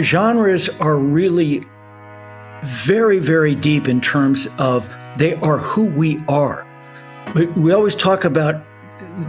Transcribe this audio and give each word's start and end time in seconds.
genres 0.00 0.68
are 0.80 0.96
really 0.96 1.64
very, 2.64 3.18
very 3.18 3.54
deep 3.54 3.88
in 3.88 4.00
terms 4.00 4.48
of 4.58 4.88
they 5.18 5.34
are 5.36 5.58
who 5.58 5.84
we 5.84 6.22
are. 6.28 6.66
We, 7.34 7.46
we 7.46 7.72
always 7.72 7.94
talk 7.94 8.24
about 8.24 8.64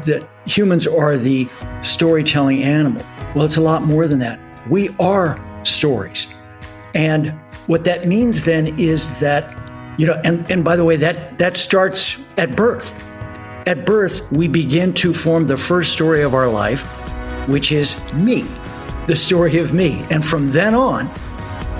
that 0.05 0.27
humans 0.45 0.87
are 0.87 1.17
the 1.17 1.47
storytelling 1.81 2.63
animal. 2.63 3.03
Well, 3.35 3.45
it's 3.45 3.57
a 3.57 3.61
lot 3.61 3.83
more 3.83 4.07
than 4.07 4.19
that. 4.19 4.39
We 4.69 4.89
are 4.99 5.39
stories. 5.65 6.33
And 6.95 7.31
what 7.67 7.83
that 7.85 8.07
means 8.07 8.43
then 8.43 8.79
is 8.79 9.07
that, 9.19 9.57
you 9.99 10.05
know, 10.05 10.19
and, 10.23 10.49
and 10.51 10.63
by 10.63 10.75
the 10.75 10.85
way, 10.85 10.95
that, 10.97 11.37
that 11.39 11.57
starts 11.57 12.17
at 12.37 12.55
birth. 12.55 12.93
At 13.65 13.85
birth, 13.85 14.21
we 14.31 14.47
begin 14.47 14.93
to 14.95 15.13
form 15.13 15.47
the 15.47 15.57
first 15.57 15.93
story 15.93 16.21
of 16.21 16.33
our 16.33 16.49
life, 16.49 16.81
which 17.47 17.71
is 17.71 17.97
me, 18.13 18.43
the 19.07 19.15
story 19.17 19.57
of 19.57 19.73
me. 19.73 20.05
And 20.09 20.25
from 20.25 20.51
then 20.51 20.73
on, 20.73 21.11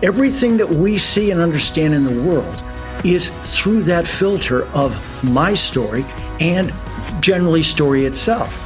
everything 0.02 0.58
that 0.58 0.70
we 0.70 0.98
see 0.98 1.32
and 1.32 1.40
understand 1.40 1.94
in 1.94 2.04
the 2.04 2.22
world 2.22 2.64
is 3.06 3.30
through 3.44 3.84
that 3.84 4.06
filter 4.06 4.66
of 4.68 5.24
my 5.24 5.54
story 5.54 6.04
and 6.42 6.74
generally 7.22 7.64
story 7.64 8.06
itself. 8.06 8.60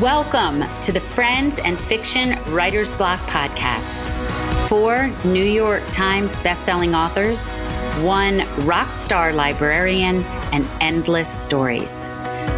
Welcome 0.00 0.64
to 0.82 0.92
the 0.92 1.00
Friends 1.00 1.60
and 1.60 1.78
Fiction 1.78 2.36
Writers 2.52 2.92
Block 2.94 3.20
podcast. 3.20 4.04
Four 4.68 5.08
New 5.24 5.44
York 5.44 5.84
Times 5.92 6.36
bestselling 6.38 6.96
authors, 6.96 7.46
one 8.02 8.44
rock 8.66 8.92
star 8.92 9.32
librarian, 9.32 10.24
and 10.52 10.66
endless 10.80 11.32
stories. 11.32 12.08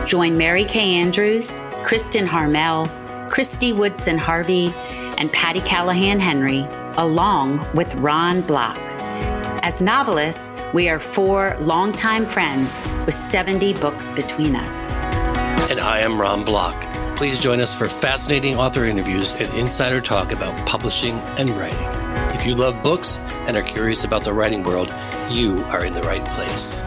Join 0.07 0.39
Mary 0.39 0.65
Kay 0.65 0.95
Andrews, 0.95 1.61
Kristin 1.89 2.27
Harmel, 2.27 2.87
Kristy 3.31 3.75
Woodson 3.75 4.19
Harvey, 4.19 4.75
and 5.17 5.33
Patti 5.33 5.63
Callahan 5.63 6.21
Henry, 6.21 6.67
along 6.99 7.67
with 7.75 7.95
Ron 7.95 8.43
Block. 8.43 8.77
As 9.65 9.81
novelists, 9.81 10.53
we 10.75 10.91
are 10.91 11.01
four 11.01 11.57
longtime 11.61 12.27
friends 12.27 12.83
with 13.07 13.15
70 13.15 13.73
books 13.81 14.13
between 14.13 14.55
us. 14.55 14.91
And 15.71 15.81
I 15.81 16.01
am 16.01 16.21
Ron 16.21 16.45
Block. 16.45 16.77
Please 17.17 17.39
join 17.39 17.59
us 17.59 17.73
for 17.73 17.89
fascinating 17.89 18.59
author 18.59 18.85
interviews 18.85 19.33
and 19.33 19.51
insider 19.55 20.03
talk 20.03 20.31
about 20.31 20.67
publishing 20.67 21.15
and 21.39 21.49
writing. 21.57 21.87
If 22.35 22.45
you 22.45 22.55
love 22.55 22.83
books 22.83 23.17
and 23.47 23.57
are 23.57 23.63
curious 23.63 24.05
about 24.05 24.25
the 24.25 24.35
writing 24.35 24.63
world, 24.63 24.93
you 25.31 25.57
are 25.71 25.87
in 25.87 25.95
the 25.95 26.03
right 26.03 26.25
place. 26.27 26.83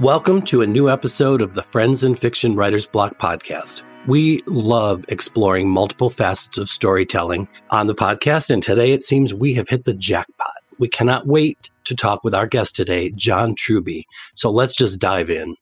Welcome 0.00 0.42
to 0.42 0.60
a 0.60 0.66
new 0.66 0.90
episode 0.90 1.40
of 1.40 1.54
the 1.54 1.62
Friends 1.62 2.04
and 2.04 2.18
Fiction 2.18 2.54
Writers 2.54 2.86
Block 2.86 3.18
podcast. 3.18 3.80
We 4.06 4.40
love 4.46 5.06
exploring 5.08 5.70
multiple 5.70 6.10
facets 6.10 6.58
of 6.58 6.68
storytelling 6.68 7.48
on 7.70 7.86
the 7.86 7.94
podcast, 7.94 8.50
and 8.50 8.62
today 8.62 8.92
it 8.92 9.02
seems 9.02 9.32
we 9.32 9.54
have 9.54 9.70
hit 9.70 9.84
the 9.84 9.94
jackpot. 9.94 10.52
We 10.78 10.88
cannot 10.88 11.26
wait 11.26 11.70
to 11.84 11.96
talk 11.96 12.24
with 12.24 12.34
our 12.34 12.46
guest 12.46 12.76
today, 12.76 13.10
John 13.12 13.54
Truby. 13.56 14.06
So 14.34 14.50
let's 14.50 14.76
just 14.76 15.00
dive 15.00 15.30
in. 15.30 15.56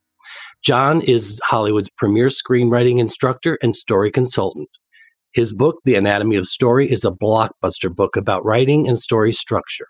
John 0.63 1.01
is 1.03 1.41
Hollywood's 1.45 1.91
premier 1.91 2.27
screenwriting 2.27 2.99
instructor 2.99 3.57
and 3.63 3.73
story 3.73 4.11
consultant. 4.11 4.69
His 5.31 5.53
book, 5.53 5.77
The 5.85 5.95
Anatomy 5.95 6.35
of 6.35 6.47
Story, 6.47 6.91
is 6.91 7.05
a 7.05 7.13
blockbuster 7.13 7.95
book 7.95 8.17
about 8.17 8.45
writing 8.45 8.89
and 8.89 8.99
story 8.99 9.33
structure. 9.33 9.87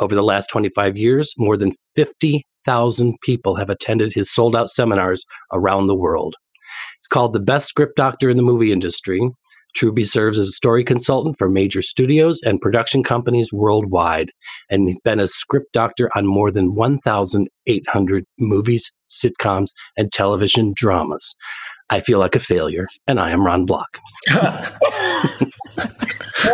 Over 0.00 0.14
the 0.14 0.22
last 0.22 0.48
25 0.48 0.96
years, 0.96 1.32
more 1.38 1.56
than 1.56 1.72
50,000 1.94 3.14
people 3.22 3.56
have 3.56 3.70
attended 3.70 4.12
his 4.12 4.30
sold 4.30 4.54
out 4.54 4.68
seminars 4.68 5.24
around 5.52 5.86
the 5.86 5.94
world. 5.94 6.34
He's 7.00 7.08
called 7.08 7.32
the 7.32 7.40
best 7.40 7.68
script 7.68 7.96
doctor 7.96 8.28
in 8.28 8.36
the 8.36 8.42
movie 8.42 8.72
industry 8.72 9.20
Truby 9.76 10.04
serves 10.04 10.38
as 10.38 10.48
a 10.48 10.52
story 10.52 10.82
consultant 10.82 11.36
for 11.36 11.50
major 11.50 11.82
studios 11.82 12.40
and 12.42 12.60
production 12.60 13.02
companies 13.02 13.52
worldwide, 13.52 14.30
and 14.70 14.88
he's 14.88 15.00
been 15.00 15.20
a 15.20 15.28
script 15.28 15.72
doctor 15.74 16.10
on 16.16 16.26
more 16.26 16.50
than 16.50 16.74
1,800 16.74 18.24
movies, 18.38 18.90
sitcoms, 19.10 19.72
and 19.96 20.10
television 20.10 20.72
dramas. 20.74 21.34
I 21.90 22.00
feel 22.00 22.18
like 22.18 22.34
a 22.34 22.40
failure, 22.40 22.88
and 23.06 23.20
I 23.20 23.30
am 23.30 23.44
Ron 23.44 23.66
Block. 23.66 24.00
well, 24.30 25.50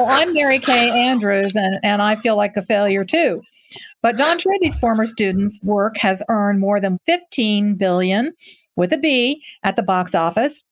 I'm 0.08 0.34
Mary 0.34 0.58
Kay 0.58 0.90
Andrews, 0.90 1.54
and, 1.54 1.78
and 1.84 2.02
I 2.02 2.16
feel 2.16 2.36
like 2.36 2.56
a 2.56 2.64
failure 2.64 3.04
too. 3.04 3.40
But 4.02 4.18
John 4.18 4.36
Truby's 4.36 4.74
former 4.76 5.06
students' 5.06 5.60
work 5.62 5.96
has 5.98 6.24
earned 6.28 6.58
more 6.58 6.80
than 6.80 6.98
15 7.06 7.76
billion 7.76 8.32
with 8.74 8.92
a 8.92 8.98
B 8.98 9.42
at 9.62 9.76
the 9.76 9.82
box 9.82 10.14
office 10.14 10.64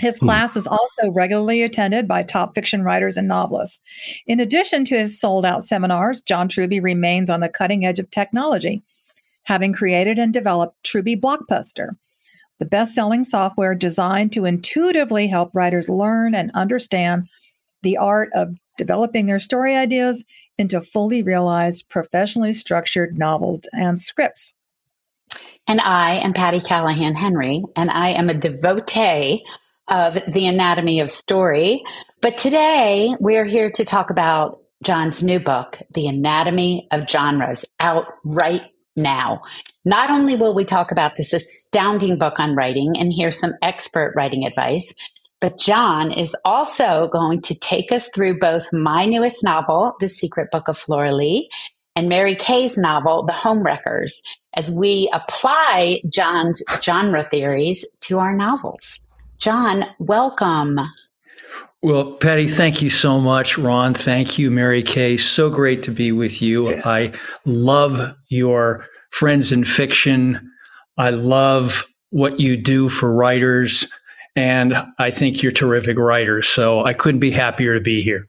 his 0.00 0.18
hmm. 0.18 0.26
class 0.26 0.56
is 0.56 0.66
also 0.66 1.12
regularly 1.12 1.62
attended 1.62 2.08
by 2.08 2.22
top 2.22 2.54
fiction 2.54 2.82
writers 2.82 3.16
and 3.16 3.28
novelists. 3.28 3.80
In 4.26 4.40
addition 4.40 4.84
to 4.86 4.98
his 4.98 5.18
sold 5.18 5.44
out 5.44 5.64
seminars, 5.64 6.20
John 6.20 6.48
Truby 6.48 6.80
remains 6.80 7.30
on 7.30 7.40
the 7.40 7.48
cutting 7.48 7.84
edge 7.84 7.98
of 7.98 8.10
technology, 8.10 8.82
having 9.44 9.72
created 9.72 10.18
and 10.18 10.32
developed 10.32 10.82
Truby 10.84 11.16
Blockbuster, 11.16 11.90
the 12.58 12.66
best 12.66 12.94
selling 12.94 13.24
software 13.24 13.74
designed 13.74 14.32
to 14.32 14.44
intuitively 14.44 15.26
help 15.26 15.50
writers 15.54 15.88
learn 15.88 16.34
and 16.34 16.50
understand 16.54 17.28
the 17.82 17.96
art 17.96 18.30
of 18.34 18.56
developing 18.76 19.26
their 19.26 19.38
story 19.38 19.76
ideas 19.76 20.24
into 20.58 20.80
fully 20.80 21.22
realized, 21.22 21.88
professionally 21.90 22.52
structured 22.52 23.18
novels 23.18 23.60
and 23.72 23.98
scripts. 23.98 24.54
And 25.66 25.80
I 25.80 26.16
am 26.16 26.32
Patti 26.32 26.60
Callahan 26.60 27.14
Henry, 27.14 27.64
and 27.76 27.90
I 27.90 28.10
am 28.10 28.28
a 28.28 28.38
devotee 28.38 29.42
of 29.88 30.18
the 30.32 30.46
anatomy 30.46 31.00
of 31.00 31.10
story. 31.10 31.82
But 32.20 32.38
today 32.38 33.14
we're 33.20 33.44
here 33.44 33.70
to 33.72 33.84
talk 33.84 34.10
about 34.10 34.60
John's 34.82 35.22
new 35.22 35.40
book, 35.40 35.78
The 35.94 36.06
Anatomy 36.06 36.88
of 36.90 37.08
Genres, 37.08 37.64
out 37.80 38.06
right 38.24 38.62
now. 38.96 39.40
Not 39.84 40.10
only 40.10 40.36
will 40.36 40.54
we 40.54 40.64
talk 40.64 40.90
about 40.90 41.16
this 41.16 41.32
astounding 41.32 42.18
book 42.18 42.38
on 42.38 42.54
writing 42.54 42.94
and 42.96 43.12
hear 43.12 43.30
some 43.30 43.54
expert 43.62 44.12
writing 44.16 44.44
advice, 44.44 44.94
but 45.40 45.58
John 45.58 46.10
is 46.10 46.34
also 46.44 47.08
going 47.12 47.42
to 47.42 47.58
take 47.58 47.92
us 47.92 48.08
through 48.08 48.38
both 48.38 48.72
my 48.72 49.04
newest 49.04 49.44
novel, 49.44 49.94
The 50.00 50.08
Secret 50.08 50.50
Book 50.50 50.68
of 50.68 50.78
Flora 50.78 51.14
Lee, 51.14 51.50
and 51.96 52.08
Mary 52.08 52.34
Kay's 52.34 52.78
novel, 52.78 53.24
The 53.26 53.32
Homewreckers, 53.32 54.20
as 54.56 54.72
we 54.72 55.10
apply 55.12 56.00
John's 56.08 56.62
genre 56.82 57.28
theories 57.30 57.84
to 58.02 58.18
our 58.18 58.34
novels. 58.34 59.00
John, 59.44 59.84
welcome. 59.98 60.80
Well, 61.82 62.12
Patti, 62.12 62.48
thank 62.48 62.80
you 62.80 62.88
so 62.88 63.20
much. 63.20 63.58
Ron, 63.58 63.92
thank 63.92 64.38
you. 64.38 64.50
Mary 64.50 64.82
Kay, 64.82 65.18
so 65.18 65.50
great 65.50 65.82
to 65.82 65.90
be 65.90 66.12
with 66.12 66.40
you. 66.40 66.70
Yeah. 66.70 66.80
I 66.86 67.12
love 67.44 68.14
your 68.28 68.86
friends 69.10 69.52
in 69.52 69.64
fiction. 69.64 70.50
I 70.96 71.10
love 71.10 71.86
what 72.08 72.40
you 72.40 72.56
do 72.56 72.88
for 72.88 73.14
writers, 73.14 73.92
and 74.34 74.74
I 74.98 75.10
think 75.10 75.42
you're 75.42 75.52
terrific 75.52 75.98
writers. 75.98 76.48
So 76.48 76.82
I 76.82 76.94
couldn't 76.94 77.20
be 77.20 77.30
happier 77.30 77.74
to 77.74 77.82
be 77.82 78.00
here. 78.00 78.26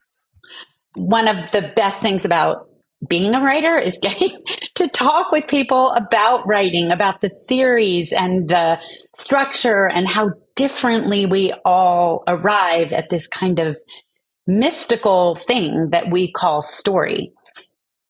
One 0.96 1.30
of 1.30 1.50
the 1.53 1.72
best 1.78 2.02
things 2.02 2.26
about 2.26 2.68
being 3.07 3.33
a 3.35 3.41
writer 3.41 3.78
is 3.78 4.00
getting 4.01 4.44
to 4.75 4.88
talk 4.88 5.31
with 5.31 5.47
people 5.47 5.91
about 5.91 6.47
writing, 6.47 6.91
about 6.91 7.22
the 7.22 7.31
theories 7.47 8.11
and 8.11 8.50
the 8.50 8.79
structure 9.16 9.88
and 9.88 10.07
how 10.07 10.31
differently 10.56 11.25
we 11.25 11.53
all 11.66 12.23
arrive 12.28 12.91
at 12.91 13.09
this 13.09 13.28
kind 13.28 13.59
of 13.59 13.78
mystical 14.47 15.35
thing 15.35 15.89
that 15.91 16.11
we 16.11 16.31
call 16.31 16.61
story. 16.61 17.34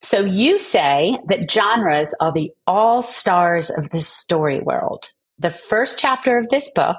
So 0.02 0.20
you 0.20 0.60
say 0.60 1.18
that 1.28 1.50
genres 1.50 2.16
are 2.22 2.32
the 2.32 2.52
all 2.68 3.02
stars 3.02 3.72
of 3.72 3.90
the 3.90 4.00
story 4.00 4.60
world. 4.60 5.10
The 5.40 5.50
first 5.50 5.98
chapter 5.98 6.38
of 6.38 6.50
this 6.50 6.70
book 6.76 6.98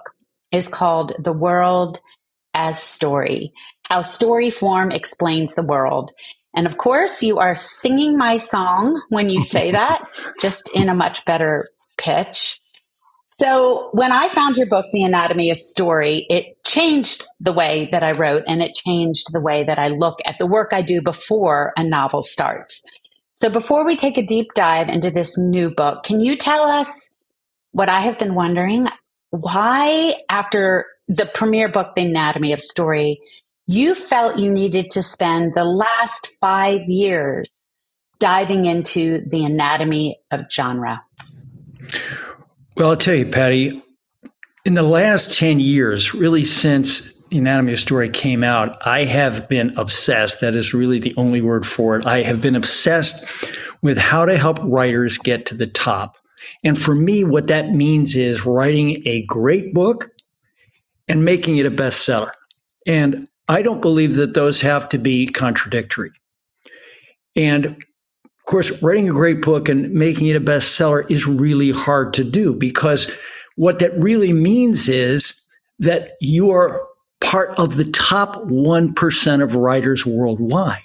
is 0.51 0.69
called 0.69 1.13
The 1.23 1.33
World 1.33 2.01
as 2.55 2.83
Story 2.83 3.53
How 3.85 4.03
Story 4.03 4.51
Form 4.51 4.91
Explains 4.91 5.55
the 5.55 5.63
World. 5.63 6.11
And 6.57 6.67
of 6.67 6.79
course, 6.79 7.23
you 7.23 7.39
are 7.39 7.55
singing 7.55 8.17
my 8.17 8.39
song 8.39 9.01
when 9.11 9.29
you 9.29 9.43
say 9.43 9.71
that, 9.73 10.03
just 10.41 10.71
in 10.75 10.89
a 10.89 10.95
much 10.95 11.25
better 11.25 11.69
pitch. 11.99 12.61
So 13.39 13.91
when 13.93 14.13
I 14.13 14.31
found 14.31 14.57
your 14.57 14.67
book, 14.67 14.87
The 14.93 15.03
Anatomy 15.05 15.51
of 15.51 15.59
Story, 15.59 16.25
it 16.31 16.57
changed 16.65 17.27
the 17.39 17.53
way 17.53 17.87
that 17.93 18.03
I 18.03 18.13
wrote 18.13 18.45
and 18.47 18.63
it 18.63 18.75
changed 18.75 19.27
the 19.31 19.43
way 19.43 19.63
that 19.63 19.79
I 19.79 19.89
look 19.89 20.21
at 20.25 20.37
the 20.39 20.47
work 20.47 20.71
I 20.73 20.81
do 20.81 21.03
before 21.03 21.75
a 21.77 21.85
novel 21.85 22.23
starts. 22.23 22.81
So 23.35 23.51
before 23.51 23.85
we 23.85 23.97
take 23.97 24.17
a 24.17 24.25
deep 24.25 24.55
dive 24.55 24.89
into 24.89 25.11
this 25.11 25.37
new 25.37 25.69
book, 25.69 26.05
can 26.05 26.21
you 26.21 26.39
tell 26.39 26.63
us 26.63 27.11
what 27.73 27.91
I 27.91 28.01
have 28.01 28.19
been 28.19 28.35
wondering? 28.35 28.89
Why, 29.29 30.15
after 30.31 30.87
the 31.07 31.27
premiere 31.27 31.69
book, 31.69 31.89
The 31.95 32.07
Anatomy 32.07 32.55
of 32.55 32.61
Story, 32.63 33.21
you 33.67 33.95
felt 33.95 34.39
you 34.39 34.51
needed 34.51 34.91
to 34.91 35.03
spend 35.03 35.53
the 35.55 35.65
last 35.65 36.31
five 36.41 36.81
years 36.89 37.67
diving 38.19 38.65
into 38.65 39.25
the 39.29 39.45
anatomy 39.45 40.19
of 40.31 40.43
genre? 40.51 41.03
Well, 42.77 42.91
I'll 42.91 42.97
tell 42.97 43.15
you, 43.15 43.27
Patti, 43.27 43.83
in 44.65 44.75
the 44.75 44.83
last 44.83 45.37
10 45.39 45.61
years, 45.61 46.15
really 46.15 46.45
since 46.45 47.13
Anatomy 47.33 47.73
of 47.73 47.81
Story 47.81 48.09
came 48.09 48.45
out, 48.45 48.79
I 48.87 49.05
have 49.05 49.49
been 49.49 49.77
obsessed. 49.77 50.41
That 50.41 50.55
is 50.55 50.73
really 50.73 50.99
the 50.99 51.15
only 51.17 51.41
word 51.41 51.67
for 51.67 51.97
it. 51.97 52.07
I 52.07 52.23
have 52.23 52.41
been 52.41 52.57
obsessed 52.57 53.27
with 53.83 53.99
how 53.99 54.25
to 54.25 54.39
help 54.39 54.59
writers 54.63 55.19
get 55.19 55.47
to 55.47 55.55
the 55.55 55.67
top. 55.67 56.17
And 56.63 56.79
for 56.79 56.95
me, 56.95 57.25
what 57.25 57.49
that 57.49 57.71
means 57.71 58.17
is 58.17 58.47
writing 58.47 59.03
a 59.07 59.23
great 59.27 59.75
book 59.75 60.11
and 61.09 61.25
making 61.25 61.57
it 61.57 61.67
a 61.67 61.71
bestseller. 61.71 62.31
And 62.87 63.29
I 63.49 63.63
don't 63.63 63.81
believe 63.81 64.17
that 64.17 64.35
those 64.35 64.61
have 64.61 64.89
to 64.91 64.99
be 64.99 65.27
contradictory. 65.27 66.11
And 67.35 67.67
of 67.67 68.45
course, 68.47 68.83
writing 68.83 69.09
a 69.09 69.13
great 69.13 69.43
book 69.43 69.69
and 69.69 69.93
making 69.93 70.29
it 70.29 70.37
a 70.37 70.41
bestseller 70.41 71.09
is 71.11 71.27
really 71.27 71.71
hard 71.71 72.13
to 72.15 72.25
do 72.25 72.55
because 72.55 73.11
what 73.57 73.79
that 73.81 73.99
really 73.99 74.33
means 74.33 74.89
is 74.89 75.41
that 75.79 76.13
you 76.21 76.51
are 76.51 76.81
part 77.21 77.51
of 77.59 77.77
the 77.77 77.91
top 77.91 78.37
1% 78.45 79.43
of 79.43 79.55
writers 79.57 80.07
worldwide. 80.07 80.83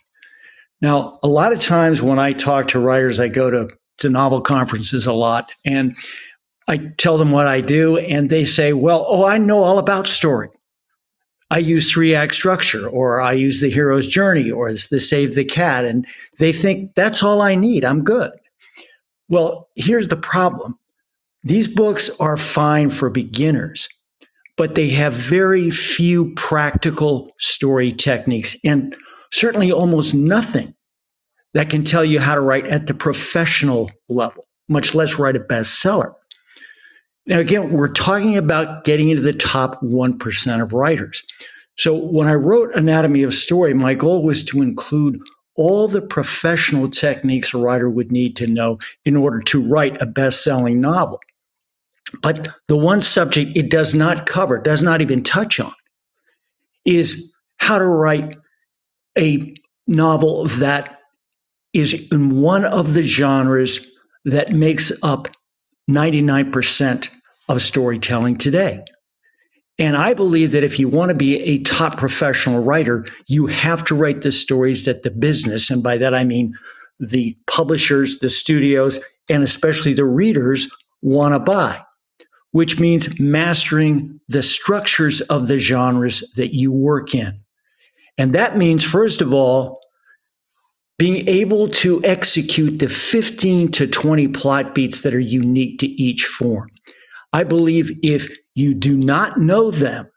Now, 0.82 1.20
a 1.22 1.28
lot 1.28 1.54
of 1.54 1.60
times 1.60 2.02
when 2.02 2.18
I 2.18 2.34
talk 2.34 2.70
to 2.70 2.80
writers, 2.80 3.20
I 3.20 3.28
go 3.28 3.52
to, 3.52 3.70
to 4.00 4.10
novel 4.10 4.42
conferences 4.42 5.06
a 5.06 5.14
lot 5.14 5.52
and 5.64 5.96
I 6.68 6.78
tell 6.98 7.18
them 7.18 7.32
what 7.32 7.48
I 7.48 7.60
do, 7.62 7.98
and 7.98 8.30
they 8.30 8.46
say, 8.46 8.72
Well, 8.72 9.06
oh, 9.08 9.26
I 9.26 9.38
know 9.38 9.62
all 9.62 9.78
about 9.78 10.08
story. 10.08 10.50
I 11.52 11.58
use 11.58 11.92
three 11.92 12.16
act 12.16 12.34
structure, 12.34 12.88
or 12.88 13.20
I 13.20 13.34
use 13.34 13.60
the 13.60 13.70
hero's 13.70 14.08
journey, 14.08 14.50
or 14.50 14.70
it's 14.70 14.88
the 14.88 15.02
save 15.02 15.36
the 15.36 15.44
cat. 15.44 15.84
And 15.84 16.08
they 16.40 16.54
think 16.54 16.96
that's 16.96 17.22
all 17.22 17.42
I 17.42 17.56
need. 17.56 17.84
I'm 17.84 18.06
good. 18.06 18.32
Well, 19.28 19.68
here's 19.76 20.08
the 20.08 20.16
problem 20.16 20.80
these 21.44 21.68
books 21.68 22.10
are 22.22 22.38
fine 22.38 22.90
for 22.90 23.10
beginners, 23.10 23.90
but 24.56 24.76
they 24.76 24.90
have 24.92 25.14
very 25.14 25.72
few 25.72 26.34
practical 26.36 27.32
story 27.38 27.92
techniques 27.92 28.56
and 28.64 28.96
certainly 29.34 29.74
almost 29.74 30.14
nothing 30.14 30.74
that 31.54 31.70
can 31.70 31.84
tell 31.84 32.06
you 32.06 32.22
how 32.22 32.36
to 32.36 32.42
write 32.42 32.68
at 32.68 32.88
the 32.88 32.94
professional 32.94 33.92
level, 34.08 34.48
much 34.70 34.96
less 34.96 35.20
write 35.20 35.36
a 35.36 35.40
bestseller. 35.40 36.14
Now, 37.26 37.40
again, 37.40 37.72
we're 37.72 37.94
talking 37.94 38.36
about 38.36 38.84
getting 38.84 39.10
into 39.10 39.22
the 39.22 39.34
top 39.34 39.82
1% 39.82 40.62
of 40.62 40.74
writers. 40.74 41.24
So 41.78 41.96
when 41.96 42.28
I 42.28 42.34
wrote 42.34 42.74
Anatomy 42.74 43.24
of 43.24 43.34
Story, 43.34 43.74
my 43.74 43.94
goal 43.94 44.24
was 44.24 44.44
to 44.46 44.62
include 44.62 45.20
all 45.56 45.88
the 45.88 46.02
professional 46.02 46.90
techniques 46.90 47.54
a 47.54 47.58
writer 47.58 47.90
would 47.90 48.12
need 48.12 48.36
to 48.38 48.48
know 48.48 48.80
in 49.06 49.16
order 49.16 49.42
to 49.42 49.62
write 49.62 50.02
a 50.02 50.06
best 50.06 50.44
selling 50.44 50.82
novel. 50.82 51.20
But 52.22 52.50
the 52.68 52.78
one 52.78 53.02
subject 53.02 53.56
it 53.56 53.70
does 53.70 53.94
not 53.94 54.26
cover, 54.26 54.60
does 54.60 54.82
not 54.82 55.02
even 55.02 55.24
touch 55.24 55.60
on, 55.60 55.74
is 56.86 57.34
how 57.58 57.78
to 57.78 57.86
write 57.86 58.38
a 59.18 59.54
novel 59.88 60.46
that 60.46 61.00
is 61.74 61.94
in 62.12 62.42
one 62.42 62.66
of 62.66 62.94
the 62.94 63.04
genres 63.04 63.88
that 64.26 64.52
makes 64.52 64.92
up 65.04 65.28
99% 65.90 67.10
of 67.50 67.62
storytelling 67.62 68.38
today. 68.38 68.84
And 69.78 69.98
I 69.98 70.14
believe 70.14 70.52
that 70.52 70.64
if 70.64 70.80
you 70.80 70.88
want 70.88 71.10
to 71.10 71.16
be 71.16 71.42
a 71.42 71.60
top 71.64 71.98
professional 71.98 72.64
writer, 72.64 73.08
you 73.28 73.48
have 73.48 73.84
to 73.86 73.96
write 73.96 74.22
the 74.22 74.32
stories 74.32 74.86
that 74.86 75.04
the 75.04 75.10
business, 75.10 75.70
and 75.70 75.82
by 75.82 75.98
that 75.98 76.14
I 76.14 76.24
mean 76.24 76.54
the 77.00 77.36
publishers, 77.48 78.20
the 78.20 78.30
studios, 78.30 79.00
and 79.28 79.44
especially 79.44 79.94
the 79.94 80.06
readers 80.06 80.70
want 81.02 81.34
to 81.34 81.40
buy, 81.40 81.84
which 82.52 82.80
means 82.80 83.20
mastering 83.20 84.20
the 84.28 84.44
structures 84.44 85.20
of 85.22 85.48
the 85.48 85.58
genres 85.58 86.24
that 86.36 86.54
you 86.54 86.72
work 86.72 87.16
in. 87.16 87.40
And 88.20 88.34
that 88.34 88.56
means, 88.56 88.84
first 88.84 89.20
of 89.20 89.34
all, 89.34 89.81
being 91.02 91.28
able 91.28 91.68
to 91.68 92.00
execute 92.04 92.78
the 92.78 92.88
15 92.88 93.72
to 93.72 93.88
20 93.88 94.28
plot 94.28 94.76
beats 94.76 95.02
that 95.02 95.16
are 95.16 95.20
unique 95.20 95.80
to 95.80 95.88
each 95.88 96.28
form. 96.28 96.70
I 97.34 97.44
believe 97.44 97.90
if 98.04 98.30
you 98.54 98.76
do 98.76 98.96
not 98.96 99.40
know 99.40 99.72
them 99.72 100.12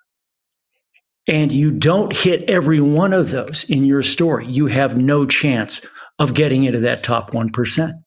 and 1.26 1.50
you 1.50 1.70
don't 1.70 2.14
hit 2.14 2.50
every 2.50 2.82
one 2.82 3.14
of 3.14 3.30
those 3.30 3.64
in 3.70 3.86
your 3.86 4.02
story, 4.02 4.46
you 4.46 4.66
have 4.66 4.94
no 4.94 5.24
chance 5.24 5.80
of 6.18 6.34
getting 6.34 6.64
into 6.64 6.80
that 6.80 7.02
top 7.02 7.30
1%. 7.30 8.03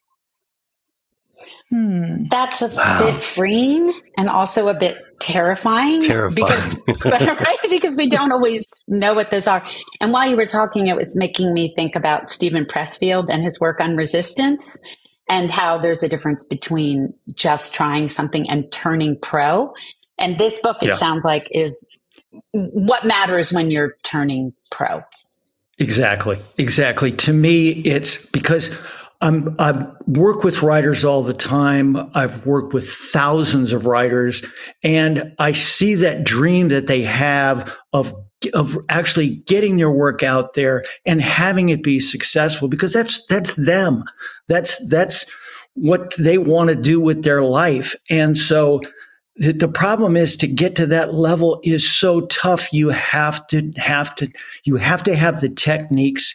Hmm. 1.70 2.26
That's 2.30 2.62
a 2.62 2.68
wow. 2.68 3.00
bit 3.00 3.24
freeing 3.24 3.94
and 4.18 4.30
also 4.30 4.68
a 4.68 4.74
bit 4.74 4.98
terrifying. 5.20 6.02
Terrifying. 6.02 6.36
Because, 6.36 6.80
right? 7.06 7.58
because 7.70 7.96
we 7.96 8.10
don't 8.10 8.32
always 8.32 8.64
know 8.88 9.14
what 9.14 9.32
those 9.32 9.48
are. 9.48 9.66
And 10.00 10.14
while 10.14 10.30
you 10.30 10.38
were 10.38 10.46
talking, 10.46 10.88
it 10.88 10.96
was 10.96 11.16
making 11.16 11.54
me 11.54 11.74
think 11.76 11.96
about 11.96 12.30
Steven 12.30 12.66
Pressfield 12.66 13.28
and 13.30 13.44
his 13.44 13.60
work 13.60 13.82
on 13.82 13.98
resistance 13.98 14.78
and 15.30 15.52
how 15.52 15.78
there's 15.78 16.04
a 16.04 16.10
difference 16.10 16.44
between 16.44 17.14
just 17.36 17.74
trying 17.74 18.08
something 18.08 18.50
and 18.50 18.72
turning 18.72 19.18
pro. 19.20 19.74
And 20.18 20.40
this 20.40 20.58
book, 20.60 20.78
it 20.82 20.88
yeah. 20.88 20.96
sounds 20.96 21.26
like, 21.26 21.48
is 21.52 21.86
what 22.52 23.06
matters 23.06 23.52
when 23.52 23.72
you're 23.72 23.98
turning 24.04 24.54
pro. 24.72 25.02
Exactly. 25.80 26.40
Exactly. 26.58 27.12
To 27.12 27.34
me, 27.34 27.70
it's 27.70 28.26
because 28.28 28.76
I'm, 29.22 29.56
I 29.58 29.88
work 30.06 30.44
with 30.44 30.62
writers 30.62 31.04
all 31.04 31.24
the 31.24 31.34
time. 31.34 31.98
I've 32.14 32.46
worked 32.46 32.74
with 32.74 32.88
thousands 32.88 33.74
of 33.74 33.86
writers, 33.86 34.46
and 34.84 35.34
I 35.40 35.54
see 35.54 35.96
that 35.96 36.24
dream 36.24 36.70
that 36.70 36.88
they 36.88 37.02
have 37.04 37.76
of 37.94 38.14
of 38.54 38.78
actually 38.90 39.38
getting 39.48 39.78
their 39.78 39.90
work 39.90 40.22
out 40.22 40.54
there 40.54 40.86
and 41.08 41.22
having 41.24 41.70
it 41.70 41.82
be 41.82 42.00
successful 42.00 42.68
because 42.68 42.94
that's 42.94 43.26
that's 43.26 43.54
them. 43.56 44.04
That's 44.48 44.88
that's 44.90 45.26
what 45.74 46.16
they 46.18 46.38
want 46.38 46.70
to 46.70 46.76
do 46.76 47.00
with 47.00 47.24
their 47.24 47.42
life. 47.42 47.96
And 48.10 48.38
so 48.38 48.82
the, 49.38 49.54
the 49.54 49.68
problem 49.68 50.18
is 50.18 50.36
to 50.38 50.48
get 50.48 50.76
to 50.76 50.86
that 50.88 51.14
level 51.14 51.60
is 51.64 51.90
so 51.90 52.22
tough. 52.28 52.72
You 52.74 52.90
have 52.90 53.46
to 53.48 53.72
have 53.78 54.16
to 54.16 54.28
you 54.64 54.76
have 54.76 55.04
to 55.06 55.16
have 55.16 55.42
the 55.42 55.50
techniques 55.50 56.34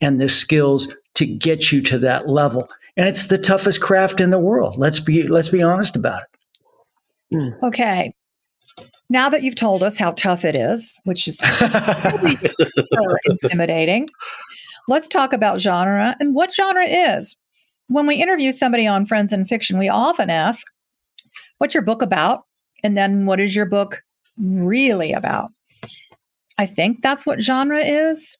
and 0.00 0.20
the 0.20 0.28
skills 0.28 0.94
to 1.14 1.26
get 1.26 1.72
you 1.72 1.82
to 1.82 1.98
that 1.98 2.28
level. 2.28 2.68
And 2.96 3.08
it's 3.08 3.26
the 3.26 3.38
toughest 3.38 3.80
craft 3.80 4.20
in 4.20 4.30
the 4.30 4.38
world. 4.38 4.76
Let's 4.76 5.00
be 5.00 5.26
let's 5.26 5.48
be 5.48 5.62
honest 5.62 5.96
about 5.96 6.22
it. 6.22 7.36
Mm. 7.36 7.62
Okay. 7.62 8.12
Now 9.08 9.28
that 9.28 9.42
you've 9.42 9.54
told 9.54 9.82
us 9.82 9.98
how 9.98 10.12
tough 10.12 10.44
it 10.44 10.56
is, 10.56 10.98
which 11.04 11.28
is 11.28 11.42
intimidating, 13.42 14.08
let's 14.88 15.06
talk 15.06 15.34
about 15.34 15.60
genre 15.60 16.16
and 16.18 16.34
what 16.34 16.52
genre 16.52 16.86
is. 16.86 17.36
When 17.88 18.06
we 18.06 18.22
interview 18.22 18.52
somebody 18.52 18.86
on 18.86 19.04
Friends 19.04 19.32
and 19.32 19.46
Fiction, 19.46 19.78
we 19.78 19.88
often 19.88 20.30
ask, 20.30 20.66
What's 21.58 21.74
your 21.74 21.84
book 21.84 22.02
about? 22.02 22.44
And 22.82 22.96
then 22.96 23.26
what 23.26 23.38
is 23.38 23.54
your 23.54 23.66
book 23.66 24.02
really 24.36 25.12
about? 25.12 25.52
I 26.58 26.66
think 26.66 27.02
that's 27.02 27.24
what 27.24 27.40
genre 27.40 27.80
is, 27.80 28.36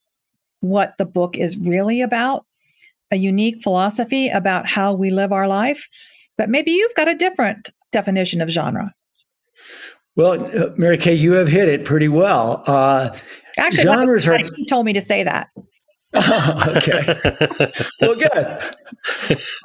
what 0.61 0.94
the 0.99 1.04
book 1.04 1.37
is 1.37 1.56
really 1.56 2.00
about 2.00 2.44
a 3.12 3.16
unique 3.16 3.62
philosophy 3.62 4.28
about 4.28 4.69
how 4.69 4.92
we 4.92 5.11
live 5.11 5.33
our 5.33 5.47
life. 5.47 5.88
But 6.37 6.49
maybe 6.49 6.73
you've 6.73 6.95
got 6.95 7.09
a 7.09 7.14
different 7.14 7.71
definition 7.92 8.40
of 8.40 8.49
genre. 8.49 8.92
Well, 10.16 10.45
uh, 10.59 10.71
Mary 10.76 10.99
Kay, 10.99 11.14
you 11.14 11.33
have 11.33 11.49
hit 11.49 11.69
it 11.69 11.85
pretty 11.85 12.09
well. 12.09 12.62
Uh, 12.66 13.16
Actually, 13.59 13.85
genres 13.85 14.26
are. 14.26 14.38
He 14.57 14.66
told 14.66 14.87
me 14.87 14.92
to 14.95 15.00
say 15.00 15.23
that. 15.23 15.49
okay. 16.16 17.19
well, 18.00 18.16
good. 18.16 18.59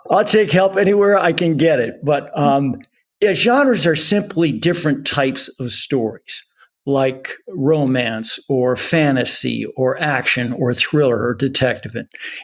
I'll 0.10 0.24
take 0.24 0.52
help 0.52 0.78
anywhere 0.78 1.18
I 1.18 1.34
can 1.34 1.58
get 1.58 1.80
it. 1.80 1.96
But 2.04 2.38
um, 2.38 2.76
yeah, 3.20 3.34
genres 3.34 3.86
are 3.86 3.96
simply 3.96 4.52
different 4.52 5.06
types 5.08 5.50
of 5.60 5.72
stories 5.72 6.47
like 6.88 7.34
romance 7.50 8.40
or 8.48 8.78
fantasy 8.78 9.66
or 9.76 10.02
action 10.02 10.54
or 10.54 10.74
thriller 10.74 11.22
or 11.22 11.34
detective. 11.34 11.94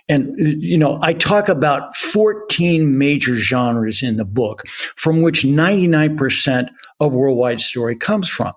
And, 0.10 0.36
you 0.38 0.78
know, 0.78 1.00
I 1.02 1.14
talk 1.14 1.48
about 1.48 1.96
14 1.96 2.98
major 2.98 3.38
genres 3.38 4.04
in 4.04 4.18
the 4.18 4.26
book 4.26 4.64
from 4.98 5.22
which 5.22 5.44
99% 5.44 6.68
of 7.00 7.14
worldwide 7.14 7.62
story 7.62 7.96
comes 7.96 8.28
from, 8.28 8.52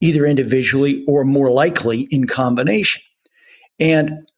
either 0.00 0.26
individually 0.26 1.04
or 1.06 1.24
more 1.24 1.52
likely 1.52 2.08
in 2.10 2.26
combination. 2.26 3.00
And 3.78 4.28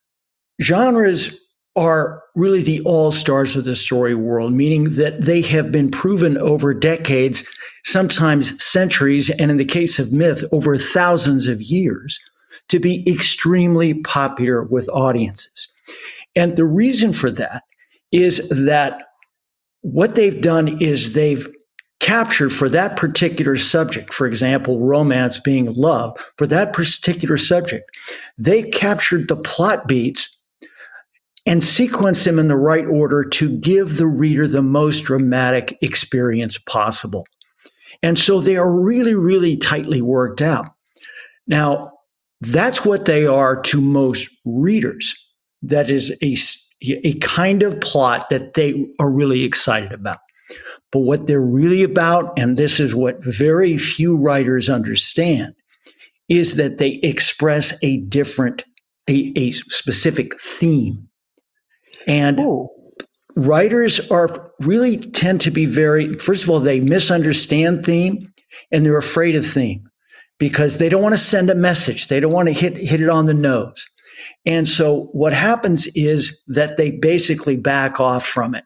genres 0.60 1.40
are 1.76 2.22
really 2.34 2.62
the 2.62 2.80
all 2.82 3.12
stars 3.12 3.54
of 3.56 3.64
the 3.64 3.76
story 3.76 4.14
world, 4.14 4.52
meaning 4.52 4.96
that 4.96 5.22
they 5.22 5.40
have 5.40 5.70
been 5.70 5.90
proven 5.90 6.36
over 6.38 6.74
decades, 6.74 7.48
sometimes 7.84 8.62
centuries, 8.62 9.30
and 9.30 9.50
in 9.50 9.56
the 9.56 9.64
case 9.64 9.98
of 9.98 10.12
myth, 10.12 10.44
over 10.52 10.76
thousands 10.76 11.46
of 11.46 11.62
years, 11.62 12.18
to 12.68 12.80
be 12.80 13.04
extremely 13.08 13.94
popular 13.94 14.64
with 14.64 14.88
audiences. 14.90 15.72
And 16.34 16.56
the 16.56 16.64
reason 16.64 17.12
for 17.12 17.30
that 17.32 17.62
is 18.12 18.48
that 18.48 19.02
what 19.82 20.14
they've 20.14 20.40
done 20.40 20.80
is 20.80 21.12
they've 21.12 21.48
captured 22.00 22.50
for 22.50 22.68
that 22.68 22.96
particular 22.96 23.56
subject, 23.56 24.12
for 24.12 24.26
example, 24.26 24.80
romance 24.80 25.38
being 25.38 25.72
love, 25.74 26.16
for 26.38 26.46
that 26.46 26.72
particular 26.72 27.36
subject, 27.36 27.84
they 28.38 28.62
captured 28.62 29.28
the 29.28 29.36
plot 29.36 29.86
beats 29.86 30.39
and 31.50 31.64
sequence 31.64 32.22
them 32.22 32.38
in 32.38 32.46
the 32.46 32.56
right 32.56 32.86
order 32.86 33.24
to 33.24 33.58
give 33.58 33.96
the 33.96 34.06
reader 34.06 34.46
the 34.46 34.62
most 34.62 35.00
dramatic 35.00 35.76
experience 35.82 36.56
possible. 36.58 37.26
And 38.04 38.16
so 38.16 38.40
they 38.40 38.56
are 38.56 38.80
really, 38.80 39.16
really 39.16 39.56
tightly 39.56 40.00
worked 40.00 40.40
out. 40.40 40.66
Now, 41.48 41.90
that's 42.40 42.84
what 42.84 43.06
they 43.06 43.26
are 43.26 43.60
to 43.62 43.80
most 43.80 44.30
readers. 44.44 45.12
That 45.60 45.90
is 45.90 46.16
a, 46.22 46.36
a 47.04 47.14
kind 47.14 47.64
of 47.64 47.80
plot 47.80 48.28
that 48.30 48.54
they 48.54 48.86
are 49.00 49.10
really 49.10 49.42
excited 49.42 49.92
about. 49.92 50.20
But 50.92 51.00
what 51.00 51.26
they're 51.26 51.40
really 51.40 51.82
about, 51.82 52.32
and 52.38 52.56
this 52.56 52.78
is 52.78 52.94
what 52.94 53.24
very 53.24 53.76
few 53.76 54.16
writers 54.16 54.70
understand, 54.70 55.54
is 56.28 56.54
that 56.54 56.78
they 56.78 57.00
express 57.02 57.76
a 57.82 57.98
different, 58.02 58.64
a, 59.08 59.32
a 59.34 59.50
specific 59.50 60.40
theme. 60.40 61.08
And 62.06 62.38
Ooh. 62.40 62.68
writers 63.36 64.10
are 64.10 64.52
really 64.60 64.96
tend 64.96 65.40
to 65.42 65.50
be 65.50 65.66
very, 65.66 66.14
first 66.14 66.44
of 66.44 66.50
all, 66.50 66.60
they 66.60 66.80
misunderstand 66.80 67.84
theme 67.84 68.32
and 68.70 68.84
they're 68.84 68.98
afraid 68.98 69.36
of 69.36 69.46
theme 69.46 69.88
because 70.38 70.78
they 70.78 70.88
don't 70.88 71.02
want 71.02 71.14
to 71.14 71.18
send 71.18 71.50
a 71.50 71.54
message. 71.54 72.08
They 72.08 72.20
don't 72.20 72.32
want 72.32 72.48
to 72.48 72.54
hit, 72.54 72.76
hit 72.76 73.00
it 73.00 73.08
on 73.08 73.26
the 73.26 73.34
nose. 73.34 73.86
And 74.44 74.68
so 74.68 75.08
what 75.12 75.32
happens 75.32 75.86
is 75.94 76.40
that 76.48 76.76
they 76.76 76.90
basically 76.90 77.56
back 77.56 78.00
off 78.00 78.26
from 78.26 78.54
it 78.54 78.64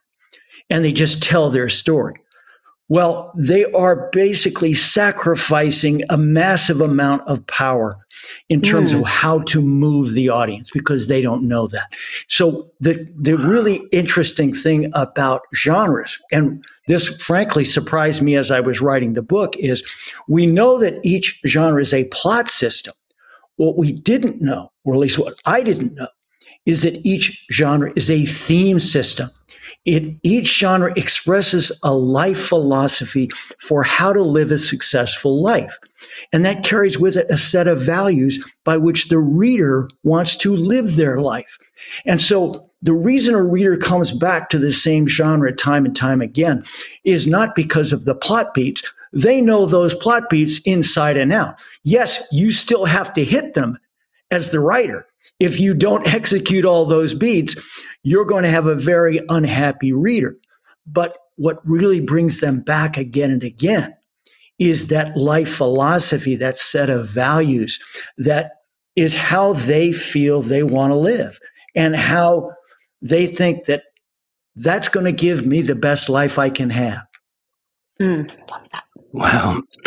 and 0.71 0.85
they 0.85 0.93
just 0.93 1.23
tell 1.23 1.51
their 1.51 1.69
story. 1.69 2.15
Well, 2.89 3.33
they 3.37 3.65
are 3.73 4.11
basically 4.13 4.75
sacrificing 4.75 6.03
a 6.11 6.19
massive 6.19 6.81
amount 6.81 7.23
of 7.27 7.47
power 7.47 8.04
in 8.49 8.61
terms 8.61 8.93
mm. 8.93 9.01
of 9.01 9.07
how 9.07 9.41
to 9.41 9.61
move 9.61 10.13
the 10.13 10.29
audience 10.29 10.71
because 10.71 11.09
they 11.09 11.23
don't 11.23 11.47
know 11.47 11.67
that. 11.69 11.89
So 12.29 12.71
the 12.81 13.07
the 13.19 13.37
really 13.37 13.77
interesting 13.93 14.53
thing 14.53 14.91
about 14.95 15.43
genres 15.55 16.19
and 16.33 16.65
this 16.87 17.09
frankly 17.23 17.65
surprised 17.65 18.23
me 18.23 18.37
as 18.37 18.51
I 18.51 18.61
was 18.61 18.81
writing 18.81 19.15
the 19.15 19.23
book 19.23 19.57
is 19.57 19.83
we 20.29 20.47
know 20.47 20.79
that 20.79 21.01
each 21.03 21.41
genre 21.47 21.81
is 21.81 21.95
a 21.95 22.05
plot 22.05 22.49
system. 22.49 22.95
What 23.57 23.79
we 23.79 23.93
didn't 23.93 24.43
know, 24.43 24.73
or 24.85 24.95
at 24.95 25.01
least 25.01 25.19
what 25.19 25.35
I 25.45 25.63
didn't 25.63 25.95
know, 25.95 26.09
is 26.67 26.83
that 26.83 27.05
each 27.05 27.47
genre 27.53 27.93
is 27.97 28.11
a 28.11 28.27
theme 28.27 28.79
system. 28.79 29.31
It, 29.85 30.17
each 30.23 30.59
genre 30.59 30.93
expresses 30.97 31.71
a 31.83 31.95
life 31.95 32.43
philosophy 32.43 33.29
for 33.61 33.83
how 33.83 34.15
to 34.15 34.23
live 34.23 34.51
a 34.51 34.59
successful 34.59 35.43
life. 35.43 35.79
And 36.33 36.45
that 36.45 36.65
carries 36.65 36.99
with 36.99 37.17
it 37.17 37.27
a 37.29 37.37
set 37.37 37.69
of 37.69 37.81
values 37.81 38.43
by 38.65 38.79
which 38.79 39.09
the 39.09 39.19
reader 39.19 39.91
wants 40.03 40.37
to 40.39 40.57
live 40.57 40.97
their 40.97 41.21
life. 41.21 41.59
And 42.07 42.21
so 42.21 42.71
the 42.81 42.95
reason 42.95 43.35
a 43.35 43.43
reader 43.43 43.77
comes 43.77 44.11
back 44.11 44.49
to 44.51 44.59
the 44.59 44.73
same 44.73 45.07
genre 45.07 45.53
time 45.53 45.85
and 45.85 45.95
time 45.95 46.23
again 46.23 46.65
is 47.05 47.27
not 47.27 47.55
because 47.55 47.93
of 47.93 48.05
the 48.05 48.15
plot 48.15 48.55
beats. 48.55 48.83
They 49.13 49.41
know 49.41 49.67
those 49.67 49.95
plot 49.95 50.31
beats 50.31 50.61
inside 50.61 51.17
and 51.17 51.33
out. 51.33 51.63
Yes, 51.83 52.27
you 52.33 52.53
still 52.53 52.87
have 52.87 53.13
to 53.15 53.25
hit 53.25 53.55
them 53.55 53.79
as 54.31 54.51
the 54.51 54.61
writer. 54.61 55.07
If 55.41 55.61
you 55.61 55.75
don't 55.75 56.07
execute 56.07 56.65
all 56.65 56.85
those 56.85 57.15
beats, 57.15 57.57
you're 58.03 58.25
going 58.25 58.45
to 58.45 58.51
have 58.51 58.67
a 58.67 58.75
very 58.75 59.21
unhappy 59.29 59.93
reader. 59.93 60.37
But 60.87 61.17
what 61.37 61.59
really 61.65 62.01
brings 62.01 62.41
them 62.41 62.61
back 62.61 62.97
again 62.97 63.31
and 63.31 63.43
again 63.43 63.95
is 64.59 64.89
that 64.89 65.17
life 65.17 65.53
philosophy, 65.53 66.37
that 66.37 66.59
set 66.59 66.91
of 66.91 67.09
values 67.09 67.81
that 68.19 68.53
is 68.95 69.17
how 69.17 69.53
they 69.55 69.93
feel 69.93 70.43
they 70.43 70.63
want 70.63 70.93
to 70.93 70.97
live 70.97 71.41
and 71.75 71.97
how 71.97 72.53
they 73.03 73.27
think 73.27 73.65
that 73.65 73.83
that's 74.57 74.89
going 74.89 75.07
to 75.07 75.13
give 75.13 75.45
me 75.45 75.63
the 75.63 75.75
best 75.75 76.09
life 76.09 76.39
I 76.39 76.51
can 76.51 76.71
have. 76.71 77.05
Mm, 78.01 78.29
love 78.51 78.63
that. 78.73 78.85
Wow. 79.15 79.63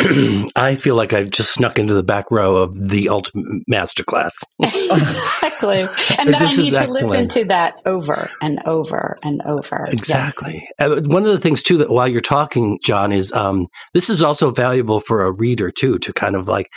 I 0.56 0.74
feel 0.74 0.94
like 0.94 1.12
I've 1.12 1.30
just 1.30 1.52
snuck 1.52 1.78
into 1.78 1.92
the 1.92 2.02
back 2.02 2.30
row 2.30 2.56
of 2.56 2.88
the 2.88 3.10
ultimate 3.10 3.62
masterclass. 3.70 4.32
exactly. 4.62 5.86
And 6.18 6.32
then 6.32 6.42
I 6.42 6.46
need 6.46 6.70
to 6.70 6.86
listen 6.88 7.28
to 7.28 7.44
that 7.46 7.74
over 7.84 8.30
and 8.40 8.58
over 8.64 9.18
and 9.22 9.42
over. 9.42 9.86
Exactly. 9.90 10.66
Yes. 10.80 10.90
Uh, 10.90 11.02
one 11.04 11.24
of 11.24 11.30
the 11.30 11.38
things, 11.38 11.62
too, 11.62 11.76
that 11.76 11.90
while 11.90 12.08
you're 12.08 12.20
talking, 12.20 12.78
John, 12.82 13.12
is 13.12 13.30
um, 13.32 13.66
this 13.92 14.08
is 14.08 14.22
also 14.22 14.50
valuable 14.50 15.00
for 15.00 15.22
a 15.24 15.30
reader, 15.30 15.70
too, 15.70 15.98
to 15.98 16.12
kind 16.12 16.34
of 16.34 16.48
like 16.48 16.68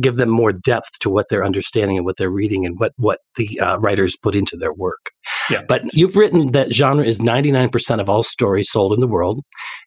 give 0.00 0.16
them 0.16 0.30
more 0.30 0.52
depth 0.52 0.98
to 1.00 1.10
what 1.10 1.26
they're 1.28 1.44
understanding 1.44 1.98
and 1.98 2.06
what 2.06 2.16
they're 2.16 2.30
reading 2.30 2.64
and 2.64 2.80
what, 2.80 2.92
what 2.96 3.18
the 3.36 3.60
uh, 3.60 3.78
writers 3.78 4.16
put 4.16 4.34
into 4.34 4.56
their 4.56 4.72
work. 4.72 5.10
Yeah. 5.52 5.62
But 5.62 5.82
you've 5.92 6.16
written 6.16 6.52
that 6.52 6.72
genre 6.72 7.04
is 7.04 7.20
99% 7.20 8.00
of 8.00 8.08
all 8.08 8.22
stories 8.22 8.70
sold 8.70 8.92
in 8.92 9.00
the 9.00 9.06
world. 9.06 9.40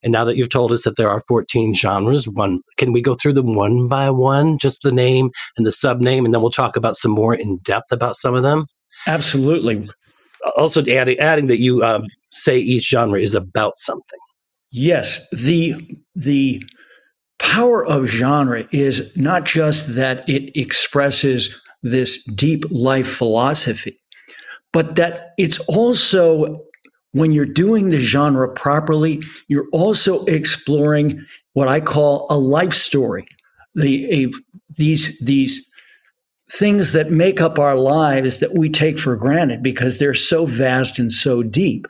And 0.04 0.12
now 0.12 0.24
that 0.26 0.38
you've 0.38 0.50
told 0.50 0.72
us 0.72 0.84
that 0.84 0.98
there 0.98 1.10
are 1.10 1.22
14 1.28 1.74
genres, 1.74 2.28
one 2.28 2.62
can 2.78 2.94
we 2.94 3.02
go 3.02 3.16
through 3.16 3.34
them 3.34 3.56
one 3.56 3.88
by 3.88 4.10
one, 4.10 4.58
just 4.58 4.82
the 4.84 4.92
name 4.92 5.30
and 5.58 5.66
the 5.66 5.72
sub 5.72 6.02
name, 6.02 6.26
and 6.26 6.34
then 6.34 6.42
we'll 6.42 6.52
talk 6.52 6.76
about 6.76 6.96
some 6.96 7.12
more 7.12 7.34
in 7.34 7.58
depth 7.58 7.92
about 7.92 8.16
some 8.16 8.36
of 8.36 8.44
them? 8.44 8.66
Absolutely. 9.08 9.90
Also, 10.56 10.86
adding, 10.86 11.20
adding 11.20 11.48
that 11.48 11.60
you 11.60 11.84
um, 11.84 12.06
say 12.32 12.58
each 12.58 12.90
genre 12.90 13.20
is 13.20 13.34
about 13.34 13.80
something. 13.80 14.20
Yes. 14.72 15.28
The, 15.32 15.76
the, 16.16 16.62
power 17.40 17.86
of 17.86 18.06
genre 18.06 18.68
is 18.72 19.16
not 19.16 19.46
just 19.46 19.96
that 19.96 20.28
it 20.28 20.52
expresses 20.60 21.56
this 21.84 22.24
deep 22.24 22.66
life 22.72 23.08
philosophy, 23.08 23.98
but 24.76 24.96
that 24.96 25.32
it's 25.38 25.58
also 25.70 26.62
when 27.14 27.32
you're 27.32 27.46
doing 27.46 27.88
the 27.90 28.00
genre 28.02 28.50
properly, 28.50 29.24
you're 29.48 29.70
also 29.72 30.26
exploring 30.26 31.26
what 31.54 31.70
I 31.70 31.80
call 31.80 32.28
a 32.30 32.38
life 32.38 32.74
story. 32.74 33.26
The 33.76 34.26
a, 34.26 34.34
these 34.78 35.18
these 35.20 35.66
things 36.52 36.92
that 36.92 37.10
make 37.10 37.40
up 37.40 37.58
our 37.58 37.78
lives 37.78 38.40
that 38.40 38.58
we 38.58 38.70
take 38.70 39.00
for 39.00 39.16
granted 39.16 39.64
because 39.64 39.98
they're 39.98 40.14
so 40.14 40.46
vast 40.46 41.00
and 41.00 41.10
so 41.10 41.42
deep. 41.42 41.88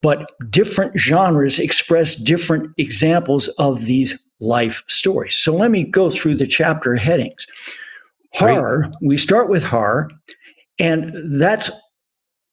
But 0.00 0.30
different 0.50 0.96
genres 0.96 1.58
express 1.58 2.14
different 2.14 2.72
examples 2.78 3.48
of 3.58 3.86
these 3.86 4.24
life 4.38 4.84
stories. 4.86 5.34
So 5.34 5.52
let 5.52 5.72
me 5.72 5.82
go 5.82 6.10
through 6.10 6.36
the 6.36 6.46
chapter 6.46 6.94
headings. 6.94 7.44
Horror, 8.34 8.82
Great. 8.82 8.94
we 9.02 9.16
start 9.18 9.50
with 9.50 9.64
horror, 9.64 10.08
and 10.78 11.12
that's 11.40 11.72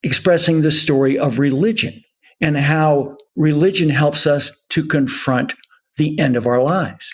expressing 0.03 0.61
the 0.61 0.71
story 0.71 1.17
of 1.17 1.39
religion 1.39 2.01
and 2.39 2.57
how 2.57 3.17
religion 3.35 3.89
helps 3.89 4.27
us 4.27 4.51
to 4.69 4.85
confront 4.85 5.53
the 5.97 6.17
end 6.19 6.35
of 6.35 6.45
our 6.45 6.61
lives. 6.61 7.09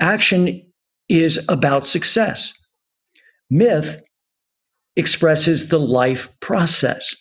Action 0.00 0.62
is 1.08 1.44
about 1.48 1.86
success. 1.86 2.52
Myth 3.50 4.00
expresses 4.96 5.68
the 5.68 5.80
life 5.80 6.28
process. 6.40 7.14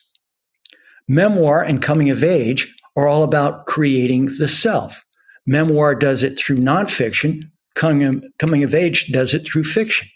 Memoir 1.07 1.63
and 1.63 1.81
coming 1.81 2.09
of 2.09 2.23
age 2.23 2.73
are 2.95 3.07
all 3.07 3.23
about 3.23 3.65
creating 3.65 4.25
the 4.37 4.47
self. 4.47 5.03
Memoir 5.45 5.95
does 5.95 6.23
it 6.23 6.37
through 6.37 6.57
nonfiction, 6.57 7.41
coming 7.75 8.63
of 8.63 8.73
age 8.73 9.11
does 9.11 9.33
it 9.33 9.45
through 9.45 9.63
fiction. 9.63 10.07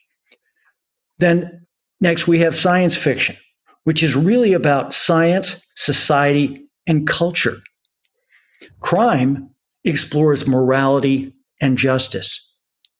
Then 1.18 1.66
next 2.00 2.28
we 2.28 2.40
have 2.40 2.56
science 2.56 2.96
fiction 2.96 3.36
which 3.88 4.04
is 4.04 4.18
really 4.18 4.52
about 4.52 4.94
science, 4.94 5.66
society, 5.76 6.62
and 6.88 7.08
culture. 7.08 7.56
Crime 8.82 9.50
explores 9.86 10.46
morality 10.46 11.34
and 11.62 11.78
justice. 11.78 12.54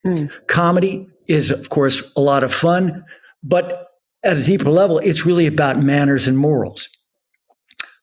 Mm. 0.06 0.32
Comedy 0.48 1.06
is, 1.28 1.52
of 1.52 1.68
course, 1.68 2.10
a 2.16 2.22
lot 2.22 2.42
of 2.42 2.54
fun, 2.54 3.04
but 3.44 3.88
at 4.24 4.38
a 4.38 4.42
deeper 4.42 4.70
level, 4.70 5.00
it's 5.00 5.26
really 5.26 5.46
about 5.46 5.78
manners 5.78 6.26
and 6.26 6.38
morals. 6.38 6.88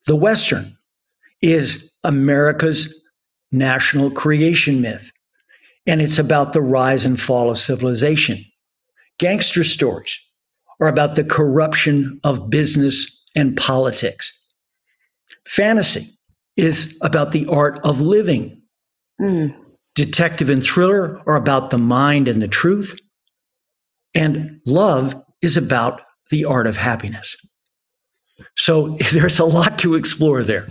The 0.06 0.16
Western 0.16 0.76
is 1.40 1.90
America's 2.04 3.02
national 3.50 4.10
creation 4.10 4.82
myth, 4.82 5.10
and 5.86 6.02
it's 6.02 6.18
about 6.18 6.52
the 6.52 6.60
rise 6.60 7.06
and 7.06 7.18
fall 7.18 7.48
of 7.48 7.56
civilization. 7.56 8.44
Gangster 9.18 9.64
stories 9.64 10.18
are 10.80 10.88
about 10.88 11.16
the 11.16 11.24
corruption 11.24 12.20
of 12.24 12.50
business 12.50 13.22
and 13.34 13.56
politics. 13.56 14.40
Fantasy 15.46 16.10
is 16.56 16.96
about 17.02 17.32
the 17.32 17.46
art 17.46 17.78
of 17.84 18.00
living. 18.00 18.62
Mm. 19.20 19.54
Detective 19.94 20.48
and 20.48 20.62
thriller 20.62 21.20
are 21.26 21.36
about 21.36 21.70
the 21.70 21.78
mind 21.78 22.28
and 22.28 22.40
the 22.40 22.48
truth. 22.48 22.98
And 24.14 24.60
love 24.66 25.14
is 25.42 25.56
about 25.56 26.02
the 26.30 26.44
art 26.44 26.66
of 26.66 26.76
happiness. 26.76 27.36
So 28.56 28.96
there's 29.12 29.38
a 29.38 29.44
lot 29.44 29.78
to 29.80 29.94
explore 29.94 30.42
there. 30.42 30.66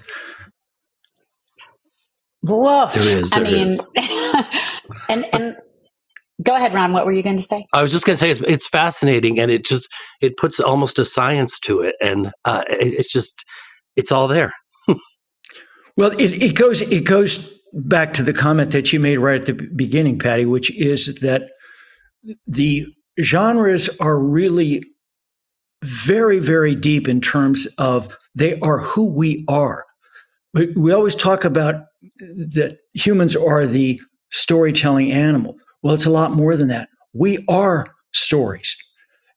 Woof. 2.41 2.93
There 2.93 3.17
is, 3.19 3.31
I 3.33 3.39
mean, 3.39 3.67
is. 3.67 3.81
and 5.09 5.25
and 5.33 5.55
go 6.41 6.55
ahead, 6.55 6.73
Ron. 6.73 6.93
What 6.93 7.05
were 7.05 7.13
you 7.13 7.23
going 7.23 7.37
to 7.37 7.43
say? 7.43 7.65
I 7.73 7.81
was 7.81 7.91
just 7.91 8.05
going 8.05 8.15
to 8.15 8.19
say 8.19 8.31
it's, 8.31 8.41
it's 8.41 8.67
fascinating, 8.67 9.39
and 9.39 9.51
it 9.51 9.65
just 9.65 9.89
it 10.21 10.37
puts 10.37 10.59
almost 10.59 10.99
a 10.99 11.05
science 11.05 11.59
to 11.61 11.81
it, 11.81 11.95
and 12.01 12.31
uh, 12.45 12.63
it, 12.69 12.93
it's 12.93 13.11
just 13.11 13.43
it's 13.95 14.11
all 14.11 14.27
there. 14.27 14.53
Well, 15.95 16.09
it, 16.19 16.41
it 16.41 16.55
goes 16.55 16.81
it 16.81 17.03
goes 17.05 17.53
back 17.71 18.15
to 18.15 18.23
the 18.23 18.33
comment 18.33 18.71
that 18.71 18.91
you 18.91 18.99
made 18.99 19.17
right 19.17 19.39
at 19.39 19.45
the 19.45 19.53
beginning, 19.75 20.17
Patti, 20.17 20.45
which 20.45 20.75
is 20.75 21.15
that 21.21 21.43
the 22.47 22.85
genres 23.21 23.89
are 23.99 24.19
really 24.19 24.83
very, 25.83 26.39
very 26.39 26.75
deep 26.75 27.07
in 27.07 27.21
terms 27.21 27.67
of 27.77 28.15
they 28.35 28.57
are 28.59 28.79
who 28.79 29.05
we 29.05 29.43
are. 29.47 29.83
We, 30.53 30.67
we 30.75 30.91
always 30.91 31.15
talk 31.15 31.43
about 31.43 31.75
that 32.19 32.77
humans 32.93 33.35
are 33.35 33.65
the 33.65 33.99
storytelling 34.31 35.11
animal. 35.11 35.55
Well, 35.83 35.93
it's 35.93 36.05
a 36.05 36.09
lot 36.09 36.31
more 36.31 36.55
than 36.55 36.69
that. 36.69 36.89
We 37.13 37.43
are 37.47 37.85
stories. 38.13 38.75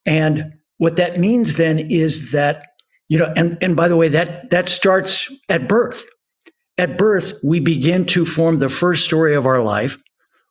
And 0.06 0.52
what 0.78 0.96
that 0.96 1.18
means 1.18 1.56
then 1.56 1.78
is 1.78 2.30
that, 2.32 2.64
you 3.08 3.18
know, 3.18 3.32
and, 3.36 3.58
and 3.60 3.76
by 3.76 3.88
the 3.88 3.96
way, 3.96 4.08
that 4.08 4.50
that 4.50 4.68
starts 4.68 5.30
at 5.48 5.68
birth. 5.68 6.06
At 6.78 6.98
birth, 6.98 7.32
we 7.42 7.60
begin 7.60 8.04
to 8.06 8.24
form 8.26 8.58
the 8.58 8.68
first 8.68 9.04
story 9.04 9.34
of 9.34 9.46
our 9.46 9.62
life, 9.62 9.96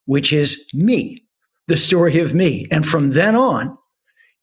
which 0.05 0.33
is 0.33 0.67
me, 0.73 1.23
the 1.67 1.77
story 1.77 2.19
of 2.19 2.33
me. 2.33 2.67
And 2.71 2.85
from 2.85 3.11
then 3.11 3.35
on, 3.35 3.77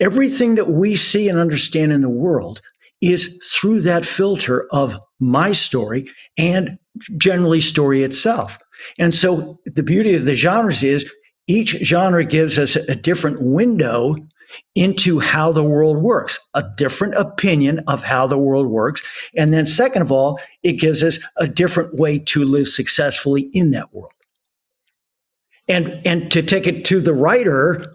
everything 0.01 0.55
that 0.55 0.69
we 0.69 0.97
see 0.97 1.29
and 1.29 1.39
understand 1.39 1.93
in 1.93 2.01
the 2.01 2.09
world 2.09 2.61
is 3.01 3.39
through 3.53 3.81
that 3.81 4.07
filter 4.07 4.67
of 4.71 4.95
my 5.21 5.53
story 5.53 6.09
and 6.39 6.79
generally 7.19 7.61
story 7.61 8.05
itself. 8.05 8.59
And 8.99 9.15
so 9.15 9.59
the 9.67 9.83
beauty 9.83 10.15
of 10.15 10.25
the 10.25 10.35
genres 10.35 10.83
is 10.83 11.13
each 11.47 11.71
genre 11.83 12.25
gives 12.25 12.59
us 12.59 12.77
a 12.77 12.95
different 12.95 13.43
window 13.43 14.17
into 14.75 15.19
how 15.19 15.53
the 15.53 15.65
world 15.65 15.99
works, 15.99 16.39
a 16.55 16.65
different 16.77 17.15
opinion 17.15 17.83
of 17.89 18.03
how 18.03 18.27
the 18.27 18.39
world 18.39 18.67
works. 18.67 19.03
And 19.37 19.53
then, 19.53 19.67
second 19.67 20.03
of 20.03 20.13
all, 20.13 20.41
it 20.63 20.75
gives 20.75 21.03
us 21.03 21.19
a 21.37 21.47
different 21.47 21.95
way 21.95 22.19
to 22.19 22.45
live 22.45 22.69
successfully 22.69 23.43
in 23.53 23.71
that 23.71 23.93
world. 23.95 24.13
And, 25.69 26.01
and 26.05 26.31
to 26.33 26.43
take 26.43 26.67
it 26.67 26.85
to 26.87 27.01
the 27.01 27.15
writer, 27.15 27.95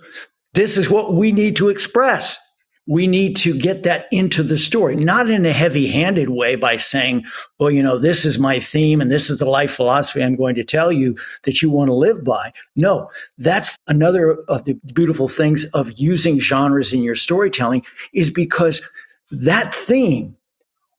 this 0.53 0.77
is 0.77 0.89
what 0.89 1.13
we 1.13 1.31
need 1.31 1.55
to 1.57 1.69
express. 1.69 2.39
We 2.87 3.05
need 3.05 3.35
to 3.37 3.57
get 3.57 3.83
that 3.83 4.07
into 4.11 4.43
the 4.43 4.57
story, 4.57 4.95
not 4.95 5.29
in 5.29 5.45
a 5.45 5.51
heavy 5.51 5.87
handed 5.87 6.29
way 6.29 6.55
by 6.55 6.77
saying, 6.77 7.25
well, 7.59 7.69
you 7.69 7.83
know, 7.83 7.99
this 7.99 8.25
is 8.25 8.39
my 8.39 8.59
theme 8.59 9.01
and 9.01 9.11
this 9.11 9.29
is 9.29 9.39
the 9.39 9.45
life 9.45 9.71
philosophy 9.71 10.23
I'm 10.23 10.37
going 10.37 10.55
to 10.55 10.63
tell 10.63 10.91
you 10.91 11.17
that 11.43 11.61
you 11.61 11.69
want 11.69 11.89
to 11.89 11.93
live 11.93 12.23
by. 12.23 12.53
No, 12.75 13.09
that's 13.37 13.77
another 13.87 14.37
of 14.47 14.63
the 14.63 14.73
beautiful 14.93 15.27
things 15.27 15.65
of 15.71 15.91
using 15.97 16.39
genres 16.39 16.93
in 16.93 17.03
your 17.03 17.15
storytelling 17.15 17.83
is 18.13 18.29
because 18.29 18.87
that 19.31 19.75
theme 19.75 20.37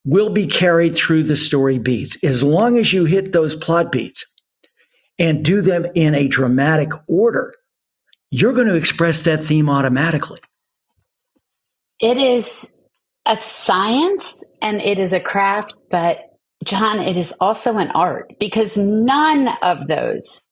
will 0.05 0.31
be 0.31 0.47
carried 0.47 0.97
through 0.97 1.23
the 1.23 1.37
story 1.37 1.79
beats. 1.79 2.23
As 2.23 2.43
long 2.43 2.77
as 2.79 2.93
you 2.93 3.05
hit 3.05 3.33
those 3.33 3.55
plot 3.55 3.93
beats 3.93 4.25
and 5.19 5.45
do 5.45 5.61
them 5.61 5.87
in 5.95 6.15
a 6.15 6.29
dramatic 6.29 6.91
order, 7.07 7.55
you're 8.31 8.53
going 8.53 8.69
to 8.69 8.75
express 8.75 9.23
that 9.23 9.43
theme 9.43 9.69
automatically. 9.69 10.41
It 12.01 12.17
is 12.17 12.71
a 13.27 13.37
science 13.37 14.45
and 14.63 14.81
it 14.81 14.99
is 14.99 15.13
a 15.13 15.21
craft, 15.21 15.75
but 15.91 16.21
John, 16.65 16.99
it 17.01 17.17
is 17.17 17.33
also 17.41 17.77
an 17.77 17.91
art 17.91 18.33
because 18.41 18.77
none 18.77 19.49
of 19.63 19.87
those 19.87 20.43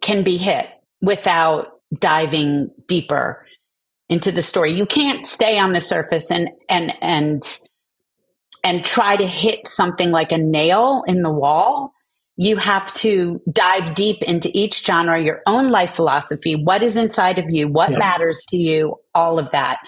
can 0.00 0.22
be 0.22 0.36
hit 0.36 0.66
without 1.00 1.68
diving 1.98 2.70
deeper 2.86 3.44
into 4.08 4.32
the 4.32 4.42
story. 4.42 4.72
You 4.72 4.86
can't 4.86 5.24
stay 5.26 5.58
on 5.58 5.72
the 5.72 5.80
surface 5.80 6.30
and 6.30 6.48
and 6.68 6.92
and 7.00 7.58
and 8.64 8.84
try 8.84 9.16
to 9.16 9.26
hit 9.26 9.66
something 9.68 10.10
like 10.10 10.32
a 10.32 10.38
nail 10.38 11.02
in 11.06 11.22
the 11.22 11.30
wall. 11.32 11.92
You 12.36 12.56
have 12.56 12.92
to 12.94 13.40
dive 13.50 13.94
deep 13.94 14.22
into 14.22 14.50
each 14.54 14.84
genre, 14.86 15.20
your 15.20 15.42
own 15.46 15.68
life 15.68 15.94
philosophy, 15.94 16.54
what 16.54 16.82
is 16.82 16.96
inside 16.96 17.38
of 17.38 17.46
you, 17.48 17.68
what 17.68 17.90
Yeah. 17.90 17.98
matters 17.98 18.42
to 18.48 18.56
you, 18.56 18.96
all 19.14 19.38
of 19.38 19.50
that. 19.52 19.78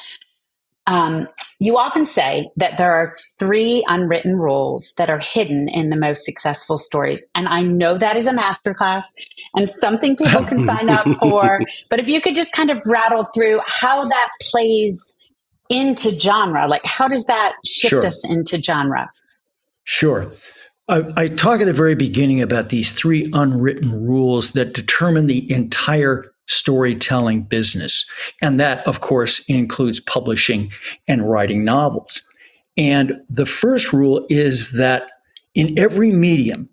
Um, 0.86 1.28
you 1.62 1.76
often 1.76 2.06
say 2.06 2.50
that 2.56 2.78
there 2.78 2.90
are 2.90 3.14
three 3.38 3.84
unwritten 3.86 4.36
rules 4.36 4.94
that 4.96 5.10
are 5.10 5.20
hidden 5.20 5.68
in 5.68 5.90
the 5.90 5.96
most 5.96 6.24
successful 6.24 6.78
stories. 6.78 7.26
And 7.34 7.46
I 7.48 7.62
know 7.62 7.98
that 7.98 8.16
is 8.16 8.26
a 8.26 8.32
masterclass 8.32 9.04
and 9.54 9.68
something 9.68 10.16
people 10.16 10.42
can 10.44 10.62
sign 10.62 10.88
up 10.88 11.06
for. 11.20 11.60
But 11.90 12.00
if 12.00 12.08
you 12.08 12.22
could 12.22 12.34
just 12.34 12.52
kind 12.52 12.70
of 12.70 12.78
rattle 12.86 13.24
through 13.34 13.60
how 13.66 14.06
that 14.06 14.28
plays 14.40 15.16
into 15.68 16.18
genre, 16.18 16.66
like 16.66 16.84
how 16.84 17.08
does 17.08 17.26
that 17.26 17.52
shift 17.64 17.90
Sure. 17.90 18.06
us 18.06 18.24
into 18.26 18.60
genre? 18.62 19.10
Sure. 19.84 20.32
I, 20.88 21.04
I 21.16 21.26
talk 21.28 21.60
at 21.60 21.66
the 21.66 21.72
very 21.74 21.94
beginning 21.94 22.40
about 22.40 22.70
these 22.70 22.92
three 22.92 23.28
unwritten 23.34 24.06
rules 24.06 24.52
that 24.52 24.72
determine 24.72 25.26
the 25.26 25.50
entire 25.52 26.29
storytelling 26.50 27.42
business. 27.42 28.04
And 28.42 28.58
that, 28.58 28.86
of 28.86 29.00
course, 29.00 29.44
includes 29.48 30.00
publishing 30.00 30.70
and 31.06 31.30
writing 31.30 31.64
novels. 31.64 32.22
And 32.76 33.20
the 33.28 33.46
first 33.46 33.92
rule 33.92 34.26
is 34.28 34.72
that 34.72 35.08
in 35.54 35.78
every 35.78 36.12
medium, 36.12 36.68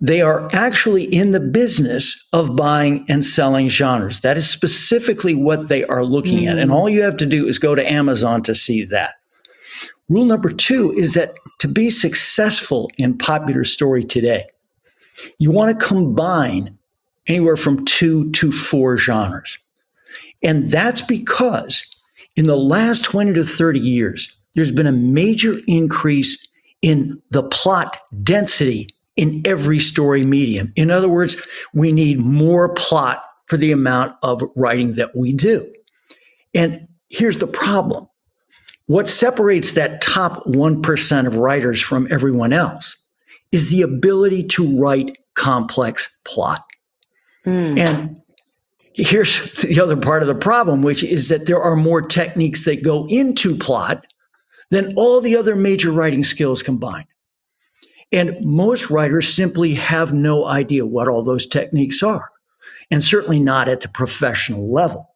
they 0.00 0.22
are 0.22 0.48
actually 0.54 1.04
in 1.04 1.32
the 1.32 1.40
business 1.40 2.26
of 2.32 2.56
buying 2.56 3.04
and 3.08 3.22
selling 3.22 3.68
genres. 3.68 4.20
That 4.20 4.38
is 4.38 4.48
specifically 4.48 5.34
what 5.34 5.68
they 5.68 5.84
are 5.84 6.04
looking 6.04 6.46
at. 6.46 6.58
And 6.58 6.70
mm. 6.70 6.74
all 6.74 6.88
you 6.88 7.02
have 7.02 7.18
to 7.18 7.26
do 7.26 7.46
is 7.46 7.58
go 7.58 7.74
to 7.74 7.92
Amazon 7.92 8.42
to 8.44 8.54
see 8.54 8.84
that. 8.84 9.14
Rule 10.08 10.24
number 10.24 10.50
two 10.50 10.92
is 10.92 11.12
that 11.14 11.34
to 11.58 11.68
be 11.68 11.90
successful 11.90 12.90
in 12.96 13.18
popular 13.18 13.64
story 13.64 14.02
today, 14.02 14.46
you 15.38 15.50
want 15.50 15.78
to 15.78 15.86
combine 15.86 16.78
anywhere 17.30 17.56
from 17.56 17.84
two 17.84 18.30
to 18.32 18.52
four 18.52 18.98
genres. 18.98 19.56
And 20.42 20.70
that's 20.70 21.00
because 21.00 21.84
in 22.36 22.46
the 22.46 22.56
last 22.56 23.04
20 23.04 23.34
to 23.34 23.44
30 23.44 23.78
years, 23.78 24.36
there's 24.54 24.70
been 24.72 24.86
a 24.86 24.92
major 24.92 25.54
increase 25.66 26.46
in 26.82 27.22
the 27.30 27.42
plot 27.42 27.98
density 28.22 28.88
in 29.16 29.42
every 29.44 29.78
story 29.78 30.24
medium. 30.24 30.72
In 30.76 30.90
other 30.90 31.08
words, 31.08 31.36
we 31.72 31.92
need 31.92 32.18
more 32.18 32.74
plot 32.74 33.22
for 33.46 33.56
the 33.56 33.72
amount 33.72 34.16
of 34.22 34.42
writing 34.56 34.94
that 34.94 35.14
we 35.14 35.32
do. 35.32 35.70
And 36.54 36.88
here's 37.08 37.38
the 37.38 37.46
problem 37.46 38.08
what 38.86 39.08
separates 39.08 39.72
that 39.72 40.00
top 40.00 40.44
1% 40.46 41.26
of 41.26 41.36
writers 41.36 41.80
from 41.80 42.08
everyone 42.10 42.52
else 42.52 42.96
is 43.52 43.70
the 43.70 43.82
ability 43.82 44.42
to 44.44 44.78
write 44.78 45.16
complex 45.34 46.18
plot. 46.24 46.64
Hmm. 47.44 47.78
And 47.78 48.22
here's 48.92 49.52
the 49.62 49.80
other 49.80 49.96
part 49.96 50.22
of 50.22 50.28
the 50.28 50.34
problem, 50.34 50.82
which 50.82 51.02
is 51.02 51.28
that 51.28 51.46
there 51.46 51.62
are 51.62 51.76
more 51.76 52.02
techniques 52.02 52.64
that 52.64 52.82
go 52.82 53.06
into 53.08 53.56
plot 53.56 54.06
than 54.70 54.94
all 54.96 55.20
the 55.20 55.36
other 55.36 55.56
major 55.56 55.90
writing 55.90 56.24
skills 56.24 56.62
combined. 56.62 57.06
And 58.12 58.44
most 58.44 58.90
writers 58.90 59.32
simply 59.32 59.74
have 59.74 60.12
no 60.12 60.44
idea 60.44 60.84
what 60.84 61.08
all 61.08 61.22
those 61.22 61.46
techniques 61.46 62.02
are, 62.02 62.30
and 62.90 63.02
certainly 63.02 63.38
not 63.38 63.68
at 63.68 63.80
the 63.80 63.88
professional 63.88 64.72
level. 64.72 65.08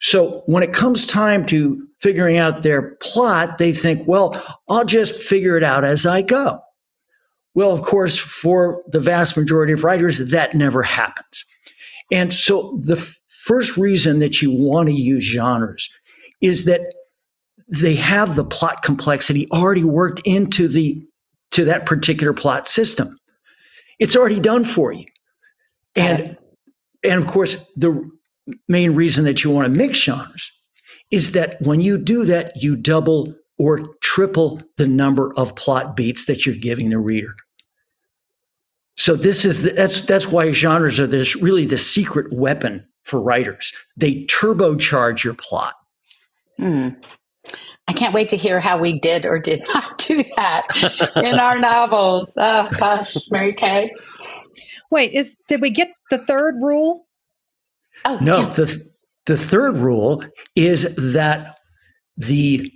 So 0.00 0.42
when 0.46 0.62
it 0.62 0.72
comes 0.72 1.06
time 1.06 1.46
to 1.46 1.86
figuring 2.00 2.36
out 2.36 2.62
their 2.62 2.96
plot, 2.96 3.58
they 3.58 3.72
think, 3.72 4.06
well, 4.06 4.58
I'll 4.68 4.84
just 4.84 5.14
figure 5.14 5.56
it 5.56 5.62
out 5.62 5.84
as 5.84 6.04
I 6.04 6.22
go. 6.22 6.60
Well, 7.56 7.72
of 7.72 7.80
course, 7.80 8.18
for 8.18 8.82
the 8.86 9.00
vast 9.00 9.34
majority 9.34 9.72
of 9.72 9.82
writers, 9.82 10.18
that 10.18 10.54
never 10.54 10.82
happens. 10.82 11.46
And 12.12 12.32
so 12.32 12.78
the 12.82 12.98
f- 12.98 13.18
first 13.28 13.78
reason 13.78 14.18
that 14.18 14.42
you 14.42 14.52
want 14.52 14.90
to 14.90 14.94
use 14.94 15.24
genres 15.24 15.88
is 16.42 16.66
that 16.66 16.82
they 17.66 17.94
have 17.94 18.36
the 18.36 18.44
plot 18.44 18.82
complexity 18.82 19.48
already 19.50 19.84
worked 19.84 20.20
into 20.26 20.68
the 20.68 21.02
to 21.52 21.64
that 21.64 21.86
particular 21.86 22.34
plot 22.34 22.68
system. 22.68 23.18
It's 23.98 24.14
already 24.14 24.38
done 24.38 24.64
for 24.64 24.92
you. 24.92 25.06
And 25.96 26.36
and 27.02 27.22
of 27.22 27.26
course, 27.26 27.64
the 27.74 28.06
main 28.68 28.94
reason 28.94 29.24
that 29.24 29.42
you 29.42 29.50
want 29.50 29.64
to 29.64 29.70
mix 29.70 29.98
genres 29.98 30.52
is 31.10 31.32
that 31.32 31.56
when 31.62 31.80
you 31.80 31.96
do 31.96 32.26
that, 32.26 32.52
you 32.62 32.76
double 32.76 33.34
or 33.58 33.94
triple 34.02 34.60
the 34.76 34.86
number 34.86 35.32
of 35.38 35.56
plot 35.56 35.96
beats 35.96 36.26
that 36.26 36.44
you're 36.44 36.54
giving 36.54 36.90
the 36.90 36.98
reader. 36.98 37.34
So 38.96 39.14
this 39.14 39.44
is 39.44 39.62
the, 39.62 39.70
that's 39.70 40.02
that's 40.02 40.26
why 40.26 40.50
genres 40.52 40.98
are 40.98 41.06
this 41.06 41.36
really 41.36 41.66
the 41.66 41.78
secret 41.78 42.32
weapon 42.32 42.86
for 43.04 43.20
writers. 43.20 43.72
They 43.96 44.24
turbocharge 44.24 45.22
your 45.22 45.34
plot. 45.34 45.74
Hmm. 46.58 46.88
I 47.88 47.92
can't 47.92 48.14
wait 48.14 48.28
to 48.30 48.36
hear 48.36 48.58
how 48.58 48.78
we 48.78 48.98
did 48.98 49.26
or 49.26 49.38
did 49.38 49.62
not 49.74 49.98
do 49.98 50.24
that 50.36 50.66
in 51.16 51.38
our 51.38 51.58
novels. 51.58 52.32
Oh 52.36 52.68
gosh, 52.78 53.16
Mary 53.30 53.52
Kay. 53.52 53.92
Wait, 54.90 55.12
is 55.12 55.36
did 55.48 55.60
we 55.60 55.70
get 55.70 55.88
the 56.10 56.18
third 56.18 56.56
rule? 56.60 57.06
Oh 58.04 58.18
no, 58.20 58.40
yeah. 58.40 58.48
the 58.48 58.90
the 59.26 59.36
third 59.36 59.76
rule 59.76 60.24
is 60.54 60.94
that 60.96 61.58
the 62.16 62.72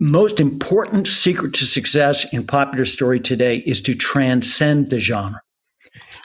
most 0.00 0.40
important 0.40 1.08
secret 1.08 1.54
to 1.54 1.66
success 1.66 2.32
in 2.32 2.46
popular 2.46 2.84
story 2.84 3.20
today 3.20 3.58
is 3.58 3.80
to 3.82 3.94
transcend 3.94 4.90
the 4.90 4.98
genre. 4.98 5.40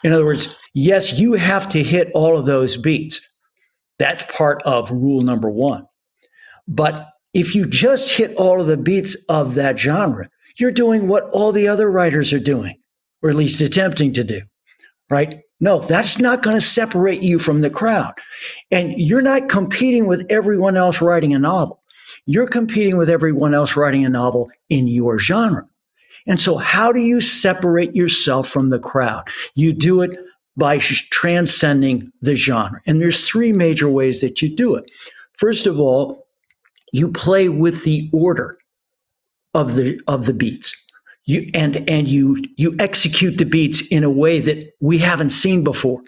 In 0.04 0.12
other 0.12 0.26
words, 0.26 0.56
yes, 0.74 1.20
you 1.20 1.34
have 1.34 1.70
to 1.70 1.84
hit 1.84 2.10
all 2.14 2.38
of 2.38 2.46
those 2.46 2.78
beats. 2.78 3.22
That's 4.00 4.24
part 4.24 4.62
of 4.64 4.92
rule 4.92 5.22
number 5.22 5.50
one. 5.50 5.86
But 6.68 7.08
if 7.34 7.54
you 7.54 7.66
just 7.66 8.16
hit 8.16 8.36
all 8.36 8.62
of 8.62 8.68
the 8.68 8.78
beats 8.78 9.16
of 9.28 9.56
that 9.56 9.78
genre, 9.78 10.30
you're 10.58 10.72
doing 10.72 11.08
what 11.08 11.30
all 11.32 11.52
the 11.52 11.68
other 11.68 11.92
writers 11.92 12.34
are 12.34 12.40
doing, 12.40 12.76
or 13.22 13.30
at 13.30 13.36
least 13.36 13.62
attempting 13.62 14.14
to 14.14 14.24
do, 14.24 14.42
right? 15.10 15.42
No, 15.60 15.80
that's 15.80 16.20
not 16.20 16.42
going 16.42 16.56
to 16.56 16.66
separate 16.66 17.22
you 17.22 17.38
from 17.38 17.62
the 17.62 17.70
crowd. 17.70 18.14
And 18.72 18.94
you're 18.98 19.22
not 19.22 19.50
competing 19.50 20.08
with 20.08 20.26
everyone 20.30 20.78
else 20.78 21.02
writing 21.02 21.34
a 21.34 21.40
novel. 21.40 21.79
You're 22.30 22.46
competing 22.46 22.96
with 22.96 23.10
everyone 23.10 23.56
else 23.56 23.76
writing 23.76 24.06
a 24.06 24.10
novel 24.10 24.52
in 24.70 24.88
your 24.88 25.18
genre. 25.18 25.68
And 26.28 26.40
so, 26.40 26.58
how 26.58 26.92
do 26.92 27.00
you 27.00 27.22
separate 27.22 27.96
yourself 27.96 28.48
from 28.48 28.70
the 28.70 28.78
crowd? 28.78 29.28
You 29.56 29.74
do 29.74 30.04
it 30.04 30.12
by 30.56 30.78
transcending 30.78 32.12
the 32.22 32.36
genre. 32.36 32.82
And 32.86 33.02
there's 33.02 33.28
three 33.28 33.52
major 33.52 33.90
ways 33.90 34.22
that 34.22 34.44
you 34.44 34.56
do 34.56 34.76
it. 34.76 34.92
First 35.40 35.66
of 35.66 35.80
all, 35.80 36.28
you 36.94 37.12
play 37.12 37.50
with 37.50 37.84
the 37.84 38.12
order 38.14 38.60
of 39.56 39.76
the 39.76 40.00
of 40.08 40.28
the 40.28 40.34
beats. 40.34 40.76
You 41.26 41.50
and 41.56 41.90
and 41.90 42.08
you 42.08 42.44
you 42.58 42.76
execute 42.78 43.40
the 43.40 43.46
beats 43.46 43.82
in 43.88 44.04
a 44.04 44.12
way 44.12 44.40
that 44.40 44.72
we 44.80 45.00
haven't 45.00 45.32
seen 45.32 45.64
before. 45.64 46.04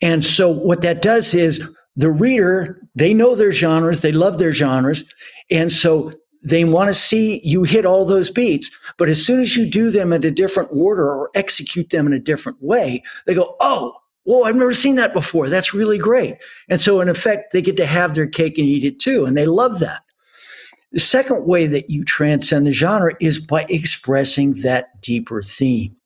And 0.00 0.24
so 0.24 0.48
what 0.48 0.80
that 0.80 1.02
does 1.02 1.34
is 1.34 1.62
the 1.96 2.10
reader, 2.10 2.80
they 2.94 3.12
know 3.12 3.34
their 3.34 3.52
genres, 3.52 4.00
they 4.00 4.12
love 4.12 4.38
their 4.38 4.52
genres, 4.52 5.04
and 5.50 5.70
so 5.70 6.12
they 6.42 6.64
want 6.64 6.88
to 6.88 6.94
see 6.94 7.40
you 7.44 7.62
hit 7.62 7.86
all 7.86 8.04
those 8.04 8.30
beats. 8.30 8.70
But 8.98 9.08
as 9.08 9.24
soon 9.24 9.40
as 9.40 9.56
you 9.56 9.66
do 9.66 9.90
them 9.90 10.12
in 10.12 10.24
a 10.24 10.30
different 10.30 10.70
order 10.72 11.06
or 11.06 11.30
execute 11.34 11.90
them 11.90 12.06
in 12.06 12.12
a 12.12 12.18
different 12.18 12.62
way, 12.62 13.02
they 13.26 13.34
go, 13.34 13.56
"Oh, 13.60 13.94
Whoa, 14.24 14.42
I've 14.42 14.56
never 14.56 14.72
seen 14.72 14.94
that 14.96 15.14
before. 15.14 15.48
That's 15.48 15.74
really 15.74 15.98
great. 15.98 16.36
And 16.68 16.80
so, 16.80 17.00
in 17.00 17.08
effect, 17.08 17.52
they 17.52 17.60
get 17.60 17.76
to 17.78 17.86
have 17.86 18.14
their 18.14 18.26
cake 18.26 18.56
and 18.56 18.68
eat 18.68 18.84
it 18.84 19.00
too. 19.00 19.24
And 19.24 19.36
they 19.36 19.46
love 19.46 19.80
that. 19.80 20.02
The 20.92 21.00
second 21.00 21.46
way 21.46 21.66
that 21.66 21.90
you 21.90 22.04
transcend 22.04 22.66
the 22.66 22.72
genre 22.72 23.14
is 23.20 23.38
by 23.38 23.66
expressing 23.68 24.60
that 24.60 25.00
deeper 25.00 25.42
theme, 25.42 25.96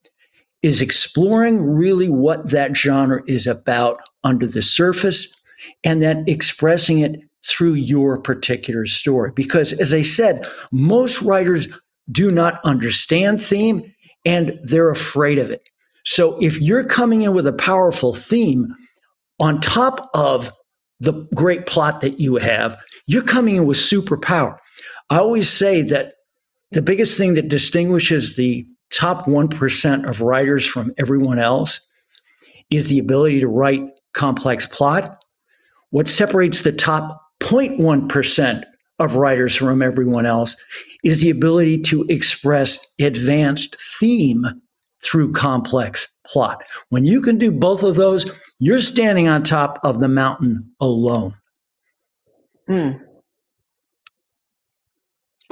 is 0.63 0.81
exploring 0.81 1.61
really 1.61 2.09
what 2.09 2.51
that 2.51 2.77
genre 2.77 3.23
is 3.27 3.47
about 3.47 4.01
under 4.25 4.47
the 4.47 4.63
surface 4.63 5.36
and 5.85 6.03
then 6.03 6.25
expressing 6.27 7.01
it 7.01 7.21
through 7.47 7.75
your 7.75 8.21
particular 8.21 8.87
story. 8.87 9.31
Because 9.35 9.73
as 9.75 9.95
I 9.95 10.03
said, 10.03 10.47
most 10.73 11.23
writers 11.23 11.69
do 12.11 12.31
not 12.31 12.61
understand 12.65 13.43
theme 13.43 13.83
and 14.25 14.59
they're 14.65 14.91
afraid 14.91 15.39
of 15.39 15.51
it. 15.51 15.63
So 16.05 16.39
if 16.41 16.61
you're 16.61 16.85
coming 16.85 17.23
in 17.23 17.35
with 17.35 17.47
a 17.47 17.53
powerful 17.53 18.15
theme 18.15 18.69
on 19.39 19.61
top 19.61 20.09
of 20.15 20.53
the 21.01 21.27
great 21.35 21.67
plot 21.67 22.01
that 22.01 22.21
you 22.21 22.37
have, 22.37 22.77
you're 23.07 23.23
coming 23.23 23.57
in 23.57 23.67
with 23.67 23.77
superpower. 23.77 24.57
I 25.11 25.19
always 25.19 25.49
say 25.49 25.83
that 25.83 26.15
the 26.73 26.83
biggest 26.83 27.17
thing 27.17 27.35
that 27.35 27.49
distinguishes 27.49 28.37
the 28.37 28.67
top 28.93 29.27
1% 29.27 30.09
of 30.09 30.21
writers 30.21 30.67
from 30.67 30.93
everyone 30.99 31.39
else 31.39 31.81
is 32.71 32.89
the 32.89 32.99
ability 32.99 33.41
to 33.41 33.49
write 33.49 33.83
complex 34.15 34.67
plot. 34.67 35.23
What 35.91 36.09
separates 36.09 36.63
the 36.63 36.73
top 36.73 37.23
0.1% 37.41 38.65
of 38.99 39.15
writers 39.15 39.55
from 39.57 39.83
everyone 39.83 40.27
else 40.27 40.57
is 41.05 41.21
the 41.21 41.31
ability 41.31 41.83
to 41.83 42.05
express 42.09 42.95
advanced 43.01 43.77
theme 43.99 44.45
through 45.03 45.33
complex 45.33 46.09
plot. 46.27 46.63
When 46.89 47.05
you 47.05 47.21
can 47.21 47.39
do 47.39 47.51
both 47.51 47.83
of 47.83 47.97
those, 47.97 48.31
you're 48.59 48.81
standing 48.81 49.29
on 49.29 49.43
top 49.43 49.79
of 49.85 50.01
the 50.01 50.09
mountain 50.09 50.73
alone. 50.81 51.35
Mm. 52.69 53.01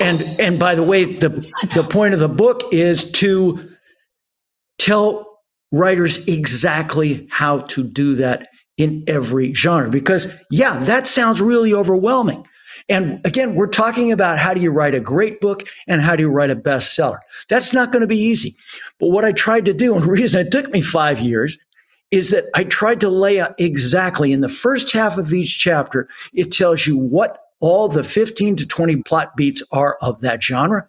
And 0.00 0.22
and 0.40 0.58
by 0.58 0.74
the 0.74 0.82
way, 0.82 1.04
the 1.04 1.28
the 1.74 1.84
point 1.84 2.14
of 2.14 2.20
the 2.20 2.28
book 2.28 2.62
is 2.72 3.10
to 3.12 3.70
tell 4.78 5.38
writers 5.70 6.26
exactly 6.26 7.28
how 7.30 7.58
to 7.58 7.84
do 7.84 8.16
that 8.16 8.48
in 8.76 9.04
every 9.06 9.54
genre 9.54 9.88
because 9.88 10.32
yeah, 10.50 10.78
that 10.84 11.06
sounds 11.06 11.40
really 11.40 11.72
overwhelming. 11.72 12.46
And 12.88 13.24
again, 13.24 13.54
we're 13.54 13.68
talking 13.68 14.12
about 14.12 14.38
how 14.38 14.52
do 14.52 14.60
you 14.60 14.70
write 14.70 14.94
a 14.94 15.00
great 15.00 15.40
book 15.40 15.62
and 15.86 16.02
how 16.02 16.16
do 16.16 16.22
you 16.22 16.28
write 16.28 16.50
a 16.50 16.56
bestseller. 16.56 17.18
That's 17.48 17.72
not 17.72 17.92
going 17.92 18.02
to 18.02 18.06
be 18.06 18.18
easy. 18.18 18.54
But 18.98 19.08
what 19.08 19.24
I 19.24 19.32
tried 19.32 19.64
to 19.66 19.72
do, 19.72 19.94
and 19.94 20.02
the 20.02 20.10
reason 20.10 20.46
it 20.46 20.50
took 20.50 20.70
me 20.72 20.82
five 20.82 21.18
years, 21.20 21.56
is 22.10 22.30
that 22.30 22.44
I 22.54 22.64
tried 22.64 23.00
to 23.00 23.08
lay 23.08 23.40
out 23.40 23.54
exactly 23.58 24.32
in 24.32 24.40
the 24.40 24.48
first 24.48 24.92
half 24.92 25.18
of 25.18 25.32
each 25.32 25.58
chapter, 25.58 26.08
it 26.32 26.52
tells 26.52 26.86
you 26.86 26.96
what 26.98 27.38
all 27.60 27.88
the 27.88 28.04
15 28.04 28.56
to 28.56 28.66
20 28.66 28.96
plot 29.02 29.36
beats 29.36 29.62
are 29.72 29.96
of 30.02 30.20
that 30.20 30.42
genre. 30.42 30.86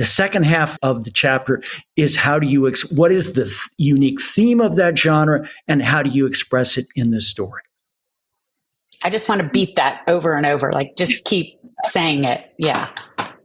The 0.00 0.06
second 0.06 0.44
half 0.44 0.78
of 0.80 1.04
the 1.04 1.10
chapter 1.10 1.62
is 1.94 2.16
how 2.16 2.38
do 2.38 2.46
you, 2.46 2.66
ex- 2.66 2.90
what 2.90 3.12
is 3.12 3.34
the 3.34 3.44
th- 3.44 3.68
unique 3.76 4.18
theme 4.18 4.58
of 4.58 4.76
that 4.76 4.96
genre 4.96 5.46
and 5.68 5.82
how 5.82 6.02
do 6.02 6.08
you 6.08 6.24
express 6.24 6.78
it 6.78 6.86
in 6.96 7.10
the 7.10 7.20
story? 7.20 7.60
I 9.04 9.10
just 9.10 9.28
want 9.28 9.42
to 9.42 9.46
beat 9.46 9.76
that 9.76 10.00
over 10.06 10.32
and 10.32 10.46
over. 10.46 10.72
Like, 10.72 10.96
just 10.96 11.26
keep 11.26 11.60
saying 11.84 12.24
it. 12.24 12.54
Yeah. 12.56 12.88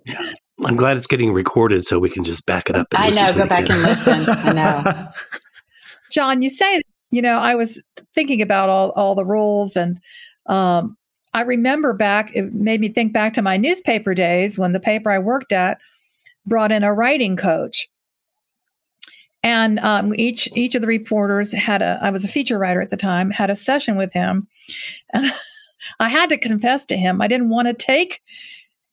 yeah. 0.05 0.31
I'm 0.63 0.77
glad 0.77 0.95
it's 0.95 1.07
getting 1.07 1.33
recorded 1.33 1.83
so 1.83 1.99
we 1.99 2.09
can 2.09 2.23
just 2.23 2.45
back 2.45 2.69
it 2.69 2.77
up. 2.77 2.87
I 2.95 3.09
know. 3.09 3.33
Go 3.33 3.45
back 3.45 3.65
again. 3.65 3.79
and 3.79 3.85
listen. 3.85 4.25
I 4.25 4.53
know. 4.53 5.07
John, 6.09 6.41
you 6.41 6.49
say, 6.49 6.81
you 7.11 7.21
know, 7.21 7.35
I 7.37 7.55
was 7.55 7.83
thinking 8.13 8.41
about 8.41 8.69
all, 8.69 8.91
all 8.91 9.13
the 9.13 9.25
rules 9.25 9.75
and 9.75 9.99
um, 10.45 10.95
I 11.33 11.41
remember 11.41 11.93
back, 11.93 12.31
it 12.33 12.53
made 12.53 12.79
me 12.79 12.87
think 12.87 13.11
back 13.11 13.33
to 13.33 13.41
my 13.41 13.57
newspaper 13.57 14.13
days 14.13 14.57
when 14.57 14.71
the 14.71 14.79
paper 14.79 15.11
I 15.11 15.19
worked 15.19 15.51
at 15.51 15.81
brought 16.45 16.71
in 16.71 16.83
a 16.83 16.93
writing 16.93 17.35
coach. 17.35 17.87
And 19.43 19.79
um, 19.79 20.15
each 20.15 20.49
each 20.55 20.73
of 20.73 20.81
the 20.81 20.87
reporters 20.87 21.51
had 21.51 21.83
a. 21.83 21.99
I 22.01 22.09
was 22.09 22.25
a 22.25 22.27
feature 22.29 22.57
writer 22.57 22.81
at 22.81 22.89
the 22.89 22.97
time. 22.97 23.29
Had 23.29 23.51
a 23.51 23.55
session 23.55 23.95
with 23.95 24.11
him, 24.11 24.47
I 25.99 26.09
had 26.09 26.29
to 26.29 26.37
confess 26.37 26.85
to 26.85 26.97
him 26.97 27.21
I 27.21 27.27
didn't 27.27 27.49
want 27.49 27.67
to 27.67 27.73
take 27.73 28.19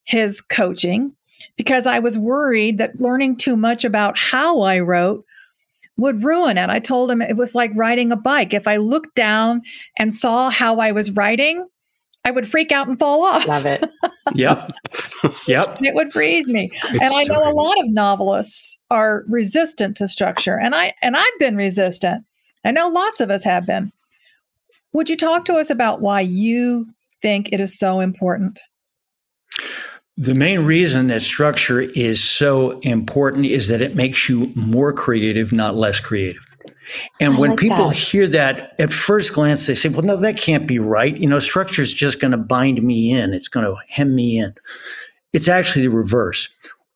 his 0.04 0.40
coaching 0.40 1.14
because 1.56 1.86
I 1.86 1.98
was 1.98 2.18
worried 2.18 2.78
that 2.78 3.00
learning 3.00 3.36
too 3.36 3.56
much 3.56 3.84
about 3.84 4.18
how 4.18 4.62
I 4.62 4.78
wrote 4.80 5.24
would 5.96 6.24
ruin 6.24 6.58
it. 6.58 6.70
I 6.70 6.78
told 6.78 7.10
him 7.10 7.22
it 7.22 7.36
was 7.36 7.54
like 7.54 7.70
riding 7.74 8.12
a 8.12 8.16
bike. 8.16 8.54
If 8.54 8.66
I 8.66 8.76
looked 8.76 9.14
down 9.14 9.62
and 9.98 10.12
saw 10.12 10.50
how 10.50 10.78
I 10.78 10.92
was 10.92 11.10
writing, 11.10 11.66
I 12.24 12.30
would 12.30 12.48
freak 12.48 12.70
out 12.70 12.88
and 12.88 12.98
fall 12.98 13.24
off. 13.24 13.46
Love 13.46 13.66
it. 13.66 13.84
yep. 14.34 14.70
Yep. 15.46 15.78
it 15.82 15.94
would 15.94 16.12
freeze 16.12 16.48
me. 16.48 16.68
It's 16.72 16.92
and 16.92 17.12
I 17.12 17.24
know 17.24 17.50
a 17.50 17.54
lot 17.54 17.78
of 17.80 17.88
novelists 17.88 18.80
are 18.90 19.24
resistant 19.28 19.96
to 19.96 20.08
structure. 20.08 20.58
And 20.58 20.74
I 20.74 20.94
and 21.02 21.16
I've 21.16 21.38
been 21.38 21.56
resistant. 21.56 22.24
I 22.64 22.70
know 22.70 22.88
lots 22.88 23.20
of 23.20 23.30
us 23.30 23.42
have 23.44 23.66
been. 23.66 23.92
Would 24.92 25.10
you 25.10 25.16
talk 25.16 25.44
to 25.46 25.56
us 25.56 25.70
about 25.70 26.00
why 26.00 26.20
you 26.20 26.86
think 27.22 27.48
it 27.50 27.60
is 27.60 27.76
so 27.76 28.00
important? 28.00 28.60
The 30.16 30.34
main 30.34 30.60
reason 30.60 31.06
that 31.06 31.22
structure 31.22 31.80
is 31.80 32.22
so 32.22 32.78
important 32.80 33.46
is 33.46 33.68
that 33.68 33.80
it 33.80 33.96
makes 33.96 34.28
you 34.28 34.52
more 34.54 34.92
creative, 34.92 35.52
not 35.52 35.74
less 35.74 35.98
creative. 35.98 36.42
And 37.20 37.34
I 37.34 37.38
when 37.38 37.50
like 37.50 37.58
people 37.58 37.88
that. 37.88 37.96
hear 37.96 38.26
that 38.28 38.74
at 38.78 38.92
first 38.92 39.32
glance, 39.32 39.66
they 39.66 39.74
say, 39.74 39.88
well, 39.88 40.02
no, 40.02 40.16
that 40.16 40.36
can't 40.36 40.66
be 40.66 40.78
right. 40.78 41.16
You 41.16 41.28
know, 41.28 41.38
structure 41.38 41.82
is 41.82 41.92
just 41.92 42.20
going 42.20 42.32
to 42.32 42.36
bind 42.38 42.82
me 42.82 43.12
in, 43.12 43.32
it's 43.32 43.48
going 43.48 43.66
to 43.66 43.76
hem 43.88 44.14
me 44.14 44.38
in. 44.38 44.54
It's 45.32 45.48
actually 45.48 45.82
the 45.82 45.94
reverse. 45.94 46.48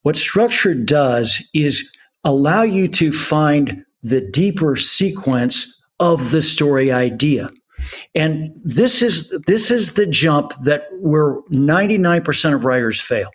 What 0.03 0.17
structure 0.17 0.75
does 0.75 1.43
is 1.55 1.91
allow 2.25 2.63
you 2.63 2.89
to 2.89 3.13
find 3.13 3.85
the 4.03 4.21
deeper 4.21 4.77
sequence 4.77 5.83
of 5.99 6.31
the 6.31 6.43
story 6.43 6.93
idea. 6.93 7.51
And 8.15 8.53
this 8.65 9.03
is 9.03 9.33
this 9.47 9.71
is 9.71 9.95
the 9.95 10.07
jump 10.07 10.53
that 10.63 10.89
where 11.01 11.41
99% 11.53 12.55
of 12.55 12.65
writers 12.65 13.01
fail. 13.01 13.31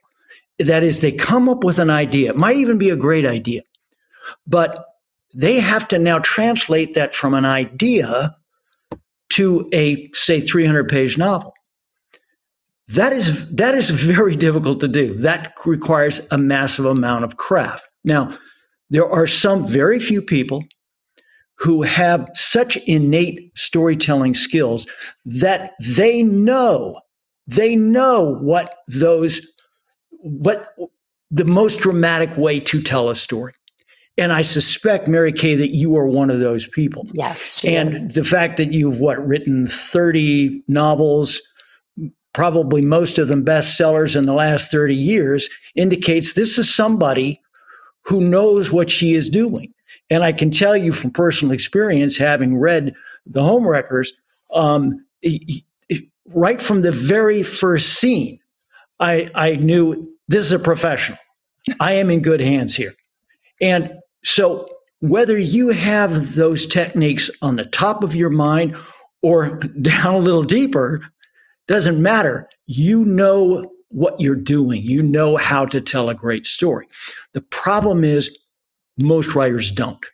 That 0.59 0.83
is 0.83 0.99
they 0.99 1.11
come 1.11 1.49
up 1.49 1.63
with 1.63 1.79
an 1.79 1.89
idea. 1.89 2.29
It 2.31 2.37
might 2.37 2.57
even 2.57 2.77
be 2.77 2.89
a 2.89 2.95
great 2.95 3.25
idea. 3.25 3.61
But 4.45 4.85
they 5.33 5.59
have 5.59 5.87
to 5.89 5.99
now 5.99 6.19
translate 6.19 6.93
that 6.93 7.13
from 7.13 7.33
an 7.33 7.45
idea 7.45 8.35
to 9.29 9.69
a 9.73 10.09
say 10.13 10.41
300 10.41 10.89
page 10.89 11.17
novel. 11.17 11.53
That 12.89 13.13
is 13.13 13.49
that 13.51 13.73
is 13.75 13.89
very 13.89 14.35
difficult 14.35 14.81
to 14.81 14.87
do. 14.87 15.13
That 15.15 15.53
requires 15.65 16.27
a 16.31 16.37
massive 16.37 16.85
amount 16.85 17.23
of 17.23 17.37
craft. 17.37 17.85
Now, 18.03 18.37
there 18.89 19.09
are 19.09 19.27
some 19.27 19.65
very 19.65 19.99
few 19.99 20.21
people 20.21 20.63
who 21.61 21.83
have 21.83 22.27
such 22.33 22.75
innate 22.87 23.51
storytelling 23.55 24.33
skills 24.33 24.87
that 25.25 25.73
they 25.79 26.23
know, 26.23 26.99
they 27.45 27.75
know 27.75 28.35
what 28.41 28.75
those, 28.87 29.47
what 30.09 30.73
the 31.29 31.45
most 31.45 31.79
dramatic 31.79 32.35
way 32.35 32.59
to 32.59 32.81
tell 32.81 33.09
a 33.09 33.15
story. 33.15 33.53
And 34.17 34.33
I 34.33 34.41
suspect, 34.41 35.07
Mary 35.07 35.31
Kay, 35.31 35.55
that 35.55 35.73
you 35.73 35.95
are 35.95 36.05
one 36.05 36.29
of 36.29 36.39
those 36.39 36.67
people. 36.67 37.07
Yes. 37.13 37.61
And 37.63 37.93
is. 37.93 38.07
the 38.09 38.23
fact 38.23 38.57
that 38.57 38.73
you've 38.73 38.99
what 38.99 39.25
written 39.25 39.67
30 39.67 40.63
novels, 40.67 41.41
probably 42.33 42.81
most 42.81 43.17
of 43.17 43.29
them 43.29 43.45
bestsellers 43.45 44.15
in 44.15 44.25
the 44.25 44.33
last 44.33 44.69
30 44.69 44.95
years, 44.95 45.49
indicates 45.75 46.33
this 46.33 46.57
is 46.57 46.73
somebody 46.73 47.41
who 48.01 48.21
knows 48.21 48.71
what 48.71 48.91
she 48.91 49.15
is 49.15 49.29
doing. 49.29 49.73
And 50.09 50.23
I 50.23 50.33
can 50.33 50.51
tell 50.51 50.75
you 50.75 50.91
from 50.91 51.11
personal 51.11 51.53
experience, 51.53 52.17
having 52.17 52.57
read 52.57 52.93
the 53.25 53.41
Homewreckers, 53.41 54.09
um, 54.53 55.05
right 56.25 56.61
from 56.61 56.81
the 56.81 56.91
very 56.91 57.43
first 57.43 57.93
scene, 57.93 58.39
I, 58.99 59.31
I 59.33 59.55
knew 59.55 60.13
this 60.27 60.45
is 60.45 60.51
a 60.51 60.59
professional. 60.59 61.17
I 61.79 61.93
am 61.93 62.09
in 62.09 62.21
good 62.21 62.41
hands 62.41 62.75
here. 62.75 62.93
And 63.61 64.00
so, 64.23 64.67
whether 64.99 65.37
you 65.37 65.69
have 65.69 66.35
those 66.35 66.67
techniques 66.67 67.31
on 67.41 67.55
the 67.55 67.65
top 67.65 68.03
of 68.03 68.15
your 68.15 68.29
mind 68.29 68.75
or 69.23 69.57
down 69.81 70.15
a 70.15 70.19
little 70.19 70.43
deeper, 70.43 71.01
doesn't 71.67 72.01
matter. 72.01 72.47
You 72.67 73.03
know 73.05 73.71
what 73.89 74.19
you're 74.19 74.35
doing, 74.35 74.83
you 74.83 75.01
know 75.01 75.37
how 75.37 75.65
to 75.65 75.81
tell 75.81 76.09
a 76.09 76.15
great 76.15 76.45
story. 76.45 76.87
The 77.33 77.41
problem 77.41 78.03
is, 78.03 78.37
most 78.97 79.35
writers 79.35 79.71
don't. 79.71 80.05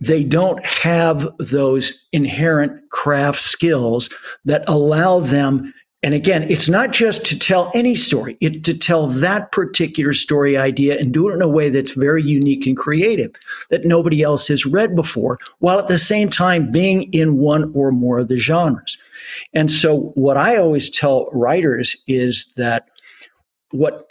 They 0.00 0.24
don't 0.24 0.64
have 0.64 1.28
those 1.38 2.08
inherent 2.12 2.90
craft 2.90 3.40
skills 3.40 4.10
that 4.44 4.64
allow 4.66 5.20
them 5.20 5.72
and 6.02 6.14
again, 6.14 6.50
it's 6.50 6.68
not 6.68 6.90
just 6.90 7.24
to 7.26 7.38
tell 7.38 7.70
any 7.74 7.94
story, 7.94 8.36
it's 8.40 8.60
to 8.62 8.76
tell 8.76 9.06
that 9.06 9.52
particular 9.52 10.12
story 10.12 10.56
idea 10.56 10.98
and 10.98 11.12
do 11.12 11.28
it 11.28 11.34
in 11.34 11.42
a 11.42 11.48
way 11.48 11.70
that's 11.70 11.92
very 11.92 12.22
unique 12.22 12.66
and 12.66 12.76
creative 12.76 13.32
that 13.70 13.84
nobody 13.84 14.20
else 14.20 14.48
has 14.48 14.66
read 14.66 14.96
before, 14.96 15.38
while 15.60 15.78
at 15.78 15.86
the 15.86 15.98
same 15.98 16.28
time 16.28 16.72
being 16.72 17.04
in 17.12 17.38
one 17.38 17.70
or 17.72 17.92
more 17.92 18.18
of 18.18 18.26
the 18.26 18.36
genres. 18.36 18.98
And 19.54 19.70
so, 19.70 20.12
what 20.14 20.36
I 20.36 20.56
always 20.56 20.90
tell 20.90 21.30
writers 21.30 21.96
is 22.08 22.46
that 22.56 22.88
what 23.70 24.06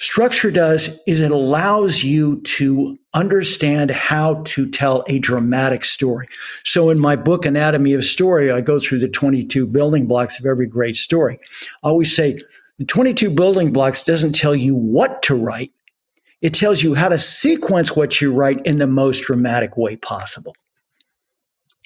structure 0.00 0.50
does 0.50 0.98
is 1.06 1.20
it 1.20 1.30
allows 1.30 2.02
you 2.02 2.40
to 2.40 2.98
understand 3.12 3.90
how 3.90 4.42
to 4.44 4.68
tell 4.68 5.04
a 5.08 5.18
dramatic 5.18 5.84
story. 5.84 6.26
So 6.64 6.88
in 6.88 6.98
my 6.98 7.16
book, 7.16 7.44
Anatomy 7.44 7.92
of 7.92 8.04
Story, 8.04 8.50
I 8.50 8.62
go 8.62 8.78
through 8.78 9.00
the 9.00 9.08
22 9.08 9.66
building 9.66 10.06
blocks 10.06 10.40
of 10.40 10.46
every 10.46 10.66
great 10.66 10.96
story. 10.96 11.38
I 11.84 11.88
always 11.88 12.16
say 12.16 12.40
the 12.78 12.86
22 12.86 13.28
building 13.30 13.74
blocks 13.74 14.02
doesn't 14.02 14.32
tell 14.32 14.56
you 14.56 14.74
what 14.74 15.22
to 15.24 15.34
write. 15.34 15.70
It 16.40 16.54
tells 16.54 16.82
you 16.82 16.94
how 16.94 17.10
to 17.10 17.18
sequence 17.18 17.94
what 17.94 18.22
you 18.22 18.32
write 18.32 18.64
in 18.64 18.78
the 18.78 18.86
most 18.86 19.24
dramatic 19.24 19.76
way 19.76 19.96
possible. 19.96 20.56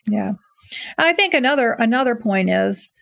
Yeah. 0.07 0.35
I 0.99 1.13
think 1.15 1.35
another 1.35 1.73
another 1.73 2.15
point 2.15 2.49
is 2.49 2.93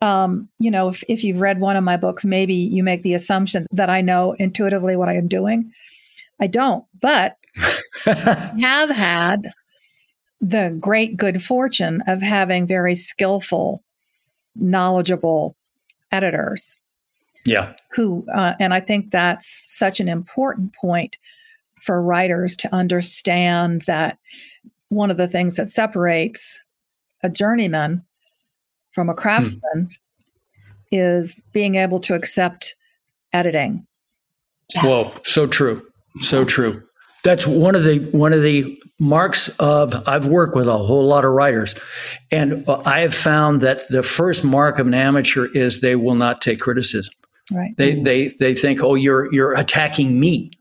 um, 0.00 0.48
you 0.58 0.70
know, 0.70 0.88
if, 0.88 1.02
if 1.08 1.24
you've 1.24 1.40
read 1.40 1.60
one 1.60 1.76
of 1.76 1.84
my 1.84 1.96
books, 1.96 2.24
maybe 2.24 2.54
you 2.54 2.82
make 2.82 3.02
the 3.02 3.14
assumption 3.14 3.66
that 3.72 3.90
I 3.90 4.00
know 4.00 4.32
intuitively 4.38 4.96
what 4.96 5.08
I 5.08 5.14
am 5.14 5.28
doing. 5.28 5.72
I 6.40 6.46
don't, 6.46 6.84
but 7.00 7.36
have 8.04 8.90
had 8.90 9.50
the 10.40 10.76
great 10.78 11.16
good 11.16 11.42
fortune 11.42 12.02
of 12.06 12.20
having 12.20 12.66
very 12.66 12.94
skillful, 12.94 13.82
knowledgeable 14.54 15.56
editors. 16.12 16.78
Yeah. 17.46 17.72
Who, 17.92 18.26
uh, 18.34 18.54
and 18.60 18.74
I 18.74 18.80
think 18.80 19.10
that's 19.10 19.64
such 19.66 20.00
an 20.00 20.08
important 20.08 20.74
point 20.74 21.16
for 21.80 22.02
writers 22.02 22.56
to 22.56 22.74
understand 22.74 23.82
that 23.82 24.18
one 24.88 25.10
of 25.10 25.16
the 25.16 25.28
things 25.28 25.56
that 25.56 25.68
separates 25.68 26.60
a 27.22 27.30
journeyman 27.30 28.04
from 28.96 29.10
a 29.10 29.14
craftsman 29.14 29.90
is 30.90 31.38
being 31.52 31.74
able 31.74 31.98
to 31.98 32.14
accept 32.14 32.74
editing. 33.34 33.86
Yes. 34.74 34.84
Whoa, 34.84 35.12
so 35.22 35.46
true. 35.46 35.86
So 36.22 36.46
true. 36.46 36.82
That's 37.22 37.46
one 37.46 37.74
of 37.74 37.84
the 37.84 37.98
one 38.12 38.32
of 38.32 38.40
the 38.40 38.80
marks 38.98 39.50
of 39.58 39.94
I've 40.08 40.28
worked 40.28 40.56
with 40.56 40.66
a 40.66 40.78
whole 40.78 41.04
lot 41.04 41.26
of 41.26 41.32
writers 41.32 41.74
and 42.30 42.66
uh, 42.66 42.80
I 42.86 43.00
have 43.00 43.14
found 43.14 43.60
that 43.60 43.86
the 43.90 44.02
first 44.02 44.44
mark 44.44 44.78
of 44.78 44.86
an 44.86 44.94
amateur 44.94 45.48
is 45.52 45.82
they 45.82 45.96
will 45.96 46.14
not 46.14 46.40
take 46.40 46.58
criticism. 46.58 47.12
Right. 47.52 47.76
They 47.76 48.00
they 48.00 48.28
they 48.40 48.54
think 48.54 48.82
oh 48.82 48.94
you're 48.94 49.30
you're 49.30 49.52
attacking 49.52 50.18
me. 50.18 50.52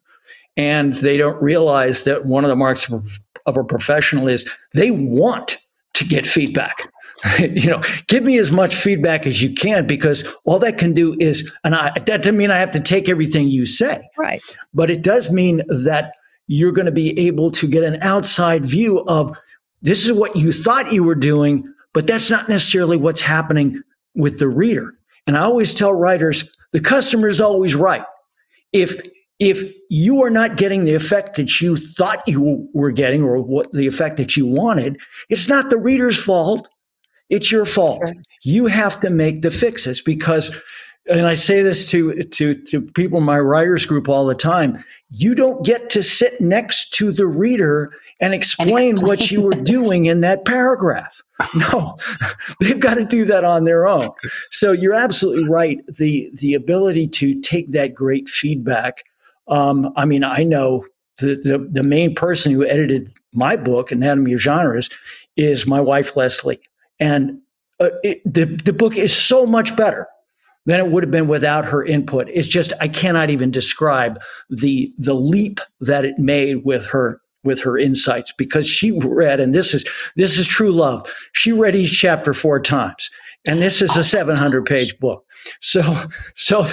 And 0.57 0.95
they 0.95 1.15
don't 1.15 1.41
realize 1.41 2.03
that 2.03 2.25
one 2.25 2.43
of 2.43 2.49
the 2.49 2.55
marks 2.55 2.91
of, 2.91 3.05
of 3.45 3.55
a 3.55 3.63
professional 3.63 4.27
is 4.27 4.49
they 4.73 4.91
want 4.91 5.57
to 5.93 6.05
get 6.05 6.25
feedback. 6.27 6.89
you 7.39 7.69
know, 7.69 7.81
give 8.07 8.23
me 8.23 8.37
as 8.37 8.51
much 8.51 8.75
feedback 8.75 9.25
as 9.25 9.41
you 9.41 9.53
can 9.53 9.87
because 9.87 10.27
all 10.43 10.59
that 10.59 10.77
can 10.77 10.93
do 10.93 11.15
is, 11.19 11.51
and 11.63 11.75
I, 11.75 11.91
that 11.91 12.23
doesn't 12.23 12.37
mean 12.37 12.51
I 12.51 12.57
have 12.57 12.71
to 12.71 12.79
take 12.79 13.09
everything 13.09 13.47
you 13.47 13.65
say. 13.65 14.07
Right. 14.17 14.41
But 14.73 14.89
it 14.89 15.01
does 15.01 15.31
mean 15.31 15.63
that 15.67 16.13
you're 16.47 16.71
going 16.71 16.85
to 16.85 16.91
be 16.91 17.17
able 17.27 17.51
to 17.51 17.67
get 17.67 17.83
an 17.83 18.01
outside 18.01 18.65
view 18.65 18.99
of 19.07 19.35
this 19.81 20.05
is 20.05 20.11
what 20.11 20.35
you 20.35 20.51
thought 20.51 20.91
you 20.91 21.03
were 21.03 21.15
doing, 21.15 21.71
but 21.93 22.07
that's 22.07 22.29
not 22.29 22.49
necessarily 22.49 22.97
what's 22.97 23.21
happening 23.21 23.81
with 24.15 24.39
the 24.39 24.47
reader. 24.47 24.93
And 25.27 25.37
I 25.37 25.41
always 25.41 25.73
tell 25.73 25.93
writers 25.93 26.55
the 26.71 26.79
customer 26.79 27.27
is 27.27 27.41
always 27.41 27.75
right. 27.75 28.03
If 28.73 29.01
if 29.39 29.73
you 29.89 30.23
are 30.23 30.29
not 30.29 30.55
getting 30.55 30.85
the 30.85 30.93
effect 30.93 31.35
that 31.35 31.59
you 31.59 31.75
thought 31.75 32.25
you 32.25 32.69
were 32.73 32.91
getting 32.91 33.21
or 33.21 33.41
what 33.41 33.71
the 33.73 33.85
effect 33.85 34.17
that 34.17 34.37
you 34.37 34.45
wanted, 34.45 34.97
it's 35.29 35.49
not 35.49 35.69
the 35.69 35.77
reader's 35.77 36.21
fault. 36.21 36.69
It's 37.29 37.51
your 37.51 37.65
fault. 37.65 38.01
Sure. 38.05 38.15
You 38.43 38.65
have 38.67 38.99
to 39.01 39.09
make 39.09 39.41
the 39.41 39.51
fixes 39.51 40.01
because 40.01 40.55
and 41.07 41.27
I 41.27 41.35
say 41.35 41.61
this 41.61 41.87
to, 41.91 42.23
to, 42.23 42.55
to 42.55 42.81
people 42.81 43.19
in 43.19 43.23
my 43.23 43.39
writers 43.39 43.85
group 43.85 44.09
all 44.09 44.25
the 44.25 44.35
time. 44.35 44.83
You 45.11 45.35
don't 45.35 45.63
get 45.63 45.89
to 45.91 46.01
sit 46.01 46.41
next 46.41 46.95
to 46.95 47.11
the 47.11 47.27
reader 47.27 47.93
and 48.19 48.33
explain, 48.33 48.69
and 48.69 48.91
explain 48.93 49.07
what 49.07 49.29
you 49.29 49.41
were 49.41 49.55
doing 49.55 50.05
in 50.05 50.21
that 50.21 50.45
paragraph. 50.45 51.21
No, 51.53 51.97
they've 52.61 52.79
got 52.79 52.95
to 52.95 53.03
do 53.03 53.25
that 53.25 53.43
on 53.43 53.65
their 53.65 53.85
own. 53.85 54.09
So 54.51 54.71
you're 54.71 54.93
absolutely 54.93 55.49
right. 55.49 55.85
The 55.85 56.31
the 56.33 56.53
ability 56.53 57.07
to 57.09 57.41
take 57.41 57.73
that 57.73 57.93
great 57.93 58.29
feedback. 58.29 59.03
Um, 59.49 59.91
I 59.97 60.05
mean, 60.05 60.23
I 60.23 60.43
know 60.43 60.85
the, 61.17 61.35
the 61.35 61.57
the 61.69 61.83
main 61.83 62.15
person 62.15 62.53
who 62.53 62.65
edited 62.65 63.11
my 63.33 63.57
book, 63.57 63.91
Anatomy 63.91 64.31
of 64.31 64.39
Genres, 64.39 64.89
is 65.35 65.67
my 65.67 65.81
wife 65.81 66.15
Leslie. 66.15 66.61
And 66.99 67.39
uh, 67.79 67.89
it, 68.03 68.21
the, 68.25 68.45
the 68.45 68.73
book 68.73 68.97
is 68.97 69.15
so 69.15 69.45
much 69.45 69.75
better 69.75 70.07
than 70.65 70.79
it 70.79 70.87
would 70.87 71.03
have 71.03 71.11
been 71.11 71.27
without 71.27 71.65
her 71.65 71.83
input. 71.83 72.29
It's 72.29 72.47
just 72.47 72.73
I 72.79 72.87
cannot 72.87 73.29
even 73.29 73.51
describe 73.51 74.19
the 74.49 74.91
the 74.97 75.13
leap 75.13 75.59
that 75.79 76.05
it 76.05 76.17
made 76.17 76.65
with 76.65 76.85
her 76.87 77.21
with 77.43 77.61
her 77.61 77.77
insights 77.77 78.31
because 78.31 78.67
she 78.67 78.91
read 78.91 79.39
and 79.39 79.53
this 79.53 79.73
is 79.73 79.85
this 80.15 80.37
is 80.37 80.47
true 80.47 80.71
love. 80.71 81.11
She 81.33 81.51
read 81.51 81.75
each 81.75 81.97
chapter 81.99 82.33
four 82.33 82.59
times. 82.59 83.09
And 83.47 83.61
this 83.61 83.79
is 83.79 83.95
a 83.95 84.03
700 84.03 84.65
page 84.65 84.97
book. 84.99 85.23
So 85.61 85.83
so 86.35 86.65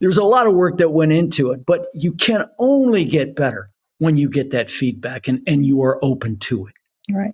there's 0.00 0.18
a 0.18 0.24
lot 0.24 0.46
of 0.46 0.54
work 0.54 0.76
that 0.78 0.90
went 0.90 1.12
into 1.12 1.50
it, 1.52 1.64
but 1.64 1.86
you 1.94 2.12
can 2.12 2.44
only 2.58 3.04
get 3.04 3.34
better 3.34 3.70
when 3.98 4.16
you 4.16 4.28
get 4.28 4.50
that 4.50 4.70
feedback 4.70 5.26
and, 5.26 5.40
and 5.46 5.64
you 5.64 5.82
are 5.82 5.98
open 6.04 6.38
to 6.38 6.66
it. 6.66 6.74
Right. 7.12 7.32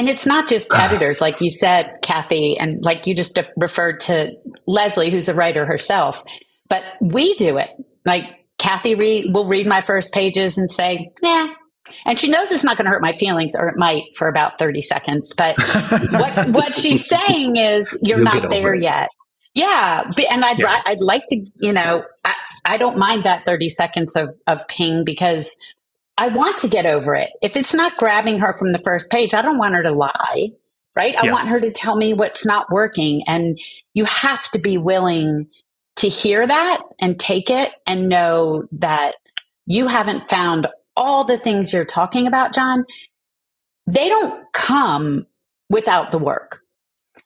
And 0.00 0.08
it's 0.08 0.24
not 0.24 0.48
just 0.48 0.68
editors, 0.74 1.20
like 1.20 1.42
you 1.42 1.50
said, 1.50 1.98
Kathy, 2.00 2.56
and 2.58 2.82
like 2.82 3.06
you 3.06 3.14
just 3.14 3.38
referred 3.54 4.00
to 4.00 4.32
Leslie, 4.66 5.10
who's 5.10 5.28
a 5.28 5.34
writer 5.34 5.66
herself. 5.66 6.24
But 6.70 6.82
we 7.02 7.34
do 7.34 7.58
it. 7.58 7.68
Like 8.06 8.24
Kathy 8.56 8.94
read, 8.94 9.34
will 9.34 9.46
read 9.46 9.66
my 9.66 9.82
first 9.82 10.10
pages 10.12 10.56
and 10.56 10.70
say, 10.70 11.10
"Yeah," 11.22 11.48
and 12.06 12.18
she 12.18 12.28
knows 12.28 12.50
it's 12.50 12.64
not 12.64 12.78
going 12.78 12.86
to 12.86 12.90
hurt 12.90 13.02
my 13.02 13.14
feelings, 13.18 13.54
or 13.54 13.68
it 13.68 13.76
might 13.76 14.04
for 14.16 14.26
about 14.26 14.58
thirty 14.58 14.80
seconds. 14.80 15.34
But 15.36 15.58
what 16.12 16.48
what 16.48 16.76
she's 16.76 17.06
saying 17.06 17.56
is, 17.56 17.94
"You're 18.00 18.18
You'll 18.18 18.24
not 18.24 18.48
there 18.48 18.74
it. 18.74 18.82
yet." 18.82 19.10
Yeah, 19.52 20.10
and 20.30 20.44
I'd 20.46 20.60
yeah. 20.60 20.80
I'd 20.86 21.00
like 21.02 21.24
to, 21.28 21.44
you 21.56 21.74
know, 21.74 22.04
I, 22.24 22.34
I 22.64 22.76
don't 22.78 22.96
mind 22.96 23.24
that 23.24 23.44
thirty 23.44 23.68
seconds 23.68 24.16
of 24.16 24.30
of 24.46 24.66
ping 24.66 25.04
because 25.04 25.54
I 26.20 26.28
want 26.28 26.58
to 26.60 26.68
get 26.68 26.86
over 26.86 27.16
it. 27.16 27.30
If 27.42 27.56
it's 27.56 27.74
not 27.74 27.98
grabbing 27.98 28.40
her 28.40 28.54
from 28.54 28.72
the 28.72 28.80
first 28.80 29.10
page, 29.10 29.34
I 29.34 29.42
don't 29.42 29.58
want 29.58 29.74
her 29.76 29.84
to 29.84 29.92
lie, 29.92 30.50
right? 30.96 31.16
I 31.16 31.32
want 31.32 31.48
her 31.48 31.60
to 31.60 31.72
tell 31.72 31.96
me 31.96 32.14
what's 32.14 32.46
not 32.46 32.70
working. 32.72 33.22
And 33.28 33.58
you 33.94 34.06
have 34.06 34.50
to 34.52 34.60
be 34.60 34.78
willing 34.78 35.48
to 35.98 36.08
hear 36.10 36.46
that 36.46 36.82
and 37.00 37.20
take 37.20 37.50
it 37.50 37.72
and 37.88 38.08
know 38.10 38.66
that 38.72 39.16
you 39.66 39.88
haven't 39.88 40.30
found 40.30 40.68
all 40.96 41.24
the 41.24 41.38
things 41.38 41.72
you're 41.72 41.86
talking 41.86 42.28
about, 42.28 42.54
John. 42.54 42.84
they 43.88 44.08
don't 44.08 44.44
come 44.54 45.26
without 45.70 46.12
the 46.12 46.18
work. 46.18 46.60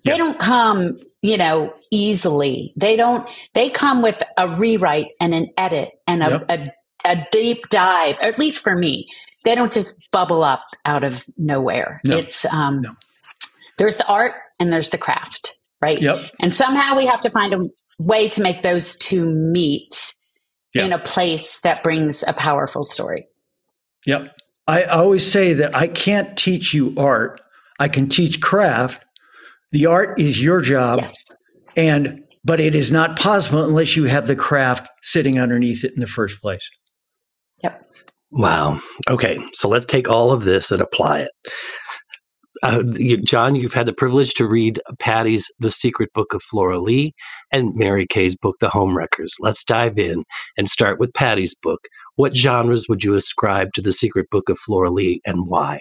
They 0.05 0.13
Yeah. 0.13 0.19
don't 0.19 0.41
come, 0.41 1.01
you 1.23 1.39
know, 1.39 1.75
easily. 1.93 2.75
They 2.77 2.97
don't, 2.97 3.29
they 3.55 3.71
come 3.71 4.03
with 4.03 4.23
a 4.39 4.49
rewrite 4.49 5.09
and 5.21 5.35
an 5.35 5.51
edit 5.59 5.93
and 6.09 6.23
a, 6.23 6.53
a, 6.53 6.73
a 7.05 7.27
deep 7.31 7.69
dive, 7.71 8.17
at 8.21 8.39
least 8.39 8.63
for 8.63 8.75
me. 8.77 9.09
They 9.45 9.55
don't 9.55 9.73
just 9.73 9.95
bubble 10.11 10.43
up 10.43 10.65
out 10.87 11.05
of 11.05 11.25
nowhere. 11.37 12.01
No. 12.07 12.17
It's, 12.19 12.45
um, 12.47 12.81
No. 12.83 12.95
there's 13.79 13.97
the 13.97 14.07
art 14.07 14.33
and 14.59 14.73
there's 14.73 14.91
the 14.91 14.99
craft, 14.99 15.59
right? 15.83 16.01
Yep. 16.01 16.31
And 16.41 16.53
somehow 16.55 16.97
we 16.97 17.07
have 17.07 17.21
to 17.23 17.31
find 17.31 17.53
a 17.53 17.69
way 17.99 18.29
to 18.31 18.43
make 18.43 18.63
those 18.63 18.97
two 18.97 19.25
meet 19.27 20.15
Yeah. 20.75 20.85
in 20.87 20.93
a 20.93 20.99
place 20.99 21.61
that 21.61 21.83
brings 21.83 22.25
a 22.27 22.33
powerful 22.33 22.85
story. 22.85 23.27
Yep. 24.07 24.35
I 24.67 24.85
always 24.85 25.31
say 25.31 25.53
that 25.53 25.75
I 25.77 25.89
can't 25.89 26.37
teach 26.39 26.73
you 26.73 26.95
art. 26.97 27.41
I 27.79 27.89
can 27.89 28.09
teach 28.09 28.41
craft. 28.41 29.05
The 29.73 29.87
art 29.87 30.19
is 30.19 30.43
your 30.43 30.63
job, 30.63 31.01
Yes. 31.03 31.15
and 31.77 32.21
but 32.47 32.61
it 32.61 32.75
is 32.75 32.91
not 32.93 33.19
possible 33.19 33.65
unless 33.65 33.97
you 33.97 34.05
have 34.05 34.27
the 34.27 34.37
craft 34.37 34.89
sitting 35.03 35.39
underneath 35.41 35.83
it 35.85 35.93
in 35.95 36.01
the 36.01 36.07
first 36.07 36.41
place. 36.43 36.71
Yep. 37.65 37.87
Wow. 38.31 38.81
Okay. 39.09 39.39
So 39.53 39.69
let's 39.69 39.87
take 39.87 40.09
all 40.09 40.31
of 40.33 40.45
this 40.45 40.71
and 40.71 40.81
apply 40.83 41.21
it. 41.21 41.31
Uh, 42.63 42.83
you, 42.95 43.17
John, 43.19 43.55
you've 43.57 43.75
had 43.75 43.87
the 43.87 43.93
privilege 43.93 44.33
to 44.35 44.47
read 44.47 44.81
Patti's 45.01 45.51
The 45.59 45.71
Secret 45.71 46.13
Book 46.15 46.33
of 46.35 46.43
Flora 46.43 46.79
Lee 46.79 47.13
and 47.53 47.75
Mary 47.75 48.07
Kay's 48.09 48.37
book, 48.37 48.57
The 48.61 48.69
Homewreckers. 48.69 49.33
Let's 49.41 49.65
dive 49.65 49.99
in 49.99 50.25
and 50.57 50.71
start 50.71 50.99
with 51.01 51.13
Patti's 51.13 51.55
book. 51.55 51.81
What 52.17 52.37
genres 52.37 52.89
would 52.89 53.03
you 53.05 53.15
ascribe 53.15 53.73
to 53.75 53.83
The 53.83 53.93
Secret 53.93 54.31
Book 54.31 54.49
of 54.49 54.59
Flora 54.59 54.91
Lee 54.91 55.21
and 55.27 55.47
why? 55.49 55.81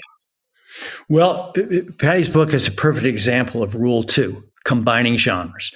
Well, 1.10 1.52
it- 1.56 1.72
it- 1.72 1.98
Patti's 2.00 2.30
book 2.30 2.54
is 2.54 2.68
a 2.68 2.72
perfect 2.72 3.06
example 3.06 3.62
of 3.64 3.76
rule 3.76 4.04
two, 4.04 4.44
combining 4.66 5.18
genres. 5.18 5.72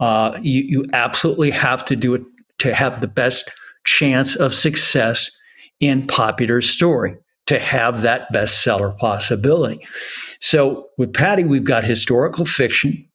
Uh, 0.00 0.38
you, 0.42 0.62
you 0.62 0.84
absolutely 0.92 1.50
have 1.50 1.84
to 1.86 1.96
do 1.96 2.14
it 2.14 2.22
to 2.58 2.74
have 2.74 3.00
the 3.00 3.06
best 3.08 3.50
chance 3.86 4.34
of 4.36 4.54
success 4.54 5.30
in 5.82 6.06
popular 6.06 6.62
story, 6.62 7.16
to 7.46 7.58
have 7.58 8.02
that 8.02 8.32
bestseller 8.32 8.96
possibility. 8.98 9.84
So 10.40 10.88
with 10.96 11.12
Patti, 11.12 11.44
we've 11.44 11.64
got 11.64 11.84
historical 11.84 12.46
fiction, 12.46 13.06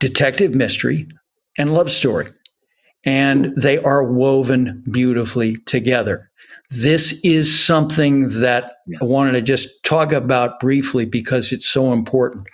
detective 0.00 0.54
mystery, 0.54 1.06
and 1.56 1.72
love 1.72 1.90
story. 1.90 2.32
And 3.04 3.54
they 3.56 3.78
are 3.78 4.02
woven 4.02 4.82
beautifully 4.90 5.56
together. 5.66 6.30
This 6.70 7.20
is 7.22 7.64
something 7.64 8.40
that 8.40 8.72
Yes. 8.86 9.00
I 9.00 9.04
wanted 9.06 9.32
to 9.32 9.40
just 9.40 9.82
talk 9.84 10.12
about 10.12 10.60
briefly 10.60 11.06
because 11.06 11.52
it's 11.52 11.68
so 11.68 11.92
important. 11.92 12.46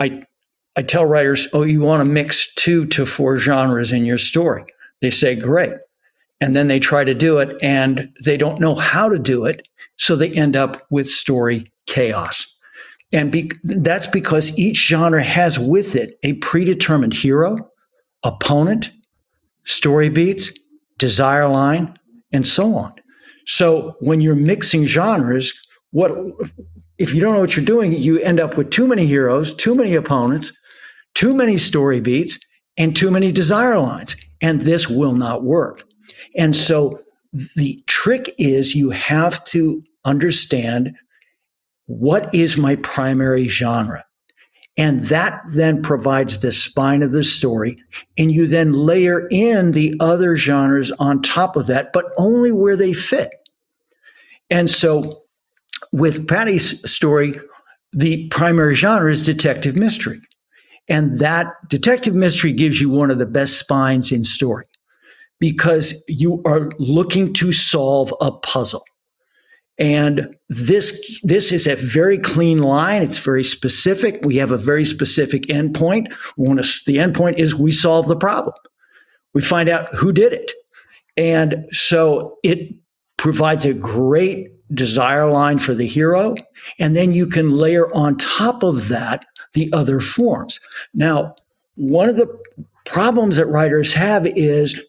I 0.00 0.22
I 0.74 0.82
tell 0.82 1.04
writers, 1.04 1.46
"Oh, 1.52 1.62
you 1.64 1.80
want 1.80 2.00
to 2.00 2.04
mix 2.04 2.52
two 2.54 2.86
to 2.86 3.04
four 3.06 3.38
genres 3.38 3.92
in 3.92 4.04
your 4.04 4.18
story." 4.18 4.64
They 5.00 5.10
say, 5.10 5.34
"Great." 5.36 5.74
And 6.40 6.54
then 6.54 6.68
they 6.68 6.78
try 6.78 7.04
to 7.04 7.14
do 7.14 7.38
it 7.38 7.56
and 7.60 8.08
they 8.24 8.36
don't 8.36 8.60
know 8.60 8.74
how 8.74 9.08
to 9.08 9.18
do 9.18 9.44
it, 9.44 9.66
so 9.96 10.14
they 10.14 10.30
end 10.30 10.56
up 10.56 10.86
with 10.90 11.08
story 11.08 11.72
chaos. 11.86 12.54
And 13.12 13.32
be, 13.32 13.50
that's 13.64 14.06
because 14.06 14.56
each 14.58 14.86
genre 14.86 15.22
has 15.22 15.58
with 15.58 15.96
it 15.96 16.18
a 16.22 16.34
predetermined 16.34 17.14
hero, 17.14 17.56
opponent, 18.22 18.92
story 19.64 20.08
beats, 20.08 20.52
desire 20.98 21.48
line, 21.48 21.98
and 22.32 22.46
so 22.46 22.74
on. 22.74 22.94
So 23.46 23.96
when 24.00 24.20
you're 24.20 24.34
mixing 24.34 24.84
genres, 24.84 25.52
what 25.90 26.12
if 26.98 27.14
you 27.14 27.20
don't 27.20 27.34
know 27.34 27.40
what 27.40 27.56
you're 27.56 27.64
doing, 27.64 27.92
you 27.92 28.18
end 28.18 28.40
up 28.40 28.56
with 28.58 28.70
too 28.70 28.86
many 28.86 29.06
heroes, 29.06 29.54
too 29.54 29.74
many 29.74 29.94
opponents, 29.94 30.52
too 31.14 31.34
many 31.34 31.56
story 31.56 32.00
beats, 32.00 32.38
and 32.76 32.94
too 32.94 33.10
many 33.10 33.32
desire 33.32 33.78
lines. 33.78 34.16
And 34.42 34.60
this 34.62 34.88
will 34.88 35.14
not 35.14 35.44
work. 35.44 35.84
And 36.36 36.54
so 36.54 37.02
the 37.56 37.82
trick 37.86 38.34
is 38.38 38.74
you 38.74 38.90
have 38.90 39.44
to 39.46 39.82
understand 40.04 40.94
what 41.86 42.32
is 42.34 42.56
my 42.56 42.76
primary 42.76 43.48
genre. 43.48 44.04
And 44.76 45.04
that 45.04 45.42
then 45.48 45.82
provides 45.82 46.38
the 46.38 46.52
spine 46.52 47.02
of 47.02 47.10
the 47.10 47.24
story. 47.24 47.82
And 48.16 48.30
you 48.30 48.46
then 48.46 48.72
layer 48.72 49.26
in 49.28 49.72
the 49.72 49.94
other 49.98 50.36
genres 50.36 50.92
on 50.92 51.20
top 51.20 51.56
of 51.56 51.66
that, 51.66 51.92
but 51.92 52.06
only 52.16 52.52
where 52.52 52.76
they 52.76 52.92
fit. 52.92 53.30
And 54.50 54.70
so 54.70 55.22
with 55.92 56.28
Patti's 56.28 56.90
story, 56.90 57.38
the 57.92 58.28
primary 58.28 58.74
genre 58.74 59.10
is 59.10 59.26
detective 59.26 59.74
mystery. 59.74 60.20
And 60.88 61.18
that 61.18 61.48
detective 61.68 62.14
mystery 62.14 62.52
gives 62.52 62.80
you 62.80 62.88
one 62.88 63.10
of 63.10 63.18
the 63.18 63.26
best 63.26 63.58
spines 63.58 64.12
in 64.12 64.24
story 64.24 64.64
because 65.40 66.04
you 66.08 66.42
are 66.44 66.70
looking 66.78 67.32
to 67.34 67.52
solve 67.52 68.12
a 68.20 68.32
puzzle. 68.32 68.84
And 69.78 70.34
this 70.48 71.20
this 71.22 71.52
is 71.52 71.68
a 71.68 71.76
very 71.76 72.18
clean 72.18 72.58
line. 72.58 73.02
It's 73.02 73.18
very 73.18 73.44
specific. 73.44 74.20
We 74.24 74.36
have 74.36 74.50
a 74.50 74.56
very 74.56 74.84
specific 74.84 75.42
endpoint. 75.44 76.12
We 76.36 76.48
want 76.48 76.62
to, 76.62 76.80
the 76.84 76.96
endpoint 76.96 77.38
is 77.38 77.54
we 77.54 77.70
solve 77.70 78.08
the 78.08 78.16
problem. 78.16 78.54
We 79.34 79.42
find 79.42 79.68
out 79.68 79.94
who 79.94 80.12
did 80.12 80.32
it. 80.32 80.52
And 81.16 81.66
so 81.70 82.38
it 82.42 82.74
provides 83.18 83.64
a 83.64 83.74
great 83.74 84.48
desire 84.74 85.30
line 85.30 85.58
for 85.58 85.74
the 85.74 85.86
hero. 85.86 86.34
And 86.78 86.96
then 86.96 87.12
you 87.12 87.26
can 87.26 87.50
layer 87.50 87.92
on 87.94 88.18
top 88.18 88.62
of 88.62 88.88
that 88.88 89.24
the 89.54 89.72
other 89.72 90.00
forms. 90.00 90.60
Now, 90.92 91.36
one 91.76 92.08
of 92.08 92.16
the 92.16 92.26
problems 92.84 93.36
that 93.36 93.46
writers 93.46 93.92
have 93.92 94.26
is 94.26 94.80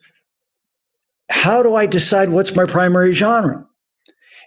how 1.29 1.63
do 1.63 1.75
I 1.75 1.85
decide 1.85 2.29
what's 2.29 2.55
my 2.55 2.65
primary 2.65 3.13
genre? 3.13 3.65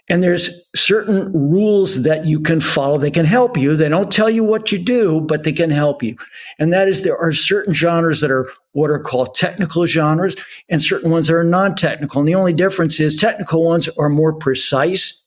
And 0.09 0.21
there's 0.21 0.49
certain 0.75 1.31
rules 1.31 2.03
that 2.03 2.25
you 2.25 2.41
can 2.41 2.59
follow. 2.59 2.97
They 2.97 3.09
can 3.09 3.25
help 3.25 3.55
you. 3.55 3.77
They 3.77 3.87
don't 3.87 4.11
tell 4.11 4.29
you 4.29 4.43
what 4.43 4.69
you 4.69 4.77
do, 4.77 5.21
but 5.21 5.43
they 5.43 5.53
can 5.53 5.69
help 5.69 6.03
you. 6.03 6.17
And 6.59 6.73
that 6.73 6.89
is 6.89 7.03
there 7.03 7.17
are 7.17 7.31
certain 7.31 7.73
genres 7.73 8.19
that 8.19 8.29
are 8.29 8.49
what 8.73 8.89
are 8.89 8.99
called 8.99 9.33
technical 9.33 9.85
genres 9.85 10.35
and 10.67 10.83
certain 10.83 11.09
ones 11.09 11.27
that 11.27 11.35
are 11.35 11.43
non-technical. 11.43 12.19
And 12.19 12.27
the 12.27 12.35
only 12.35 12.51
difference 12.51 12.99
is 12.99 13.15
technical 13.15 13.63
ones 13.63 13.87
are 13.97 14.09
more 14.09 14.33
precise 14.33 15.25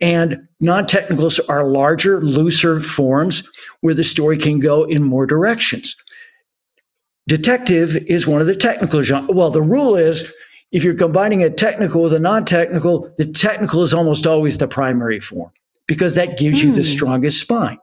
and 0.00 0.36
non-technicals 0.60 1.38
are 1.40 1.64
larger, 1.64 2.20
looser 2.20 2.80
forms 2.80 3.48
where 3.80 3.94
the 3.94 4.04
story 4.04 4.36
can 4.36 4.58
go 4.58 4.82
in 4.82 5.02
more 5.02 5.26
directions. 5.26 5.94
Detective 7.28 7.96
is 8.08 8.26
one 8.26 8.40
of 8.40 8.46
the 8.48 8.56
technical 8.56 9.02
genres. 9.02 9.30
Well, 9.32 9.50
the 9.50 9.62
rule 9.62 9.96
is 9.96 10.32
if 10.72 10.82
you're 10.84 10.94
combining 10.94 11.42
a 11.42 11.50
technical 11.50 12.02
with 12.02 12.12
a 12.12 12.18
non-technical, 12.18 13.12
the 13.18 13.26
technical 13.26 13.82
is 13.82 13.94
almost 13.94 14.26
always 14.26 14.58
the 14.58 14.68
primary 14.68 15.20
form 15.20 15.50
because 15.86 16.14
that 16.16 16.38
gives 16.38 16.62
you 16.62 16.70
the 16.72 16.82
Hmm. 16.82 16.86
strongest 16.88 17.40
spine. 17.40 17.78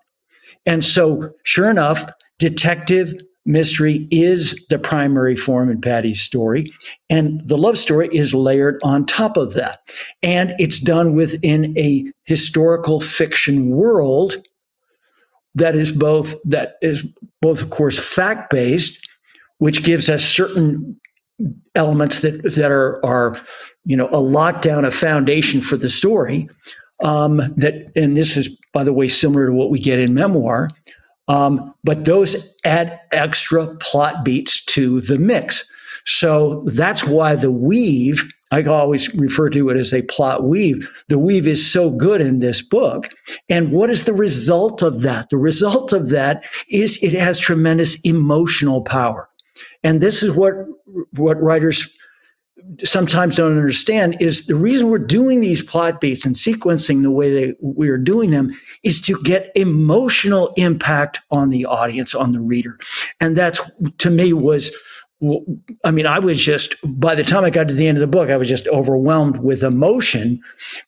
And 0.65 0.83
so, 0.83 1.31
sure 1.43 1.69
enough, 1.69 2.05
detective 2.39 3.13
mystery 3.45 4.07
is 4.09 4.65
the 4.69 4.79
primary 4.79 5.35
form 5.35 5.69
in 5.69 5.81
Patti's 5.81 6.21
story, 6.21 6.65
and 7.09 7.41
the 7.45 7.57
love 7.57 7.77
story 7.77 8.07
is 8.13 8.33
layered 8.33 8.79
on 8.83 9.05
top 9.05 9.35
of 9.35 9.53
that. 9.53 9.79
And 10.21 10.53
it's 10.59 10.79
done 10.79 11.13
within 11.13 11.77
a 11.77 12.05
historical 12.23 13.01
fiction 13.01 13.69
world 13.71 14.37
that 15.55 15.75
is 15.75 15.91
both 15.91 16.35
that 16.45 16.75
is 16.81 17.05
both, 17.41 17.61
of 17.61 17.69
course, 17.69 17.99
fact-based, 17.99 19.07
which 19.57 19.83
gives 19.83 20.09
us 20.09 20.23
certain 20.23 20.99
elements 21.75 22.21
that 22.21 22.43
that 22.55 22.71
are 22.71 23.03
are 23.05 23.41
you 23.85 23.97
know 23.97 24.09
a 24.11 24.19
lot 24.19 24.61
lockdown, 24.61 24.85
a 24.85 24.91
foundation 24.91 25.61
for 25.61 25.77
the 25.77 25.89
story. 25.89 26.49
Um, 27.03 27.37
that 27.57 27.91
and 27.95 28.15
this 28.15 28.37
is 28.37 28.57
by 28.71 28.83
the 28.83 28.93
way 28.93 29.07
similar 29.07 29.47
to 29.47 29.53
what 29.53 29.69
we 29.69 29.79
get 29.79 29.99
in 29.99 30.13
memoir, 30.13 30.69
um, 31.27 31.73
but 31.83 32.05
those 32.05 32.55
add 32.63 32.99
extra 33.11 33.75
plot 33.77 34.23
beats 34.23 34.63
to 34.65 35.01
the 35.01 35.17
mix. 35.17 35.69
So 36.05 36.63
that's 36.65 37.03
why 37.03 37.35
the 37.35 37.51
weave. 37.51 38.31
I 38.51 38.61
always 38.63 39.13
refer 39.15 39.49
to 39.49 39.69
it 39.69 39.77
as 39.77 39.93
a 39.93 40.03
plot 40.03 40.43
weave. 40.43 40.87
The 41.07 41.17
weave 41.17 41.47
is 41.47 41.71
so 41.71 41.89
good 41.89 42.21
in 42.21 42.37
this 42.37 42.61
book. 42.61 43.09
And 43.49 43.71
what 43.71 43.89
is 43.89 44.05
the 44.05 44.13
result 44.13 44.83
of 44.83 45.01
that? 45.01 45.29
The 45.29 45.37
result 45.37 45.91
of 45.91 46.09
that 46.09 46.43
is 46.69 47.01
it 47.01 47.13
has 47.13 47.39
tremendous 47.39 47.99
emotional 48.01 48.83
power. 48.83 49.27
And 49.83 50.01
this 50.01 50.21
is 50.21 50.31
what 50.31 50.53
what 51.11 51.41
writers 51.41 51.89
sometimes 52.83 53.35
don't 53.35 53.57
understand 53.57 54.15
is 54.21 54.45
the 54.45 54.55
reason 54.55 54.89
we're 54.89 54.97
doing 54.97 55.41
these 55.41 55.61
plot 55.61 55.99
beats 55.99 56.25
and 56.25 56.35
sequencing 56.35 57.01
the 57.01 57.11
way 57.11 57.31
that 57.31 57.57
we 57.61 57.89
are 57.89 57.97
doing 57.97 58.31
them 58.31 58.57
is 58.83 59.01
to 59.01 59.21
get 59.23 59.51
emotional 59.55 60.53
impact 60.55 61.19
on 61.31 61.49
the 61.49 61.65
audience 61.65 62.15
on 62.15 62.31
the 62.31 62.39
reader. 62.39 62.77
And 63.19 63.35
that's 63.35 63.59
to 63.99 64.09
me 64.09 64.33
was 64.33 64.71
i 65.85 65.91
mean 65.91 66.05
i 66.05 66.19
was 66.19 66.37
just 66.37 66.75
by 66.99 67.15
the 67.15 67.23
time 67.23 67.45
i 67.45 67.49
got 67.49 67.65
to 67.69 67.73
the 67.73 67.87
end 67.87 67.97
of 67.97 68.01
the 68.01 68.07
book 68.07 68.29
i 68.29 68.35
was 68.35 68.49
just 68.49 68.67
overwhelmed 68.67 69.37
with 69.37 69.63
emotion 69.63 70.37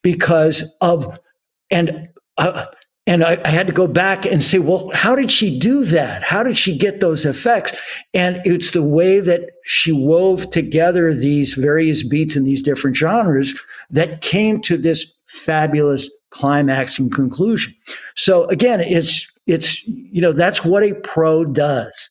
because 0.02 0.76
of 0.82 1.18
and 1.72 2.10
uh, 2.38 2.66
and 3.08 3.24
I, 3.24 3.40
I, 3.46 3.50
had 3.50 3.68
to 3.68 3.74
go 3.74 3.86
back 3.88 4.26
and 4.26 4.44
say, 4.44 4.58
well, 4.58 4.90
how 4.94 5.16
did 5.16 5.30
she 5.30 5.60
do 5.60 5.86
that? 5.86 6.24
How 6.24 6.42
did 6.42 6.58
she 6.58 6.76
get 6.76 7.02
those 7.02 7.24
effects? 7.24 7.74
And 8.14 8.42
it's 8.46 8.72
the 8.72 8.82
way 8.82 9.20
that 9.20 9.52
she 9.64 9.92
wove 9.92 10.50
together 10.50 11.14
these 11.14 11.54
various 11.54 12.08
beats 12.08 12.36
in 12.36 12.46
these 12.46 12.64
different 12.64 12.96
genres 12.96 13.60
that 13.92 14.22
came 14.22 14.60
to 14.62 14.78
this 14.78 15.14
fabulous 15.28 16.10
climax 16.32 16.98
and 16.98 17.12
conclusion. 17.12 17.74
So 18.16 18.46
again, 18.46 18.82
it's 18.82 19.32
it's 19.48 19.86
you 19.88 20.22
know 20.22 20.32
that's 20.32 20.66
what 20.66 20.84
a 20.84 20.94
pro 20.96 21.46
does. 21.46 22.10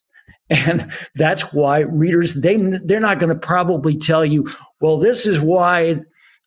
And 0.50 0.92
that's 1.14 1.52
why 1.54 1.80
readers 1.80 2.34
they 2.34 2.56
they're 2.56 3.00
not 3.00 3.18
going 3.18 3.32
to 3.32 3.38
probably 3.38 3.96
tell 3.96 4.24
you, 4.24 4.48
well, 4.80 4.98
this 4.98 5.26
is 5.26 5.40
why 5.40 5.96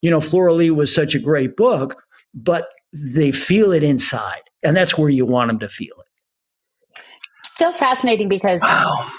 you 0.01 0.09
know 0.09 0.21
Flora 0.21 0.53
Lee 0.53 0.71
was 0.71 0.93
such 0.93 1.15
a 1.15 1.19
great 1.19 1.57
book, 1.57 2.01
but 2.33 2.67
they 2.93 3.31
feel 3.31 3.71
it 3.71 3.83
inside. 3.83 4.41
And 4.63 4.75
that's 4.75 4.97
where 4.97 5.09
you 5.09 5.25
want 5.25 5.49
them 5.49 5.59
to 5.59 5.69
feel 5.69 5.95
it. 5.99 7.01
Still 7.43 7.73
fascinating 7.73 8.29
because 8.29 8.61
wow. 8.61 9.09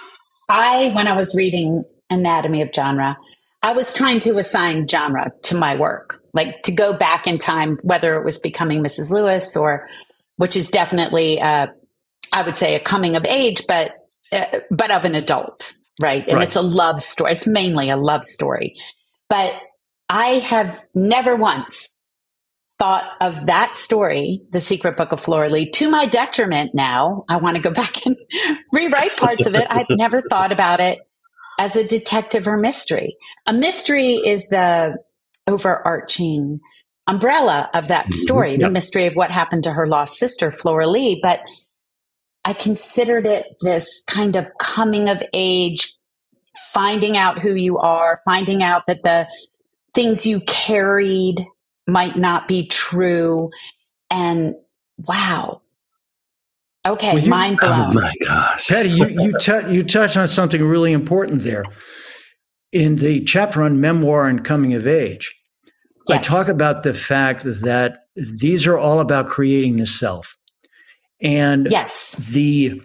I, 0.49 0.91
when 0.95 1.07
I 1.07 1.17
was 1.17 1.35
reading 1.35 1.85
Anatomy 2.11 2.63
of 2.63 2.71
Genre, 2.75 3.17
I 3.63 3.73
was 3.73 3.93
trying 3.93 4.21
to 4.21 4.39
assign 4.39 4.87
genre 4.89 5.33
to 5.45 5.57
my 5.57 5.77
work, 5.77 6.23
like 6.33 6.63
to 6.63 6.73
go 6.73 6.93
back 6.97 7.27
in 7.27 7.39
time, 7.39 7.79
whether 7.83 8.17
it 8.17 8.25
was 8.25 8.39
becoming 8.39 8.83
Mrs. 8.83 9.11
Lewis 9.11 9.57
or, 9.57 9.89
which 10.37 10.57
is 10.57 10.71
definitely, 10.71 11.41
uh, 11.41 11.67
I 12.33 12.43
would 12.43 12.57
say, 12.57 12.75
a 12.77 12.81
coming 12.81 13.17
of 13.17 13.25
age, 13.25 13.65
but 13.67 13.93
uh, 14.31 14.61
but 14.71 14.91
of 14.91 15.05
an 15.05 15.15
adult, 15.15 15.75
right? 16.01 16.23
And 16.29 16.37
right. 16.37 16.47
it's 16.47 16.57
a 16.57 16.63
love 16.63 17.01
story. 17.01 17.33
It's 17.33 17.47
mainly 17.47 17.91
a 17.91 17.97
love 17.97 18.25
story. 18.25 18.77
But 19.29 19.55
I 20.09 20.39
have 20.41 20.79
never 20.95 21.35
once 21.35 21.89
thought 22.79 23.17
of 23.21 23.47
that 23.47 23.77
story, 23.77 24.43
The 24.51 24.61
Secret 24.61 24.97
Book 24.97 25.13
of 25.13 25.21
Flora 25.21 25.49
Lee, 25.49 25.71
to 25.73 25.89
my 25.89 26.07
detriment 26.07 26.75
now. 26.75 27.25
I 27.29 27.37
want 27.37 27.57
to 27.57 27.63
go 27.63 27.71
back 27.75 28.07
and 28.07 28.17
rewrite 28.73 29.17
parts 29.17 29.47
of 29.47 29.55
it. 29.55 29.67
I've 29.69 29.87
never 29.91 30.23
thought 30.23 30.53
about 30.53 30.81
it 30.81 31.01
as 31.59 31.75
a 31.77 31.87
detective 31.87 32.47
or 32.47 32.57
mystery. 32.57 33.17
A 33.47 33.53
mystery 33.53 34.15
is 34.15 34.47
the 34.47 34.97
overarching 35.47 36.61
umbrella 37.09 37.69
of 37.75 37.89
that 37.89 38.05
mm-hmm. 38.05 38.13
story, 38.13 38.53
mm-hmm. 38.53 38.61
yep. 38.61 38.69
the 38.69 38.73
mystery 38.73 39.07
of 39.07 39.15
what 39.15 39.31
happened 39.31 39.65
to 39.65 39.73
her 39.73 39.89
lost 39.89 40.17
sister, 40.17 40.53
Flora 40.53 40.87
Lee. 40.87 41.19
But 41.23 41.41
I 42.45 42.53
considered 42.53 43.27
it 43.27 43.47
this 43.61 44.03
kind 44.07 44.37
of 44.37 44.47
coming 44.61 45.09
of 45.09 45.23
age, 45.33 45.97
finding 46.73 47.17
out 47.17 47.41
who 47.41 47.55
you 47.55 47.79
are, 47.79 48.23
finding 48.25 48.63
out 48.63 48.87
that 48.87 49.03
the 49.03 49.27
things 49.95 50.25
you 50.25 50.41
carried 50.43 51.45
might 51.89 52.17
not 52.17 52.47
be 52.47 52.67
true. 52.69 53.51
And 54.11 54.55
wow. 54.99 55.63
Okay, 56.87 57.15
well, 57.15 57.23
you, 57.23 57.31
mind 57.31 57.59
oh 57.63 57.67
blown. 57.67 57.97
Oh 57.97 58.01
my 58.01 58.15
gosh. 58.25 58.69
Patti, 58.69 58.89
you 58.89 59.07
you, 59.09 59.35
t- 59.39 59.73
you 59.73 59.83
touched 59.83 60.17
on 60.17 60.29
something 60.29 60.63
really 60.63 60.93
important 60.93 61.43
there. 61.43 61.65
In 62.73 62.97
the 62.97 63.25
chapter 63.25 63.63
on 63.63 63.81
memoir 63.81 64.29
and 64.29 64.45
coming 64.45 64.75
of 64.75 64.87
age, 64.87 65.35
yes. 66.07 66.19
I 66.19 66.23
talk 66.23 66.49
about 66.49 66.83
the 66.83 66.95
fact 66.95 67.43
that 67.45 68.05
these 68.15 68.67
are 68.67 68.79
all 68.79 69.01
about 69.01 69.27
creating 69.27 69.77
the 69.77 69.87
self. 69.87 70.37
And 71.21 71.69
yes. 71.71 72.13
the 72.13 72.81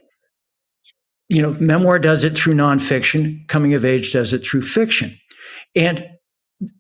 you 1.30 1.42
know, 1.42 1.54
memoir 1.60 2.00
does 2.00 2.24
it 2.24 2.38
through 2.38 2.54
nonfiction, 2.54 3.48
coming 3.48 3.74
of 3.74 3.84
age 3.84 4.14
does 4.14 4.34
it 4.34 4.46
through 4.46 4.62
fiction. 4.62 5.18
And 5.76 6.06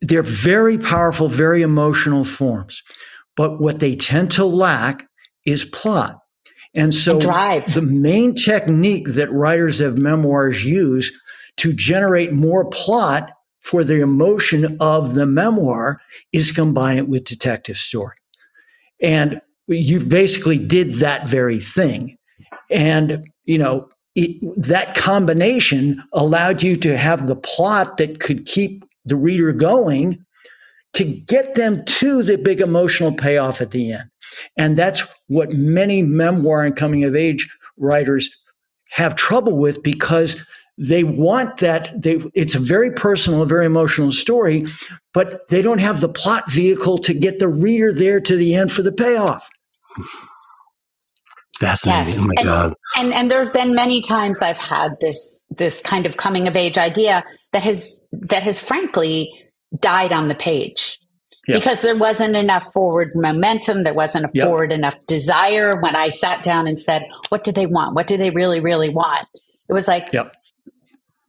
they're 0.01 0.23
very 0.23 0.77
powerful, 0.77 1.27
very 1.27 1.61
emotional 1.61 2.23
forms. 2.23 2.81
But 3.35 3.59
what 3.59 3.79
they 3.79 3.95
tend 3.95 4.31
to 4.31 4.45
lack 4.45 5.07
is 5.45 5.65
plot. 5.65 6.19
And 6.75 6.93
so 6.93 7.19
and 7.19 7.65
the 7.67 7.81
main 7.81 8.33
technique 8.33 9.09
that 9.09 9.31
writers 9.31 9.79
of 9.79 9.97
memoirs 9.97 10.65
use 10.65 11.11
to 11.57 11.71
generate 11.71 12.33
more 12.33 12.65
plot 12.65 13.31
for 13.61 13.83
the 13.83 14.01
emotion 14.01 14.77
of 14.79 15.13
the 15.13 15.25
memoir 15.25 15.99
is 16.31 16.51
combine 16.51 16.97
it 16.97 17.07
with 17.07 17.25
detective 17.25 17.77
story. 17.77 18.15
And 19.01 19.39
you 19.67 19.99
basically 19.99 20.57
did 20.57 20.95
that 20.95 21.27
very 21.27 21.59
thing. 21.59 22.17
And, 22.71 23.25
you 23.45 23.57
know, 23.57 23.87
it, 24.15 24.37
that 24.57 24.95
combination 24.95 26.03
allowed 26.11 26.61
you 26.61 26.75
to 26.77 26.97
have 26.97 27.27
the 27.27 27.35
plot 27.35 27.97
that 27.97 28.19
could 28.19 28.45
keep 28.45 28.83
the 29.05 29.15
reader 29.15 29.51
going 29.53 30.23
to 30.93 31.03
get 31.03 31.55
them 31.55 31.83
to 31.85 32.23
the 32.23 32.37
big 32.37 32.61
emotional 32.61 33.13
payoff 33.13 33.61
at 33.61 33.71
the 33.71 33.93
end. 33.93 34.09
And 34.57 34.77
that's 34.77 35.03
what 35.27 35.51
many 35.51 36.01
memoir 36.01 36.63
and 36.63 36.75
coming 36.75 37.03
of 37.03 37.15
age 37.15 37.49
writers 37.77 38.29
have 38.91 39.15
trouble 39.15 39.57
with 39.57 39.81
because 39.81 40.45
they 40.77 41.03
want 41.03 41.57
that 41.57 41.89
they 42.01 42.23
it's 42.33 42.55
a 42.55 42.59
very 42.59 42.91
personal 42.91 43.45
very 43.45 43.65
emotional 43.65 44.11
story 44.11 44.65
but 45.13 45.47
they 45.49 45.61
don't 45.61 45.79
have 45.79 46.01
the 46.01 46.09
plot 46.09 46.51
vehicle 46.51 46.97
to 46.97 47.13
get 47.13 47.37
the 47.37 47.47
reader 47.47 47.93
there 47.93 48.19
to 48.19 48.35
the 48.35 48.55
end 48.55 48.71
for 48.71 48.81
the 48.81 48.91
payoff 48.91 49.47
fascinating 51.59 52.13
yes. 52.13 52.23
oh 52.23 52.27
my 52.27 52.33
and, 52.37 52.45
god 52.45 52.73
and 52.97 53.13
and 53.13 53.29
there 53.29 53.43
have 53.43 53.53
been 53.53 53.75
many 53.75 54.01
times 54.01 54.41
i've 54.41 54.57
had 54.57 54.95
this 54.99 55.39
this 55.51 55.79
kind 55.81 56.07
of 56.07 56.17
coming 56.17 56.47
of 56.47 56.55
age 56.55 56.77
idea 56.77 57.23
that 57.53 57.63
has 57.63 58.01
that 58.11 58.43
has 58.43 58.61
frankly 58.61 59.31
died 59.79 60.11
on 60.11 60.27
the 60.27 60.35
page 60.35 60.99
yeah. 61.47 61.55
because 61.55 61.81
there 61.81 61.97
wasn't 61.97 62.35
enough 62.35 62.71
forward 62.73 63.11
momentum 63.15 63.83
there 63.83 63.93
wasn't 63.93 64.25
a 64.25 64.29
yep. 64.33 64.45
forward 64.45 64.71
enough 64.71 64.95
desire 65.07 65.79
when 65.79 65.95
i 65.95 66.09
sat 66.09 66.43
down 66.43 66.67
and 66.67 66.81
said 66.81 67.03
what 67.29 67.43
do 67.43 67.51
they 67.51 67.65
want 67.65 67.95
what 67.95 68.07
do 68.07 68.17
they 68.17 68.29
really 68.29 68.59
really 68.59 68.89
want 68.89 69.27
it 69.69 69.73
was 69.73 69.87
like 69.87 70.11
yep. 70.13 70.33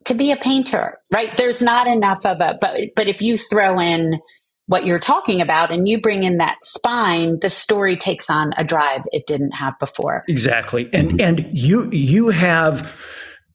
to 0.05 0.14
be 0.14 0.33
a 0.33 0.37
painter 0.37 0.99
right 1.12 1.37
there's 1.37 1.62
not 1.62 1.87
enough 1.87 2.25
of 2.25 2.41
a 2.41 2.59
but 2.61 2.81
but 2.97 3.07
if 3.09 3.22
you 3.22 3.39
throw 3.39 3.79
in 3.79 4.18
what 4.66 4.87
you're 4.87 4.99
talking 4.99 5.43
about 5.43 5.70
and 5.70 5.89
you 5.89 6.01
bring 6.01 6.25
in 6.25 6.39
that 6.39 6.57
spine 6.62 7.39
the 7.41 7.51
story 7.51 7.97
takes 7.97 8.31
on 8.31 8.53
a 8.57 8.64
drive 8.64 9.03
it 9.12 9.27
didn't 9.27 9.53
have 9.53 9.75
before 9.79 10.25
exactly 10.29 10.89
and 10.93 11.20
and 11.20 11.47
you 11.53 11.91
you 11.91 12.29
have 12.29 12.93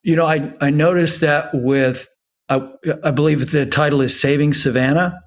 you 0.03 0.15
know 0.15 0.25
i 0.25 0.51
i 0.61 0.69
noticed 0.69 1.21
that 1.21 1.49
with 1.53 2.07
I, 2.49 2.67
I 3.03 3.11
believe 3.11 3.51
the 3.51 3.65
title 3.65 4.01
is 4.01 4.19
Saving 4.19 4.53
Savannah. 4.53 5.21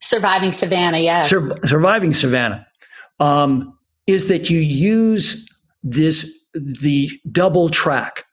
Surviving 0.00 0.52
Savannah, 0.52 0.98
yes. 0.98 1.30
Sur- 1.30 1.58
Surviving 1.66 2.12
Savannah 2.12 2.66
um, 3.20 3.78
is 4.06 4.28
that 4.28 4.50
you 4.50 4.58
use 4.58 5.48
this 5.82 6.30
the 6.54 7.10
double 7.30 7.68
track. 7.68 8.24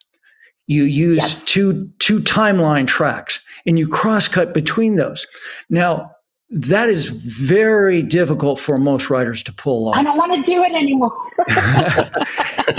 You 0.68 0.84
use 0.84 1.18
yes. 1.18 1.46
two 1.46 1.90
two 2.00 2.20
timeline 2.20 2.88
tracks 2.88 3.44
and 3.66 3.78
you 3.78 3.88
cross 3.88 4.28
cut 4.28 4.54
between 4.54 4.96
those. 4.96 5.26
Now 5.70 6.12
that 6.54 6.90
is 6.90 7.08
very 7.08 8.02
difficult 8.02 8.60
for 8.60 8.78
most 8.78 9.10
writers 9.10 9.42
to 9.44 9.54
pull 9.54 9.88
off. 9.88 9.96
I 9.96 10.04
don't 10.04 10.18
want 10.18 10.34
to 10.34 10.42
do 10.42 10.62
it 10.62 10.74
anymore. 10.74 11.12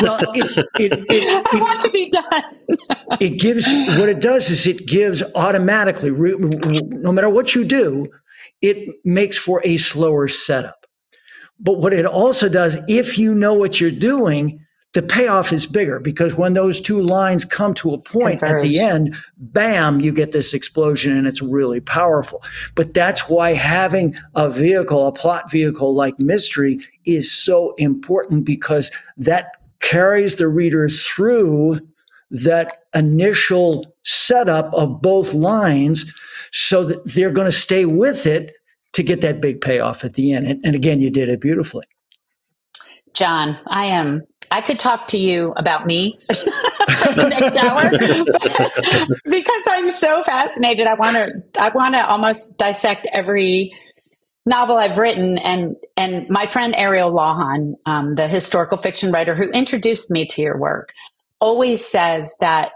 well, 0.03 0.19
it, 0.35 0.69
it, 0.79 1.05
it, 1.09 1.47
I 1.53 1.61
want 1.61 1.81
to 1.81 1.91
be 1.91 2.11
done. 2.11 2.45
it 3.21 3.41
gives 3.41 3.67
what 3.99 4.11
it 4.11 4.21
does 4.21 4.51
is 4.51 4.67
it 4.67 4.87
gives 4.87 5.23
automatically, 5.35 6.11
no 6.11 7.13
matter 7.13 7.31
what 7.31 7.55
you 7.55 7.65
do, 7.65 8.07
it 8.61 8.95
makes 9.07 9.39
for 9.39 9.63
a 9.65 9.79
slower 9.79 10.29
setup. 10.29 10.87
But 11.59 11.79
what 11.79 11.95
it 11.95 12.05
also 12.05 12.51
does, 12.51 12.77
if 12.89 13.17
you 13.17 13.35
know 13.35 13.55
what 13.55 13.81
you're 13.81 13.91
doing, 13.91 14.61
the 14.93 15.03
payoff 15.03 15.53
is 15.53 15.65
bigger 15.65 15.99
because 15.99 16.35
when 16.35 16.53
those 16.53 16.81
two 16.81 17.01
lines 17.01 17.45
come 17.45 17.73
to 17.75 17.95
a 17.95 17.99
point 17.99 18.41
Converge. 18.41 18.57
at 18.57 18.63
the 18.63 18.79
end, 18.79 19.17
bam, 19.39 20.01
you 20.01 20.13
get 20.13 20.33
this 20.33 20.53
explosion 20.53 21.17
and 21.17 21.27
it's 21.27 21.41
really 21.41 21.81
powerful. 21.81 22.43
But 22.75 22.93
that's 22.93 23.29
why 23.29 23.55
having 23.55 24.15
a 24.35 24.51
vehicle, 24.51 25.07
a 25.07 25.13
plot 25.13 25.51
vehicle 25.51 25.95
like 25.95 26.19
mystery 26.19 26.79
is 27.07 27.33
so 27.33 27.75
important 27.79 28.45
because 28.45 28.93
that 29.17 29.53
carries 29.81 30.37
the 30.37 30.49
reader 30.49 30.89
through 30.89 31.81
that 32.31 32.85
initial 32.95 33.95
setup 34.05 34.73
of 34.75 35.01
both 35.01 35.33
lines 35.33 36.13
so 36.53 36.85
that 36.85 37.05
they're 37.07 37.31
going 37.31 37.51
to 37.51 37.53
stay 37.53 37.87
with 37.87 38.27
it 38.27 38.53
to 38.93 39.03
get 39.03 39.23
that 39.23 39.41
big 39.41 39.63
payoff 39.63 40.05
at 40.05 40.15
the 40.15 40.33
end. 40.33 40.47
And, 40.47 40.61
and 40.65 40.75
again, 40.75 41.01
you 41.01 41.11
did 41.11 41.31
it 41.31 41.41
beautifully. 41.41 41.85
John, 43.15 43.59
I 43.67 43.87
am 43.87 44.23
I 44.53 44.61
could 44.61 44.79
talk 44.79 45.09
to 45.09 45.19
you 45.19 45.55
about 45.57 45.87
me 45.87 46.21
the 46.29 47.27
next 47.31 47.57
hour 47.57 47.89
because 49.25 49.63
I'm 49.67 49.89
so 49.89 50.23
fascinated. 50.25 50.87
I 50.87 50.93
want 50.93 51.17
to 51.17 51.43
I 51.59 51.71
want 51.71 51.95
to 51.95 52.07
almost 52.07 52.59
dissect 52.59 53.09
every 53.15 53.75
novel 54.45 54.77
I've 54.77 54.99
written 54.99 55.39
and 55.39 55.77
and 55.97 56.29
my 56.29 56.45
friend 56.45 56.75
Ariel 56.77 57.11
Lawhon, 57.11 57.77
um, 57.87 58.15
the 58.15 58.29
historical 58.29 58.77
fiction 58.77 59.11
writer 59.11 59.35
who 59.35 59.49
introduced 59.53 60.11
me 60.11 60.27
to 60.27 60.43
your 60.43 60.59
work, 60.59 60.93
always 61.41 61.83
says 61.83 62.37
that 62.41 62.73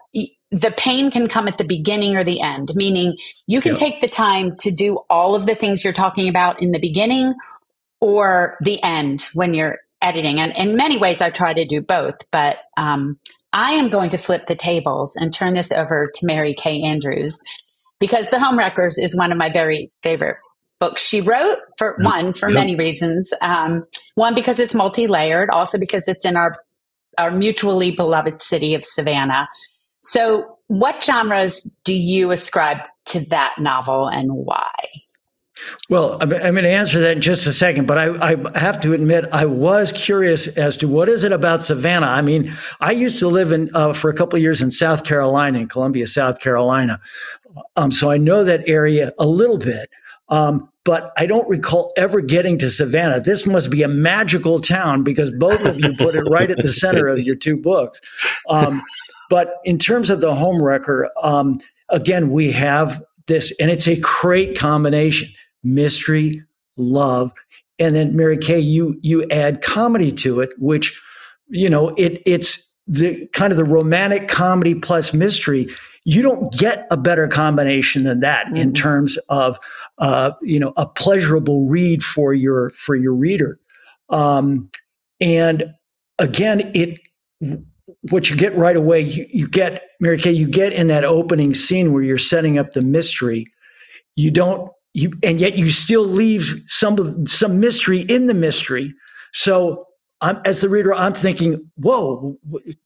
the 0.50 0.72
pain 0.78 1.10
can 1.10 1.28
come 1.28 1.46
at 1.46 1.58
the 1.58 1.64
beginning 1.64 2.16
or 2.16 2.24
the 2.24 2.40
end, 2.40 2.72
meaning 2.74 3.18
you 3.46 3.60
can 3.60 3.72
yep. 3.72 3.78
take 3.78 4.00
the 4.00 4.08
time 4.08 4.56
to 4.60 4.70
do 4.70 4.96
all 5.10 5.34
of 5.34 5.44
the 5.44 5.54
things 5.54 5.84
you're 5.84 5.92
talking 5.92 6.26
about 6.26 6.62
in 6.62 6.70
the 6.70 6.80
beginning 6.80 7.34
or 8.00 8.56
the 8.62 8.82
end 8.82 9.28
when 9.34 9.52
you're 9.52 9.78
editing. 10.02 10.40
And 10.40 10.52
in 10.56 10.76
many 10.76 10.98
ways, 10.98 11.20
I 11.20 11.30
try 11.30 11.54
to 11.54 11.66
do 11.66 11.80
both. 11.80 12.14
But 12.30 12.58
um, 12.76 13.18
I 13.52 13.72
am 13.72 13.90
going 13.90 14.10
to 14.10 14.18
flip 14.18 14.46
the 14.46 14.54
tables 14.54 15.14
and 15.16 15.32
turn 15.32 15.54
this 15.54 15.72
over 15.72 16.06
to 16.12 16.26
Mary 16.26 16.54
Kay 16.54 16.82
Andrews 16.82 17.40
because 17.98 18.28
The 18.30 18.36
Homewreckers 18.36 18.98
is 18.98 19.16
one 19.16 19.32
of 19.32 19.38
my 19.38 19.50
very 19.50 19.90
favorite 20.02 20.36
books 20.78 21.02
she 21.02 21.20
wrote 21.20 21.58
for 21.78 21.96
one 22.00 22.34
for 22.34 22.48
yep. 22.48 22.54
many 22.54 22.76
reasons 22.76 23.32
um, 23.40 23.86
one 24.14 24.34
because 24.34 24.58
it's 24.58 24.74
multi-layered 24.74 25.50
also 25.50 25.78
because 25.78 26.06
it's 26.06 26.24
in 26.24 26.36
our 26.36 26.52
our 27.18 27.30
mutually 27.30 27.92
beloved 27.92 28.42
city 28.42 28.74
of 28.74 28.84
savannah 28.84 29.48
so 30.02 30.58
what 30.66 31.02
genres 31.02 31.70
do 31.84 31.94
you 31.94 32.30
ascribe 32.30 32.78
to 33.06 33.20
that 33.30 33.54
novel 33.58 34.06
and 34.06 34.30
why 34.32 34.70
well, 35.88 36.18
I'm 36.20 36.28
going 36.28 36.54
to 36.54 36.68
answer 36.68 37.00
that 37.00 37.12
in 37.12 37.20
just 37.20 37.46
a 37.46 37.52
second, 37.52 37.86
but 37.86 37.98
I, 37.98 38.32
I, 38.32 38.58
have 38.58 38.80
to 38.82 38.92
admit 38.92 39.24
I 39.32 39.46
was 39.46 39.90
curious 39.92 40.48
as 40.48 40.76
to 40.78 40.88
what 40.88 41.08
is 41.08 41.24
it 41.24 41.32
about 41.32 41.64
Savannah. 41.64 42.08
I 42.08 42.22
mean, 42.22 42.54
I 42.80 42.92
used 42.92 43.18
to 43.20 43.28
live 43.28 43.52
in 43.52 43.70
uh, 43.74 43.92
for 43.92 44.10
a 44.10 44.14
couple 44.14 44.38
years 44.38 44.60
in 44.60 44.70
South 44.70 45.04
Carolina, 45.04 45.60
in 45.60 45.68
Columbia, 45.68 46.06
South 46.06 46.40
Carolina, 46.40 47.00
um, 47.76 47.90
so 47.90 48.10
I 48.10 48.18
know 48.18 48.44
that 48.44 48.68
area 48.68 49.12
a 49.18 49.26
little 49.26 49.58
bit. 49.58 49.88
Um, 50.28 50.68
but 50.84 51.12
I 51.16 51.26
don't 51.26 51.48
recall 51.48 51.92
ever 51.96 52.20
getting 52.20 52.58
to 52.60 52.70
Savannah. 52.70 53.20
This 53.20 53.44
must 53.44 53.70
be 53.70 53.82
a 53.82 53.88
magical 53.88 54.60
town 54.60 55.02
because 55.02 55.32
both 55.32 55.60
of 55.62 55.80
you 55.80 55.92
put 55.96 56.14
it 56.14 56.22
right 56.30 56.50
at 56.50 56.62
the 56.62 56.72
center 56.72 57.08
of 57.08 57.18
your 57.18 57.34
two 57.34 57.56
books. 57.56 58.00
Um, 58.48 58.82
but 59.28 59.56
in 59.64 59.78
terms 59.78 60.10
of 60.10 60.20
the 60.20 60.30
homewrecker, 60.30 61.08
um, 61.22 61.60
again, 61.88 62.30
we 62.30 62.52
have 62.52 63.02
this, 63.26 63.52
and 63.58 63.68
it's 63.68 63.88
a 63.88 63.98
great 64.00 64.56
combination 64.56 65.28
mystery, 65.74 66.42
love, 66.76 67.32
and 67.78 67.94
then 67.94 68.16
Mary 68.16 68.38
Kay, 68.38 68.58
you 68.58 68.98
you 69.02 69.28
add 69.30 69.62
comedy 69.62 70.12
to 70.12 70.40
it, 70.40 70.50
which 70.58 71.00
you 71.48 71.68
know 71.68 71.88
it 71.96 72.22
it's 72.24 72.66
the 72.86 73.26
kind 73.28 73.52
of 73.52 73.56
the 73.56 73.64
romantic 73.64 74.28
comedy 74.28 74.74
plus 74.74 75.12
mystery. 75.12 75.68
You 76.04 76.22
don't 76.22 76.52
get 76.52 76.86
a 76.90 76.96
better 76.96 77.26
combination 77.26 78.04
than 78.04 78.20
that 78.20 78.46
mm-hmm. 78.46 78.56
in 78.56 78.72
terms 78.72 79.18
of 79.28 79.58
uh, 79.98 80.32
you 80.42 80.58
know 80.58 80.72
a 80.76 80.86
pleasurable 80.86 81.66
read 81.66 82.02
for 82.02 82.32
your 82.32 82.70
for 82.70 82.94
your 82.94 83.14
reader. 83.14 83.58
Um, 84.08 84.70
and 85.20 85.74
again, 86.18 86.70
it 86.74 87.00
what 88.10 88.30
you 88.30 88.36
get 88.36 88.56
right 88.56 88.76
away, 88.76 89.00
you, 89.00 89.26
you 89.30 89.48
get 89.48 89.90
Mary 90.00 90.18
Kay, 90.18 90.32
you 90.32 90.48
get 90.48 90.72
in 90.72 90.86
that 90.88 91.04
opening 91.04 91.54
scene 91.54 91.92
where 91.92 92.02
you're 92.02 92.18
setting 92.18 92.58
up 92.58 92.72
the 92.72 92.82
mystery. 92.82 93.46
You 94.14 94.30
don't 94.30 94.70
you 94.96 95.12
and 95.22 95.38
yet 95.38 95.58
you 95.58 95.70
still 95.70 96.06
leave 96.06 96.62
some 96.68 97.26
some 97.26 97.60
mystery 97.60 98.00
in 98.00 98.26
the 98.26 98.34
mystery. 98.34 98.94
So 99.34 99.86
I'm, 100.22 100.40
as 100.46 100.62
the 100.62 100.70
reader, 100.70 100.94
I'm 100.94 101.12
thinking, 101.12 101.70
whoa, 101.76 102.38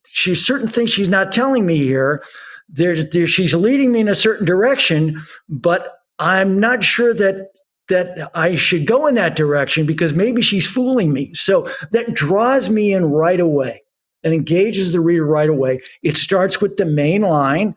she's 0.05 0.45
certain 0.45 0.67
things 0.67 0.91
she's 0.91 1.07
not 1.07 1.31
telling 1.31 1.65
me 1.65 1.77
here. 1.77 2.21
There's, 2.67 3.09
there, 3.09 3.27
she's 3.27 3.55
leading 3.55 3.93
me 3.93 4.01
in 4.01 4.09
a 4.09 4.15
certain 4.15 4.45
direction, 4.45 5.21
but 5.47 5.93
I'm 6.19 6.59
not 6.59 6.83
sure 6.83 7.13
that 7.13 7.47
that 7.87 8.29
I 8.35 8.55
should 8.55 8.85
go 8.85 9.07
in 9.07 9.15
that 9.15 9.35
direction 9.35 9.85
because 9.85 10.13
maybe 10.13 10.41
she's 10.41 10.67
fooling 10.67 11.11
me. 11.13 11.33
So 11.33 11.69
that 11.91 12.13
draws 12.13 12.69
me 12.69 12.93
in 12.93 13.05
right 13.05 13.39
away 13.39 13.81
and 14.23 14.33
engages 14.33 14.91
the 14.91 14.99
reader 14.99 15.25
right 15.25 15.49
away. 15.49 15.79
It 16.03 16.15
starts 16.15 16.61
with 16.61 16.77
the 16.77 16.85
main 16.85 17.21
line 17.21 17.75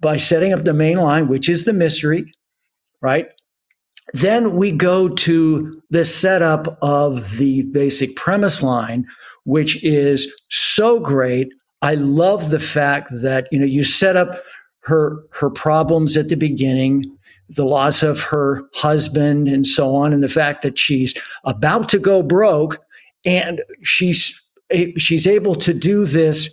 by 0.00 0.16
setting 0.16 0.52
up 0.52 0.64
the 0.64 0.72
main 0.72 0.98
line, 0.98 1.28
which 1.28 1.48
is 1.48 1.64
the 1.64 1.72
mystery, 1.72 2.32
right? 3.00 3.28
Then 4.12 4.56
we 4.56 4.70
go 4.70 5.08
to 5.08 5.82
the 5.90 6.04
setup 6.04 6.78
of 6.80 7.38
the 7.38 7.62
basic 7.62 8.14
premise 8.16 8.62
line, 8.62 9.06
which 9.44 9.82
is 9.84 10.32
so 10.48 11.00
great. 11.00 11.48
I 11.82 11.94
love 11.94 12.50
the 12.50 12.60
fact 12.60 13.08
that 13.12 13.48
you 13.50 13.58
know 13.58 13.66
you 13.66 13.84
set 13.84 14.16
up 14.16 14.42
her 14.80 15.18
her 15.32 15.50
problems 15.50 16.16
at 16.16 16.28
the 16.28 16.36
beginning, 16.36 17.04
the 17.48 17.64
loss 17.64 18.02
of 18.02 18.20
her 18.22 18.62
husband 18.74 19.48
and 19.48 19.66
so 19.66 19.94
on, 19.94 20.12
and 20.12 20.22
the 20.22 20.28
fact 20.28 20.62
that 20.62 20.78
she's 20.78 21.14
about 21.44 21.88
to 21.90 21.98
go 21.98 22.22
broke, 22.22 22.78
and 23.24 23.60
she's 23.82 24.40
she's 24.96 25.26
able 25.26 25.54
to 25.56 25.74
do 25.74 26.04
this 26.04 26.50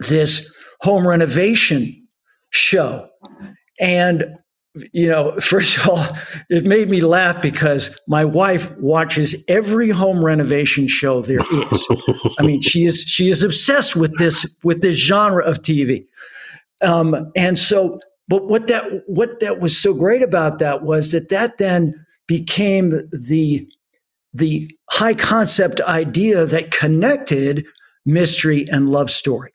this 0.00 0.52
home 0.80 1.06
renovation 1.06 2.06
show, 2.50 3.08
and 3.80 4.26
you 4.92 5.08
know, 5.08 5.32
first 5.40 5.78
of 5.78 5.88
all, 5.88 6.16
it 6.50 6.64
made 6.64 6.88
me 6.88 7.00
laugh 7.00 7.40
because 7.40 7.98
my 8.06 8.24
wife 8.24 8.70
watches 8.78 9.44
every 9.48 9.90
home 9.90 10.24
renovation 10.24 10.86
show 10.88 11.22
there 11.22 11.40
is. 11.40 11.86
I 12.38 12.42
mean, 12.42 12.60
she 12.60 12.84
is 12.84 13.00
she 13.00 13.28
is 13.28 13.42
obsessed 13.42 13.96
with 13.96 14.16
this 14.18 14.46
with 14.62 14.82
this 14.82 14.96
genre 14.96 15.44
of 15.44 15.62
TV, 15.62 16.06
um, 16.82 17.30
and 17.36 17.58
so. 17.58 18.00
But 18.28 18.48
what 18.48 18.66
that 18.66 19.02
what 19.06 19.38
that 19.38 19.60
was 19.60 19.80
so 19.80 19.94
great 19.94 20.20
about 20.20 20.58
that 20.58 20.82
was 20.82 21.12
that 21.12 21.28
that 21.28 21.58
then 21.58 21.94
became 22.26 22.90
the 23.12 23.68
the 24.34 24.68
high 24.90 25.14
concept 25.14 25.80
idea 25.82 26.44
that 26.44 26.72
connected 26.72 27.64
mystery 28.04 28.66
and 28.68 28.88
love 28.88 29.12
story, 29.12 29.52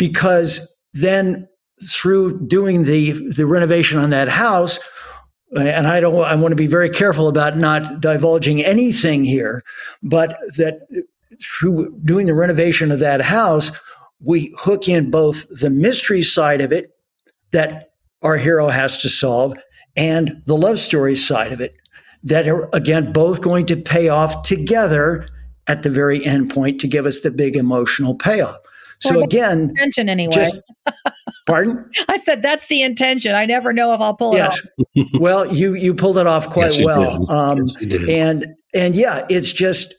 because 0.00 0.76
then 0.94 1.46
through 1.82 2.46
doing 2.46 2.84
the 2.84 3.12
the 3.30 3.46
renovation 3.46 3.98
on 3.98 4.10
that 4.10 4.28
house, 4.28 4.78
and 5.56 5.86
I 5.86 6.00
don't 6.00 6.24
I 6.24 6.34
want 6.34 6.52
to 6.52 6.56
be 6.56 6.66
very 6.66 6.90
careful 6.90 7.28
about 7.28 7.56
not 7.56 8.00
divulging 8.00 8.64
anything 8.64 9.24
here, 9.24 9.62
but 10.02 10.36
that 10.56 10.80
through 11.42 11.98
doing 12.04 12.26
the 12.26 12.34
renovation 12.34 12.90
of 12.90 13.00
that 13.00 13.20
house, 13.20 13.70
we 14.20 14.54
hook 14.58 14.88
in 14.88 15.10
both 15.10 15.46
the 15.60 15.70
mystery 15.70 16.22
side 16.22 16.60
of 16.60 16.72
it 16.72 16.92
that 17.52 17.90
our 18.22 18.38
hero 18.38 18.68
has 18.68 18.96
to 18.98 19.08
solve 19.08 19.56
and 19.96 20.42
the 20.46 20.56
love 20.56 20.78
story 20.78 21.16
side 21.16 21.52
of 21.52 21.60
it 21.60 21.74
that 22.22 22.48
are 22.48 22.68
again 22.72 23.12
both 23.12 23.40
going 23.40 23.66
to 23.66 23.76
pay 23.76 24.08
off 24.08 24.42
together 24.42 25.26
at 25.68 25.82
the 25.82 25.90
very 25.90 26.24
end 26.24 26.50
point 26.50 26.80
to 26.80 26.88
give 26.88 27.06
us 27.06 27.20
the 27.20 27.30
big 27.30 27.56
emotional 27.56 28.14
payoff. 28.14 28.56
So 29.00 29.22
again, 29.22 29.74
anyway. 30.08 30.32
Just, 30.32 30.60
pardon? 31.46 31.90
I 32.08 32.16
said 32.18 32.42
that's 32.42 32.68
the 32.68 32.82
intention. 32.82 33.34
I 33.34 33.46
never 33.46 33.72
know 33.72 33.92
if 33.92 34.00
I'll 34.00 34.16
pull 34.16 34.34
yes. 34.34 34.60
it 34.78 34.88
off. 34.98 35.06
well, 35.20 35.54
you 35.54 35.74
you 35.74 35.94
pulled 35.94 36.18
it 36.18 36.26
off 36.26 36.50
quite 36.50 36.76
yes, 36.76 36.84
well. 36.84 37.30
Um, 37.30 37.64
yes, 37.80 38.08
and 38.08 38.46
and 38.74 38.94
yeah, 38.94 39.26
it's 39.30 39.52
just 39.52 39.94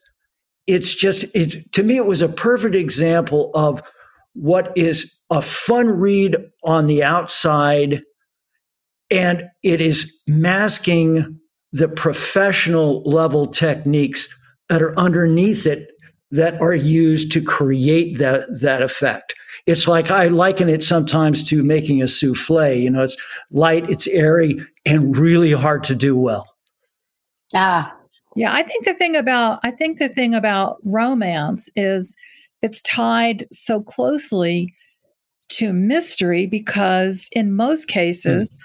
it's 0.67 0.93
just 0.93 1.25
it 1.33 1.71
to 1.73 1.83
me 1.83 1.97
it 1.97 2.05
was 2.05 2.21
a 2.21 2.29
perfect 2.29 2.75
example 2.75 3.51
of 3.53 3.81
what 4.33 4.71
is 4.75 5.17
a 5.29 5.41
fun 5.41 5.87
read 5.89 6.37
on 6.63 6.87
the 6.87 7.03
outside 7.03 8.03
and 9.09 9.43
it 9.63 9.81
is 9.81 10.21
masking 10.27 11.39
the 11.71 11.87
professional 11.87 13.01
level 13.03 13.47
techniques 13.47 14.27
that 14.69 14.81
are 14.81 14.97
underneath 14.97 15.65
it 15.65 15.87
that 16.31 16.59
are 16.61 16.75
used 16.75 17.31
to 17.31 17.41
create 17.41 18.17
that 18.17 18.45
that 18.61 18.81
effect. 18.81 19.35
It's 19.65 19.87
like 19.87 20.11
I 20.11 20.27
liken 20.27 20.69
it 20.69 20.83
sometimes 20.83 21.43
to 21.45 21.63
making 21.63 22.01
a 22.01 22.07
souffle. 22.07 22.73
You 22.73 22.89
know, 22.89 23.03
it's 23.03 23.17
light, 23.51 23.89
it's 23.89 24.07
airy, 24.07 24.59
and 24.85 25.15
really 25.15 25.51
hard 25.51 25.83
to 25.85 25.95
do 25.95 26.17
well. 26.17 26.47
Ah, 27.53 27.95
yeah. 28.35 28.53
I 28.53 28.63
think 28.63 28.85
the 28.85 28.93
thing 28.93 29.15
about 29.15 29.59
I 29.63 29.71
think 29.71 29.99
the 29.99 30.09
thing 30.09 30.35
about 30.35 30.77
romance 30.83 31.69
is 31.75 32.15
it's 32.61 32.81
tied 32.81 33.47
so 33.51 33.81
closely 33.81 34.73
to 35.49 35.71
mystery 35.71 36.45
because 36.45 37.29
in 37.31 37.55
most 37.55 37.87
cases, 37.87 38.49
mm. 38.49 38.57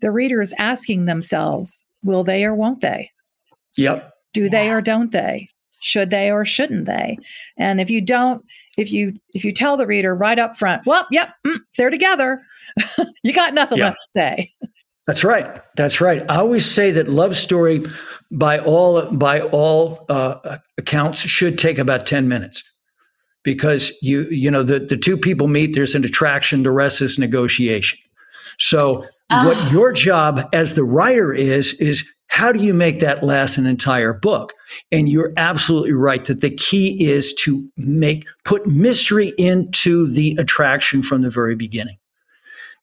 the 0.00 0.10
reader 0.10 0.42
is 0.42 0.54
asking 0.58 1.06
themselves, 1.06 1.86
will 2.02 2.22
they 2.22 2.44
or 2.44 2.54
won't 2.54 2.82
they? 2.82 3.10
Yep. 3.76 4.12
Do 4.34 4.44
yeah. 4.44 4.50
they 4.50 4.68
or 4.68 4.82
don't 4.82 5.12
they? 5.12 5.48
Should 5.80 6.10
they 6.10 6.30
or 6.30 6.44
shouldn't 6.44 6.86
they? 6.86 7.18
And 7.56 7.80
if 7.80 7.90
you 7.90 8.00
don't 8.00 8.44
if 8.76 8.92
you 8.92 9.18
if 9.34 9.44
you 9.44 9.52
tell 9.52 9.76
the 9.76 9.86
reader 9.86 10.14
right 10.14 10.38
up 10.38 10.56
front 10.56 10.86
well 10.86 11.06
yep 11.10 11.30
mm, 11.44 11.56
they're 11.76 11.90
together 11.90 12.40
you 13.22 13.32
got 13.32 13.54
nothing 13.54 13.78
yeah. 13.78 13.86
left 13.86 13.98
to 13.98 14.06
say. 14.12 14.52
That's 15.06 15.24
right. 15.24 15.62
That's 15.76 16.00
right. 16.00 16.22
I 16.30 16.36
always 16.36 16.70
say 16.70 16.90
that 16.90 17.08
love 17.08 17.36
story 17.36 17.84
by 18.30 18.58
all 18.58 19.10
by 19.10 19.40
all 19.40 20.04
uh, 20.10 20.58
accounts 20.76 21.20
should 21.20 21.58
take 21.58 21.78
about 21.78 22.04
10 22.04 22.28
minutes. 22.28 22.62
Because 23.42 23.96
you 24.02 24.24
you 24.24 24.50
know 24.50 24.62
the, 24.62 24.80
the 24.80 24.96
two 24.96 25.16
people 25.16 25.48
meet 25.48 25.74
there's 25.74 25.94
an 25.94 26.04
attraction 26.04 26.62
the 26.62 26.70
rest 26.70 27.00
is 27.00 27.18
negotiation. 27.18 27.98
So 28.58 28.98
what 29.30 29.56
ah. 29.56 29.70
your 29.72 29.92
job 29.92 30.46
as 30.52 30.74
the 30.74 30.84
writer 30.84 31.32
is 31.32 31.72
is 31.74 32.06
how 32.28 32.52
do 32.52 32.62
you 32.62 32.72
make 32.72 33.00
that 33.00 33.24
last 33.24 33.58
an 33.58 33.66
entire 33.66 34.12
book? 34.12 34.52
And 34.92 35.08
you're 35.08 35.32
absolutely 35.36 35.94
right 35.94 36.24
that 36.26 36.40
the 36.40 36.50
key 36.50 37.10
is 37.10 37.34
to 37.40 37.68
make 37.76 38.26
put 38.44 38.66
mystery 38.66 39.32
into 39.38 40.06
the 40.06 40.36
attraction 40.38 41.02
from 41.02 41.22
the 41.22 41.30
very 41.30 41.56
beginning. 41.56 41.98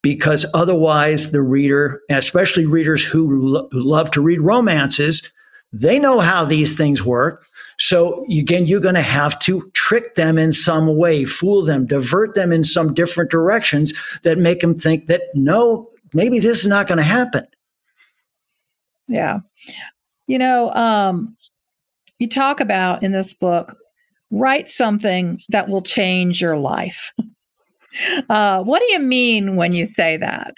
Because 0.02 0.46
otherwise 0.54 1.32
the 1.32 1.42
reader, 1.42 2.02
especially 2.10 2.66
readers 2.66 3.04
who, 3.04 3.54
lo- 3.54 3.70
who 3.72 3.82
love 3.82 4.12
to 4.12 4.22
read 4.22 4.42
romances, 4.42 5.32
they 5.72 6.00
know 6.00 6.20
how 6.20 6.46
these 6.46 6.76
things 6.76 7.04
work. 7.04 7.46
So 7.78 8.26
again, 8.32 8.66
you're 8.66 8.80
going 8.80 8.96
to 8.96 9.02
have 9.02 9.38
to 9.40 9.70
trick 9.74 10.16
them 10.16 10.38
in 10.38 10.52
some 10.52 10.96
way, 10.98 11.26
fool 11.26 11.64
them, 11.64 11.86
divert 11.86 12.36
them 12.36 12.52
in 12.52 12.64
some 12.64 12.94
different 12.94 13.30
directions 13.30 13.94
that 14.24 14.38
make 14.38 14.62
them 14.62 14.78
think 14.78 15.08
that 15.08 15.24
no, 15.34 15.90
maybe 16.14 16.40
this 16.40 16.60
is 16.60 16.68
not 16.68 16.88
going 16.88 16.98
to 16.98 17.04
happen. 17.04 17.46
Yeah. 19.08 19.40
You 20.28 20.38
know, 20.38 20.74
um, 20.74 21.36
you 22.20 22.28
talk 22.28 22.60
about 22.60 23.04
in 23.04 23.12
this 23.12 23.34
book, 23.34 23.78
write 24.32 24.70
something 24.70 25.40
that 25.50 25.70
will 25.70 25.82
change 25.82 26.42
your 26.42 26.58
life. 26.58 27.12
Uh, 28.30 28.62
what 28.62 28.80
do 28.80 28.92
you 28.92 29.00
mean 29.00 29.56
when 29.56 29.72
you 29.72 29.86
say 29.86 30.18
that? 30.18 30.58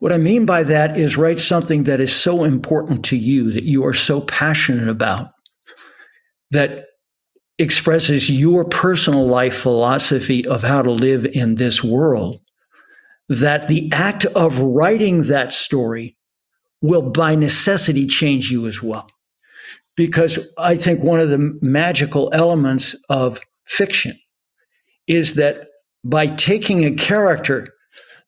What 0.00 0.12
I 0.12 0.18
mean 0.18 0.44
by 0.44 0.64
that 0.64 0.98
is 0.98 1.16
write 1.16 1.38
something 1.38 1.84
that 1.84 2.00
is 2.00 2.12
so 2.12 2.42
important 2.42 3.04
to 3.04 3.16
you, 3.16 3.52
that 3.52 3.62
you 3.62 3.86
are 3.86 3.94
so 3.94 4.20
passionate 4.22 4.88
about, 4.88 5.30
that 6.50 6.86
expresses 7.60 8.28
your 8.28 8.64
personal 8.64 9.28
life 9.28 9.56
philosophy 9.56 10.44
of 10.44 10.62
how 10.62 10.82
to 10.82 10.90
live 10.90 11.24
in 11.24 11.54
this 11.54 11.84
world, 11.84 12.40
that 13.28 13.68
the 13.68 13.88
act 13.92 14.24
of 14.24 14.58
writing 14.58 15.22
that 15.28 15.52
story 15.52 16.17
will 16.80 17.02
by 17.02 17.34
necessity 17.34 18.06
change 18.06 18.50
you 18.50 18.66
as 18.66 18.82
well. 18.82 19.08
Because 19.96 20.48
I 20.58 20.76
think 20.76 21.02
one 21.02 21.20
of 21.20 21.28
the 21.28 21.58
magical 21.60 22.30
elements 22.32 22.94
of 23.08 23.40
fiction 23.66 24.18
is 25.06 25.34
that 25.34 25.68
by 26.04 26.28
taking 26.28 26.84
a 26.84 26.94
character 26.94 27.74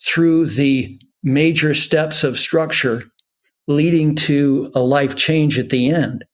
through 0.03 0.47
the 0.47 1.01
major 1.23 1.75
steps 1.75 2.25
of 2.25 2.39
structure 2.39 3.05
leading 3.69 4.17
to 4.17 4.71
a 4.75 4.81
life 4.81 5.15
change 5.15 5.59
at 5.59 5.71
the 5.71 5.91
end. 5.91 6.25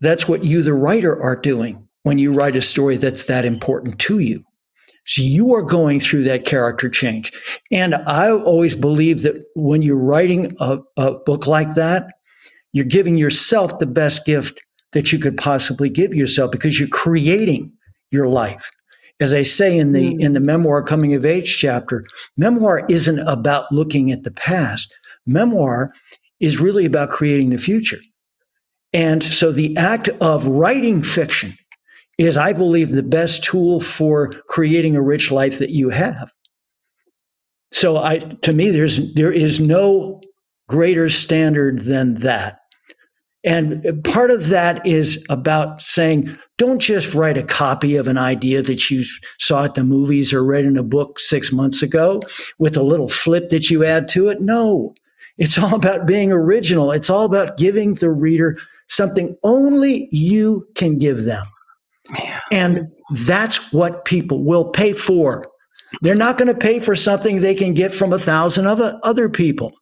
That's 0.00 0.28
what 0.28 0.44
you, 0.44 0.62
the 0.62 0.74
writer, 0.74 1.20
are 1.20 1.36
doing 1.36 1.88
when 2.02 2.18
you 2.18 2.32
write 2.32 2.56
a 2.56 2.62
story 2.62 2.96
that's 2.96 3.24
that 3.24 3.44
important 3.44 3.98
to 4.00 4.18
you. 4.20 4.44
So 5.06 5.22
you 5.22 5.54
are 5.54 5.62
going 5.62 6.00
through 6.00 6.24
that 6.24 6.44
character 6.44 6.88
change. 6.88 7.32
And 7.70 7.94
I 7.94 8.30
always 8.30 8.74
believe 8.74 9.22
that 9.22 9.44
when 9.54 9.82
you're 9.82 9.98
writing 9.98 10.54
a, 10.60 10.78
a 10.96 11.14
book 11.14 11.46
like 11.46 11.74
that, 11.74 12.08
you're 12.72 12.84
giving 12.84 13.16
yourself 13.16 13.78
the 13.78 13.86
best 13.86 14.24
gift 14.24 14.60
that 14.92 15.12
you 15.12 15.18
could 15.18 15.36
possibly 15.36 15.88
give 15.88 16.14
yourself 16.14 16.50
because 16.52 16.78
you're 16.78 16.88
creating 16.88 17.72
your 18.10 18.28
life 18.28 18.70
as 19.20 19.34
I 19.34 19.42
say 19.42 19.76
in 19.76 19.92
the 19.92 20.14
mm. 20.14 20.20
in 20.20 20.32
the 20.32 20.40
memoir 20.40 20.82
coming 20.82 21.14
of 21.14 21.24
age 21.24 21.58
chapter, 21.58 22.04
memoir 22.36 22.86
isn't 22.88 23.20
about 23.20 23.70
looking 23.70 24.10
at 24.10 24.24
the 24.24 24.30
past. 24.30 24.92
Memoir 25.26 25.92
is 26.40 26.58
really 26.58 26.86
about 26.86 27.10
creating 27.10 27.50
the 27.50 27.58
future. 27.58 27.98
And 28.92 29.22
so 29.22 29.52
the 29.52 29.76
act 29.76 30.08
of 30.20 30.46
writing 30.46 31.02
fiction 31.02 31.54
is, 32.20 32.36
I 32.36 32.52
believe, 32.52 32.90
the 32.90 33.02
best 33.02 33.42
tool 33.42 33.80
for 33.80 34.34
creating 34.46 34.94
a 34.94 35.02
rich 35.02 35.30
life 35.30 35.58
that 35.58 35.70
you 35.70 35.88
have. 35.88 36.30
So 37.72 37.96
I 37.96 38.18
to 38.18 38.52
me, 38.52 38.70
there's 38.70 39.14
there 39.14 39.32
is 39.32 39.58
no 39.58 40.20
greater 40.68 41.08
standard 41.08 41.84
than 41.84 42.16
that. 42.16 42.58
And 43.42 44.04
part 44.04 44.30
of 44.30 44.48
that 44.48 44.86
is 44.86 45.24
about 45.30 45.80
saying, 45.80 46.36
don't 46.58 46.78
just 46.78 47.14
write 47.14 47.38
a 47.38 47.42
copy 47.42 47.96
of 47.96 48.06
an 48.06 48.18
idea 48.18 48.60
that 48.60 48.90
you 48.90 49.02
saw 49.38 49.64
at 49.64 49.74
the 49.74 49.82
movies 49.82 50.30
or 50.30 50.44
read 50.44 50.66
in 50.66 50.76
a 50.76 50.82
book 50.82 51.18
six 51.18 51.50
months 51.50 51.82
ago 51.82 52.22
with 52.58 52.76
a 52.76 52.82
little 52.82 53.08
flip 53.08 53.48
that 53.48 53.70
you 53.70 53.82
add 53.82 54.10
to 54.10 54.28
it. 54.28 54.42
No, 54.42 54.94
it's 55.38 55.56
all 55.56 55.74
about 55.74 56.06
being 56.06 56.30
original. 56.30 56.92
It's 56.92 57.08
all 57.08 57.24
about 57.24 57.56
giving 57.56 57.94
the 57.94 58.10
reader 58.10 58.58
something 58.88 59.34
only 59.42 60.10
you 60.12 60.68
can 60.74 60.98
give 60.98 61.24
them. 61.24 61.46
Man. 62.10 62.40
And 62.50 62.88
that's 63.14 63.72
what 63.72 64.04
people 64.04 64.44
will 64.44 64.70
pay 64.70 64.92
for. 64.92 65.46
They're 66.02 66.14
not 66.14 66.38
going 66.38 66.52
to 66.52 66.58
pay 66.58 66.80
for 66.80 66.94
something 66.94 67.40
they 67.40 67.54
can 67.54 67.74
get 67.74 67.92
from 67.92 68.12
a 68.12 68.18
thousand 68.18 68.66
other, 68.66 68.98
other 69.02 69.28
people. 69.28 69.72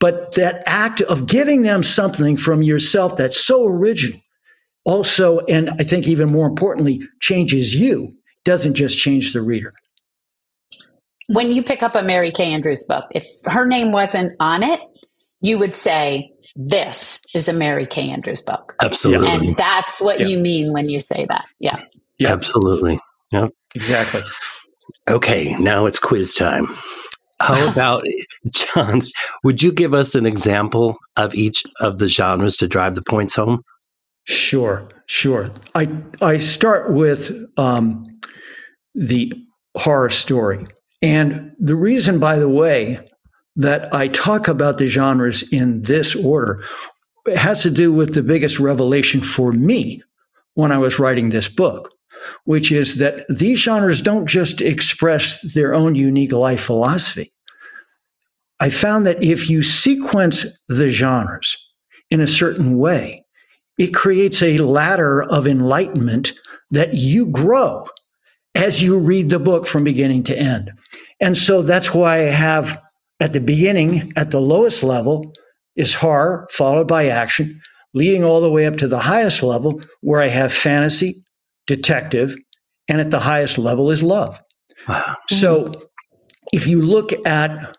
But 0.00 0.34
that 0.34 0.62
act 0.66 1.00
of 1.02 1.26
giving 1.26 1.62
them 1.62 1.82
something 1.82 2.36
from 2.36 2.62
yourself 2.62 3.16
that's 3.16 3.40
so 3.40 3.66
original 3.66 4.20
also, 4.88 5.40
and 5.40 5.68
I 5.78 5.84
think 5.84 6.08
even 6.08 6.30
more 6.30 6.46
importantly, 6.46 7.02
changes 7.20 7.74
you, 7.74 8.14
doesn't 8.44 8.72
just 8.72 8.96
change 8.96 9.34
the 9.34 9.42
reader. 9.42 9.74
When 11.26 11.52
you 11.52 11.62
pick 11.62 11.82
up 11.82 11.94
a 11.94 12.02
Mary 12.02 12.32
Kay 12.32 12.50
Andrews 12.52 12.84
book, 12.88 13.04
if 13.10 13.26
her 13.44 13.66
name 13.66 13.92
wasn't 13.92 14.32
on 14.40 14.62
it, 14.62 14.80
you 15.42 15.58
would 15.58 15.76
say, 15.76 16.32
This 16.60 17.20
is 17.34 17.46
a 17.46 17.52
Mary 17.52 17.86
Kay 17.86 18.10
Andrews 18.10 18.42
book. 18.42 18.74
Absolutely. 18.82 19.28
And 19.28 19.56
that's 19.56 20.00
what 20.00 20.18
you 20.18 20.38
mean 20.38 20.72
when 20.72 20.88
you 20.88 20.98
say 20.98 21.24
that. 21.28 21.44
Yeah. 21.60 21.80
Yeah. 22.18 22.32
Absolutely. 22.32 22.98
Yeah. 23.30 23.46
Exactly. 23.76 24.22
Okay, 25.08 25.54
now 25.60 25.86
it's 25.86 26.00
quiz 26.00 26.34
time. 26.34 26.66
How 27.40 27.68
about 27.70 28.04
John? 28.48 29.02
Would 29.44 29.62
you 29.62 29.70
give 29.70 29.94
us 29.94 30.16
an 30.16 30.26
example 30.26 30.98
of 31.16 31.32
each 31.32 31.62
of 31.78 31.98
the 31.98 32.08
genres 32.08 32.56
to 32.56 32.66
drive 32.66 32.96
the 32.96 33.02
points 33.02 33.36
home? 33.36 33.62
Sure, 34.24 34.86
sure. 35.06 35.50
I 35.76 35.88
I 36.20 36.38
start 36.38 36.92
with 36.92 37.30
um, 37.56 38.04
the 38.96 39.32
horror 39.76 40.10
story, 40.10 40.66
and 41.00 41.52
the 41.58 41.76
reason, 41.76 42.18
by 42.18 42.38
the 42.38 42.48
way, 42.48 43.07
that 43.58 43.92
I 43.92 44.08
talk 44.08 44.48
about 44.48 44.78
the 44.78 44.86
genres 44.86 45.42
in 45.52 45.82
this 45.82 46.14
order 46.14 46.64
it 47.28 47.36
has 47.36 47.62
to 47.62 47.70
do 47.70 47.92
with 47.92 48.14
the 48.14 48.22
biggest 48.22 48.58
revelation 48.58 49.20
for 49.20 49.52
me 49.52 50.02
when 50.54 50.72
I 50.72 50.78
was 50.78 50.98
writing 50.98 51.28
this 51.28 51.48
book, 51.48 51.92
which 52.44 52.72
is 52.72 52.96
that 52.96 53.26
these 53.28 53.60
genres 53.60 54.02
don't 54.02 54.26
just 54.26 54.60
express 54.60 55.40
their 55.54 55.74
own 55.74 55.94
unique 55.94 56.32
life 56.32 56.62
philosophy. 56.62 57.32
I 58.60 58.70
found 58.70 59.06
that 59.06 59.22
if 59.22 59.48
you 59.48 59.62
sequence 59.62 60.46
the 60.68 60.90
genres 60.90 61.72
in 62.10 62.20
a 62.20 62.26
certain 62.26 62.78
way, 62.78 63.24
it 63.78 63.94
creates 63.94 64.42
a 64.42 64.58
ladder 64.58 65.22
of 65.22 65.46
enlightenment 65.46 66.32
that 66.70 66.94
you 66.94 67.26
grow 67.26 67.86
as 68.54 68.82
you 68.82 68.98
read 68.98 69.30
the 69.30 69.38
book 69.38 69.66
from 69.66 69.84
beginning 69.84 70.24
to 70.24 70.36
end. 70.36 70.72
And 71.20 71.38
so 71.38 71.62
that's 71.62 71.94
why 71.94 72.26
I 72.26 72.30
have 72.30 72.82
at 73.20 73.32
the 73.32 73.40
beginning, 73.40 74.12
at 74.16 74.30
the 74.30 74.40
lowest 74.40 74.82
level, 74.82 75.32
is 75.76 75.94
horror, 75.94 76.48
followed 76.50 76.88
by 76.88 77.06
action, 77.08 77.60
leading 77.94 78.24
all 78.24 78.40
the 78.40 78.50
way 78.50 78.66
up 78.66 78.76
to 78.76 78.88
the 78.88 78.98
highest 78.98 79.42
level, 79.42 79.80
where 80.00 80.20
I 80.20 80.28
have 80.28 80.52
fantasy, 80.52 81.24
detective, 81.66 82.36
and 82.88 83.00
at 83.00 83.10
the 83.10 83.20
highest 83.20 83.58
level 83.58 83.90
is 83.90 84.02
love. 84.02 84.40
Wow. 84.88 85.16
So 85.28 85.72
if 86.52 86.66
you 86.66 86.82
look 86.82 87.12
at 87.26 87.76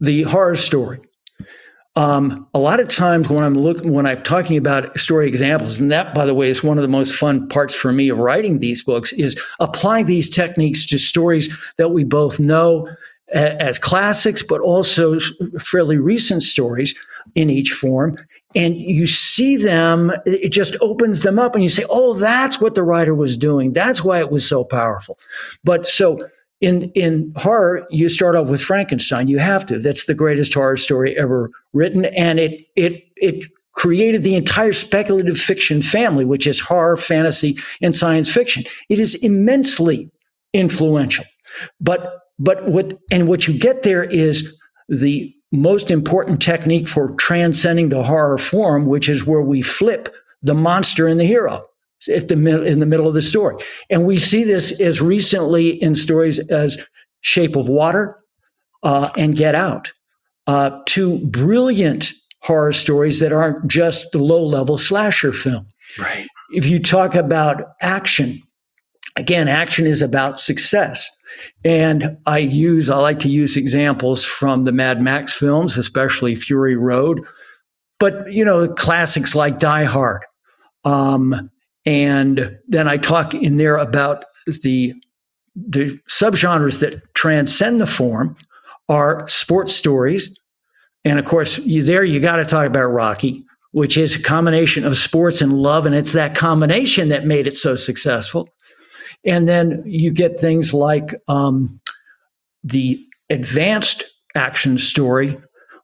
the 0.00 0.22
horror 0.24 0.56
story, 0.56 1.00
um, 1.96 2.46
a 2.54 2.58
lot 2.58 2.78
of 2.78 2.88
times 2.88 3.28
when 3.28 3.42
I'm 3.42 3.54
looking, 3.54 3.92
when 3.92 4.06
I'm 4.06 4.22
talking 4.22 4.56
about 4.56 4.98
story 4.98 5.26
examples, 5.26 5.80
and 5.80 5.90
that, 5.90 6.14
by 6.14 6.26
the 6.26 6.34
way, 6.34 6.48
is 6.48 6.62
one 6.62 6.78
of 6.78 6.82
the 6.82 6.88
most 6.88 7.14
fun 7.14 7.48
parts 7.48 7.74
for 7.74 7.92
me 7.92 8.08
of 8.08 8.18
writing 8.18 8.58
these 8.58 8.84
books, 8.84 9.12
is 9.12 9.40
applying 9.58 10.06
these 10.06 10.30
techniques 10.30 10.86
to 10.86 10.98
stories 10.98 11.52
that 11.76 11.88
we 11.88 12.04
both 12.04 12.38
know 12.38 12.88
as 13.32 13.78
classics, 13.78 14.42
but 14.42 14.60
also 14.60 15.18
fairly 15.60 15.96
recent 15.98 16.42
stories 16.42 16.94
in 17.34 17.50
each 17.50 17.72
form. 17.72 18.16
And 18.54 18.76
you 18.80 19.06
see 19.06 19.56
them, 19.56 20.12
it 20.24 20.48
just 20.50 20.76
opens 20.80 21.22
them 21.22 21.38
up, 21.38 21.54
and 21.54 21.62
you 21.62 21.68
say, 21.68 21.84
"Oh, 21.90 22.14
that's 22.14 22.60
what 22.60 22.74
the 22.74 22.82
writer 22.82 23.14
was 23.14 23.36
doing. 23.36 23.74
That's 23.74 24.02
why 24.02 24.20
it 24.20 24.30
was 24.30 24.48
so 24.48 24.64
powerful." 24.64 25.18
But 25.64 25.86
so 25.86 26.18
in 26.60 26.90
in 26.92 27.32
horror 27.36 27.86
you 27.90 28.08
start 28.08 28.34
off 28.34 28.48
with 28.48 28.60
frankenstein 28.60 29.28
you 29.28 29.38
have 29.38 29.64
to 29.64 29.78
that's 29.78 30.06
the 30.06 30.14
greatest 30.14 30.52
horror 30.54 30.76
story 30.76 31.16
ever 31.16 31.50
written 31.72 32.04
and 32.06 32.40
it 32.40 32.66
it 32.74 33.04
it 33.16 33.44
created 33.72 34.24
the 34.24 34.34
entire 34.34 34.72
speculative 34.72 35.38
fiction 35.38 35.82
family 35.82 36.24
which 36.24 36.46
is 36.46 36.58
horror 36.58 36.96
fantasy 36.96 37.56
and 37.80 37.94
science 37.94 38.28
fiction 38.28 38.64
it 38.88 38.98
is 38.98 39.14
immensely 39.16 40.10
influential 40.52 41.24
but 41.80 42.27
but 42.38 42.66
what 42.68 42.98
and 43.10 43.28
what 43.28 43.46
you 43.46 43.58
get 43.58 43.82
there 43.82 44.04
is 44.04 44.56
the 44.88 45.34
most 45.50 45.90
important 45.90 46.42
technique 46.42 46.86
for 46.86 47.14
transcending 47.14 47.88
the 47.88 48.02
horror 48.02 48.38
form 48.38 48.86
which 48.86 49.08
is 49.08 49.26
where 49.26 49.40
we 49.40 49.62
flip 49.62 50.14
the 50.42 50.54
monster 50.54 51.06
and 51.06 51.18
the 51.18 51.24
hero 51.24 51.64
at 52.06 52.28
the 52.28 52.64
in 52.64 52.78
the 52.78 52.86
middle 52.86 53.08
of 53.08 53.14
the 53.14 53.22
story. 53.22 53.56
And 53.90 54.06
we 54.06 54.16
see 54.16 54.44
this 54.44 54.80
as 54.80 55.00
recently 55.00 55.70
in 55.82 55.96
stories 55.96 56.38
as 56.38 56.78
Shape 57.20 57.56
of 57.56 57.68
Water 57.68 58.18
uh, 58.82 59.10
and 59.16 59.36
Get 59.36 59.54
Out, 59.54 59.92
uh, 60.46 60.78
two 60.86 61.18
brilliant 61.26 62.12
horror 62.42 62.72
stories 62.72 63.18
that 63.18 63.32
aren't 63.32 63.66
just 63.66 64.12
the 64.12 64.18
low 64.18 64.44
level 64.44 64.78
slasher 64.78 65.32
film. 65.32 65.66
Right. 65.98 66.28
If 66.52 66.66
you 66.66 66.78
talk 66.78 67.14
about 67.14 67.62
action, 67.82 68.42
again, 69.16 69.48
action 69.48 69.86
is 69.86 70.02
about 70.02 70.38
success. 70.40 71.08
And 71.64 72.16
I 72.26 72.38
use, 72.38 72.90
I 72.90 72.96
like 72.98 73.20
to 73.20 73.28
use 73.28 73.56
examples 73.56 74.24
from 74.24 74.64
the 74.64 74.72
Mad 74.72 75.00
Max 75.00 75.32
films, 75.32 75.78
especially 75.78 76.34
Fury 76.34 76.76
Road, 76.76 77.20
but, 78.00 78.32
you 78.32 78.44
know, 78.44 78.68
classics 78.68 79.34
like 79.34 79.58
Die 79.58 79.84
Hard 79.84 80.22
Um, 80.84 81.50
and 81.84 82.56
then 82.68 82.88
I 82.88 82.96
talk 82.96 83.34
in 83.34 83.56
there 83.56 83.76
about 83.76 84.24
the 84.62 84.94
the 85.54 85.98
subgenres 86.08 86.80
that 86.80 87.02
transcend 87.14 87.80
the 87.80 87.86
form 87.86 88.36
are 88.88 89.26
sports 89.28 89.74
stories, 89.74 90.38
and 91.04 91.18
of 91.18 91.24
course, 91.24 91.58
you 91.58 91.82
there 91.82 92.04
you 92.04 92.20
got 92.20 92.36
to 92.36 92.44
talk 92.44 92.66
about 92.66 92.86
Rocky, 92.86 93.44
which 93.72 93.96
is 93.96 94.16
a 94.16 94.22
combination 94.22 94.84
of 94.84 94.96
sports 94.96 95.40
and 95.40 95.52
love, 95.52 95.86
and 95.86 95.94
it's 95.94 96.12
that 96.12 96.34
combination 96.34 97.08
that 97.08 97.26
made 97.26 97.46
it 97.46 97.56
so 97.56 97.76
successful. 97.76 98.48
And 99.24 99.48
then 99.48 99.82
you 99.84 100.10
get 100.10 100.40
things 100.40 100.72
like 100.72 101.14
um, 101.28 101.80
the 102.64 103.04
advanced 103.30 104.02
action 104.34 104.78
story, 104.78 105.38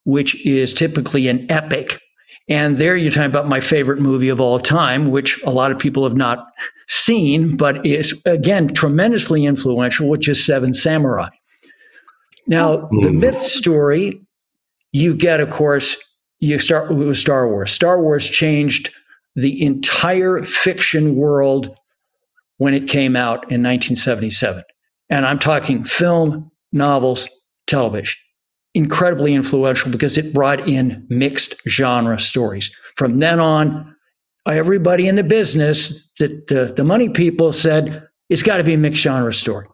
which 0.05 0.45
is 0.47 0.73
typically 0.73 1.29
an 1.29 1.51
epic. 1.51 2.01
And 2.49 2.79
there 2.79 2.97
you're 2.97 3.11
talking 3.11 3.31
about 3.31 3.49
my 3.49 3.61
favorite 3.61 4.01
movie 4.01 4.29
of 4.29 4.41
all 4.41 4.59
time, 4.59 5.11
which 5.11 5.43
a 5.45 5.51
lot 5.51 5.73
of 5.73 5.79
people 5.79 6.05
have 6.05 6.17
not 6.17 6.47
seen, 6.89 7.57
but 7.57 7.85
is 7.87 8.21
again 8.27 8.73
tremendously 8.75 9.47
influential, 9.47 10.09
which 10.09 10.29
is 10.29 10.45
Seven 10.45 10.73
Samurai. 10.73 11.29
Now, 12.47 12.89
the 12.91 13.09
hmm. 13.09 13.21
myth 13.21 13.39
story, 13.39 14.21
you 14.93 15.15
get, 15.15 15.41
of 15.41 15.51
course, 15.51 15.97
you 16.41 16.59
start 16.59 16.95
with 16.95 17.17
Star 17.17 17.49
Wars. 17.49 17.71
Star 17.71 18.03
Wars 18.03 18.29
changed 18.29 18.91
the 19.35 19.65
entire 19.65 20.43
fiction 20.43 21.17
world 21.17 21.75
when 22.59 22.75
it 22.75 22.89
came 22.89 23.17
out 23.17 23.39
in 23.51 23.63
1977. 23.63 24.63
And 25.11 25.27
I'm 25.27 25.39
talking 25.39 25.85
film, 25.85 26.51
novels, 26.73 27.29
television. 27.67 28.19
Incredibly 28.75 29.35
influential 29.35 29.91
because 29.91 30.19
it 30.19 30.35
brought 30.35 30.69
in 30.69 31.07
mixed 31.09 31.55
genre 31.69 32.19
stories. 32.19 32.75
From 32.97 33.19
then 33.19 33.39
on, 33.39 33.95
everybody 34.47 35.07
in 35.07 35.17
the 35.17 35.25
business, 35.25 36.11
the, 36.19 36.43
the, 36.49 36.73
the 36.75 36.85
money 36.85 37.09
people 37.09 37.53
said, 37.53 38.07
it's 38.29 38.43
got 38.43 38.57
to 38.57 38.65
be 38.65 38.75
a 38.75 38.79
mixed 38.79 39.03
genre 39.03 39.33
story. 39.33 39.67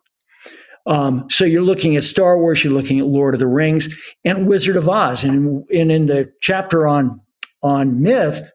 Um, 0.87 1.29
so 1.31 1.45
you're 1.45 1.63
looking 1.63 1.97
at 1.97 2.05
Star 2.05 2.39
Wars, 2.39 2.65
you're 2.65 2.73
looking 2.73 2.99
at 2.99 3.07
Lord 3.07 3.35
of 3.35 3.41
the 3.41 3.47
Rings, 3.47 3.89
and 4.25 4.47
Wizard 4.47 4.77
of 4.77 4.89
Oz. 4.89 5.25
And, 5.25 5.65
and 5.71 5.93
in 5.93 6.07
the 6.07 6.33
chapter 6.41 6.87
on 6.87 7.21
on 7.63 8.01
myth, 8.01 8.51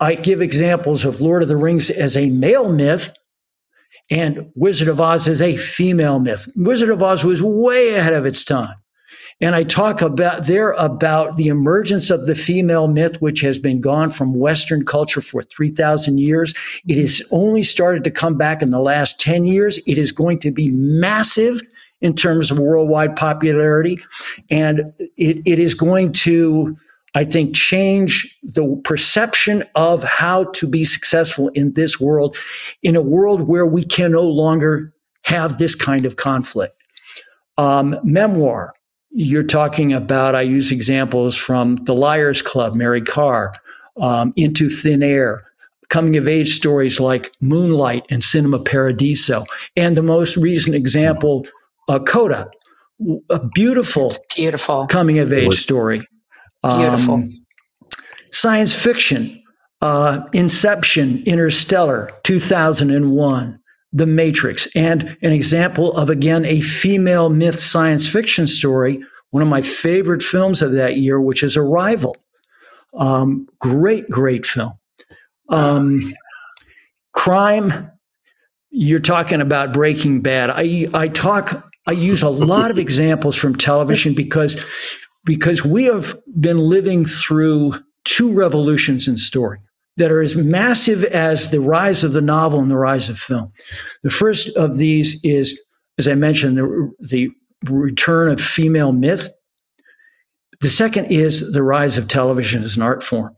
I 0.00 0.14
give 0.14 0.42
examples 0.42 1.04
of 1.04 1.20
Lord 1.20 1.42
of 1.42 1.48
the 1.48 1.56
Rings 1.56 1.90
as 1.90 2.16
a 2.16 2.28
male 2.30 2.70
myth 2.70 3.14
and 4.10 4.50
Wizard 4.54 4.88
of 4.88 5.00
Oz 5.00 5.28
is 5.28 5.42
a 5.42 5.56
female 5.56 6.20
myth. 6.20 6.48
Wizard 6.56 6.90
of 6.90 7.02
Oz 7.02 7.24
was 7.24 7.42
way 7.42 7.94
ahead 7.94 8.12
of 8.12 8.26
its 8.26 8.44
time. 8.44 8.74
And 9.40 9.56
I 9.56 9.64
talk 9.64 10.02
about 10.02 10.46
there 10.46 10.70
about 10.72 11.36
the 11.36 11.48
emergence 11.48 12.10
of 12.10 12.26
the 12.26 12.34
female 12.34 12.86
myth, 12.86 13.20
which 13.20 13.40
has 13.40 13.58
been 13.58 13.80
gone 13.80 14.12
from 14.12 14.34
Western 14.34 14.84
culture 14.84 15.20
for 15.20 15.42
3,000 15.42 16.18
years. 16.18 16.54
It 16.86 16.98
has 16.98 17.22
only 17.32 17.64
started 17.64 18.04
to 18.04 18.10
come 18.10 18.36
back 18.36 18.62
in 18.62 18.70
the 18.70 18.78
last 18.78 19.18
10 19.20 19.44
years. 19.46 19.78
It 19.86 19.98
is 19.98 20.12
going 20.12 20.38
to 20.40 20.52
be 20.52 20.70
massive 20.70 21.60
in 22.00 22.14
terms 22.14 22.50
of 22.50 22.58
worldwide 22.58 23.16
popularity. 23.16 23.98
And 24.50 24.92
it, 25.16 25.38
it 25.44 25.58
is 25.58 25.74
going 25.74 26.12
to 26.12 26.76
I 27.14 27.24
think, 27.24 27.54
change 27.54 28.38
the 28.42 28.80
perception 28.84 29.64
of 29.74 30.02
how 30.02 30.44
to 30.44 30.66
be 30.66 30.84
successful 30.84 31.48
in 31.50 31.74
this 31.74 32.00
world, 32.00 32.36
in 32.82 32.96
a 32.96 33.02
world 33.02 33.42
where 33.42 33.66
we 33.66 33.84
can 33.84 34.12
no 34.12 34.22
longer 34.22 34.92
have 35.22 35.58
this 35.58 35.74
kind 35.74 36.04
of 36.04 36.16
conflict. 36.16 36.74
Um, 37.58 37.98
memoir, 38.02 38.72
you're 39.10 39.42
talking 39.42 39.92
about, 39.92 40.34
I 40.34 40.40
use 40.40 40.72
examples 40.72 41.36
from 41.36 41.76
The 41.84 41.94
Liars 41.94 42.40
Club, 42.40 42.74
Mary 42.74 43.02
Karr, 43.02 43.52
um, 44.00 44.32
Into 44.36 44.70
Thin 44.70 45.02
Air, 45.02 45.44
coming 45.90 46.16
of 46.16 46.26
age 46.26 46.56
stories 46.56 46.98
like 46.98 47.30
Moonlight 47.42 48.06
and 48.08 48.24
Cinema 48.24 48.58
Paradiso, 48.58 49.44
and 49.76 49.98
the 49.98 50.02
most 50.02 50.38
recent 50.38 50.74
example, 50.74 51.46
uh, 51.90 51.98
Coda, 51.98 52.50
a 53.28 53.38
beautiful, 53.54 54.08
it's 54.08 54.20
beautiful 54.34 54.86
coming 54.86 55.18
of 55.18 55.30
age 55.32 55.54
story. 55.54 56.02
Beautiful. 56.62 57.14
Um, 57.14 57.44
science 58.30 58.74
fiction, 58.74 59.42
uh, 59.80 60.22
Inception, 60.32 61.22
Interstellar, 61.26 62.10
2001, 62.22 63.60
The 63.92 64.06
Matrix, 64.06 64.68
and 64.74 65.16
an 65.22 65.32
example 65.32 65.92
of, 65.96 66.08
again, 66.08 66.44
a 66.44 66.60
female 66.60 67.30
myth 67.30 67.58
science 67.58 68.08
fiction 68.08 68.46
story, 68.46 69.02
one 69.30 69.42
of 69.42 69.48
my 69.48 69.62
favorite 69.62 70.22
films 70.22 70.62
of 70.62 70.72
that 70.72 70.96
year, 70.96 71.20
which 71.20 71.42
is 71.42 71.56
Arrival. 71.56 72.16
Um, 72.94 73.48
great, 73.58 74.08
great 74.08 74.46
film. 74.46 74.72
Um, 75.48 76.12
crime, 77.12 77.90
you're 78.70 79.00
talking 79.00 79.40
about 79.40 79.72
Breaking 79.72 80.20
Bad. 80.20 80.50
I, 80.50 80.88
I 80.94 81.08
talk, 81.08 81.70
I 81.86 81.92
use 81.92 82.22
a 82.22 82.30
lot 82.30 82.70
of 82.70 82.78
examples 82.78 83.36
from 83.36 83.56
television 83.56 84.14
because 84.14 84.62
because 85.24 85.64
we 85.64 85.84
have 85.84 86.18
been 86.40 86.58
living 86.58 87.04
through 87.04 87.74
two 88.04 88.32
revolutions 88.32 89.06
in 89.06 89.16
story 89.16 89.58
that 89.96 90.10
are 90.10 90.22
as 90.22 90.36
massive 90.36 91.04
as 91.04 91.50
the 91.50 91.60
rise 91.60 92.02
of 92.02 92.12
the 92.12 92.20
novel 92.20 92.60
and 92.60 92.70
the 92.70 92.76
rise 92.76 93.08
of 93.08 93.18
film. 93.18 93.52
The 94.02 94.10
first 94.10 94.56
of 94.56 94.76
these 94.76 95.20
is, 95.22 95.60
as 95.98 96.08
I 96.08 96.14
mentioned, 96.14 96.56
the, 96.56 96.92
the 97.00 97.30
return 97.64 98.28
of 98.28 98.40
female 98.40 98.92
myth. 98.92 99.30
The 100.60 100.70
second 100.70 101.06
is 101.06 101.52
the 101.52 101.62
rise 101.62 101.98
of 101.98 102.08
television 102.08 102.62
as 102.62 102.76
an 102.76 102.82
art 102.82 103.02
form. 103.02 103.36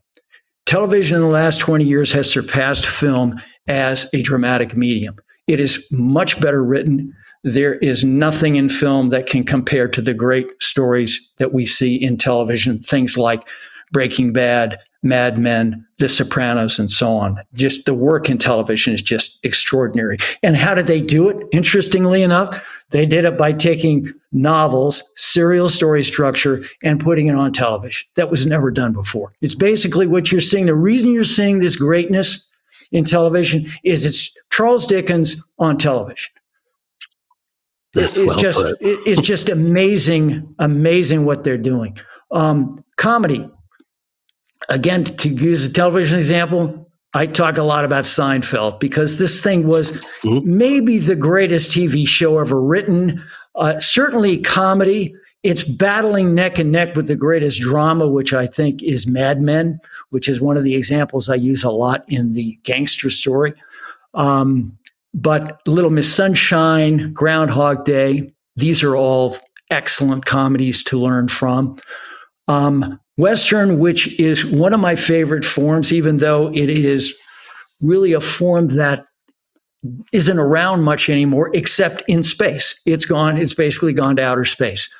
Television 0.66 1.16
in 1.16 1.22
the 1.22 1.28
last 1.28 1.60
20 1.60 1.84
years 1.84 2.12
has 2.12 2.30
surpassed 2.30 2.86
film 2.86 3.40
as 3.66 4.08
a 4.14 4.22
dramatic 4.22 4.76
medium. 4.76 5.16
It 5.46 5.60
is 5.60 5.86
much 5.90 6.40
better 6.40 6.64
written 6.64 7.14
there 7.44 7.74
is 7.74 8.04
nothing 8.04 8.56
in 8.56 8.68
film 8.70 9.10
that 9.10 9.26
can 9.26 9.44
compare 9.44 9.86
to 9.86 10.00
the 10.02 10.14
great 10.14 10.50
stories 10.60 11.32
that 11.36 11.52
we 11.52 11.66
see 11.66 11.94
in 11.94 12.16
television, 12.16 12.82
things 12.82 13.16
like 13.18 13.46
Breaking 13.92 14.32
Bad, 14.32 14.78
Mad 15.02 15.36
Men, 15.38 15.86
The 15.98 16.08
Sopranos, 16.08 16.78
and 16.78 16.90
so 16.90 17.12
on. 17.14 17.38
Just 17.52 17.84
the 17.84 17.92
work 17.92 18.30
in 18.30 18.38
television 18.38 18.94
is 18.94 19.02
just 19.02 19.44
extraordinary. 19.44 20.16
And 20.42 20.56
how 20.56 20.74
did 20.74 20.86
they 20.86 21.02
do 21.02 21.28
it? 21.28 21.46
Interestingly 21.52 22.22
enough, 22.22 22.66
they 22.90 23.04
did 23.04 23.26
it 23.26 23.36
by 23.36 23.52
taking 23.52 24.12
novels, 24.32 25.04
serial 25.14 25.68
story 25.68 26.02
structure, 26.02 26.64
and 26.82 26.98
putting 26.98 27.26
it 27.26 27.34
on 27.34 27.52
television. 27.52 28.08
That 28.16 28.30
was 28.30 28.46
never 28.46 28.70
done 28.70 28.94
before. 28.94 29.34
It's 29.42 29.54
basically 29.54 30.06
what 30.06 30.32
you're 30.32 30.40
seeing. 30.40 30.64
The 30.64 30.74
reason 30.74 31.12
you're 31.12 31.24
seeing 31.24 31.58
this 31.58 31.76
greatness 31.76 32.50
in 32.90 33.04
television 33.04 33.66
is 33.82 34.06
it's 34.06 34.34
Charles 34.50 34.86
Dickens 34.86 35.42
on 35.58 35.76
television. 35.76 36.32
That's 37.94 38.16
it's 38.16 38.26
well 38.26 38.38
just 38.38 38.60
put. 38.60 38.76
it's 38.80 39.20
just 39.20 39.48
amazing, 39.48 40.54
amazing 40.58 41.24
what 41.24 41.44
they're 41.44 41.56
doing. 41.56 41.96
Um, 42.30 42.84
comedy, 42.96 43.48
again, 44.68 45.04
to 45.04 45.28
use 45.28 45.64
a 45.64 45.72
television 45.72 46.18
example, 46.18 46.90
I 47.14 47.26
talk 47.26 47.56
a 47.58 47.62
lot 47.62 47.84
about 47.84 48.04
Seinfeld 48.04 48.80
because 48.80 49.18
this 49.18 49.40
thing 49.40 49.68
was 49.68 49.92
mm-hmm. 50.22 50.58
maybe 50.58 50.98
the 50.98 51.14
greatest 51.14 51.70
TV 51.70 52.06
show 52.06 52.38
ever 52.38 52.60
written. 52.60 53.22
Uh, 53.54 53.78
certainly, 53.78 54.38
comedy. 54.38 55.14
It's 55.44 55.62
battling 55.62 56.34
neck 56.34 56.58
and 56.58 56.72
neck 56.72 56.96
with 56.96 57.06
the 57.06 57.16
greatest 57.16 57.60
drama, 57.60 58.08
which 58.08 58.32
I 58.32 58.46
think 58.46 58.82
is 58.82 59.06
Mad 59.06 59.42
Men, 59.42 59.78
which 60.08 60.26
is 60.26 60.40
one 60.40 60.56
of 60.56 60.64
the 60.64 60.74
examples 60.74 61.28
I 61.28 61.34
use 61.34 61.62
a 61.62 61.70
lot 61.70 62.02
in 62.08 62.32
the 62.32 62.58
gangster 62.62 63.10
story. 63.10 63.52
Um, 64.14 64.78
but 65.14 65.60
Little 65.66 65.90
Miss 65.90 66.12
Sunshine, 66.12 67.12
Groundhog 67.12 67.84
Day, 67.84 68.32
these 68.56 68.82
are 68.82 68.96
all 68.96 69.36
excellent 69.70 70.26
comedies 70.26 70.82
to 70.84 70.98
learn 70.98 71.28
from. 71.28 71.78
Um, 72.48 73.00
Western, 73.16 73.78
which 73.78 74.18
is 74.18 74.44
one 74.44 74.74
of 74.74 74.80
my 74.80 74.96
favorite 74.96 75.44
forms, 75.44 75.92
even 75.92 76.18
though 76.18 76.52
it 76.52 76.68
is 76.68 77.14
really 77.80 78.12
a 78.12 78.20
form 78.20 78.68
that 78.68 79.06
isn't 80.12 80.38
around 80.38 80.82
much 80.82 81.08
anymore, 81.08 81.50
except 81.54 82.02
in 82.08 82.22
space. 82.22 82.80
It's 82.86 83.04
gone, 83.04 83.36
it's 83.36 83.54
basically 83.54 83.92
gone 83.92 84.16
to 84.16 84.24
outer 84.24 84.44
space. 84.44 84.92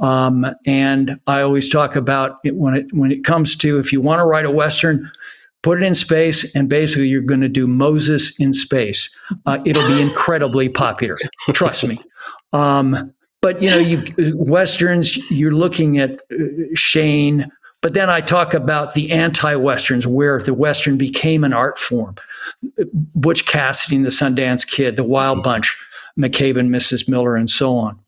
Um, 0.00 0.46
and 0.66 1.20
I 1.26 1.42
always 1.42 1.68
talk 1.68 1.94
about 1.94 2.38
it 2.42 2.56
when 2.56 2.74
it 2.74 2.86
when 2.92 3.12
it 3.12 3.22
comes 3.22 3.54
to 3.56 3.78
if 3.78 3.92
you 3.92 4.00
want 4.00 4.20
to 4.20 4.24
write 4.24 4.46
a 4.46 4.50
Western, 4.50 5.10
put 5.68 5.82
it 5.82 5.86
in 5.86 5.94
space, 5.94 6.50
and 6.54 6.66
basically 6.66 7.08
you're 7.08 7.20
going 7.20 7.42
to 7.42 7.48
do 7.48 7.66
Moses 7.66 8.34
in 8.40 8.54
space. 8.54 9.14
Uh, 9.44 9.58
it'll 9.66 9.86
be 9.86 10.00
incredibly 10.00 10.66
popular. 10.66 11.14
Trust 11.52 11.84
me. 11.84 12.00
Um, 12.54 13.12
but 13.42 13.62
you 13.62 13.68
know, 13.68 13.76
you 13.76 14.02
westerns. 14.34 15.18
You're 15.30 15.52
looking 15.52 15.98
at 15.98 16.22
uh, 16.32 16.44
Shane. 16.74 17.52
But 17.82 17.92
then 17.92 18.08
I 18.08 18.22
talk 18.22 18.54
about 18.54 18.94
the 18.94 19.12
anti-westerns, 19.12 20.06
where 20.06 20.40
the 20.40 20.54
western 20.54 20.96
became 20.96 21.44
an 21.44 21.52
art 21.52 21.78
form. 21.78 22.16
Butch 23.14 23.44
Cassidy 23.44 23.96
and 23.96 24.06
the 24.06 24.10
Sundance 24.10 24.66
Kid, 24.66 24.96
the 24.96 25.04
Wild 25.04 25.42
Bunch, 25.42 25.76
McCabe 26.18 26.58
and 26.58 26.70
Mrs. 26.70 27.08
Miller, 27.10 27.36
and 27.36 27.50
so 27.50 27.76
on. 27.76 28.00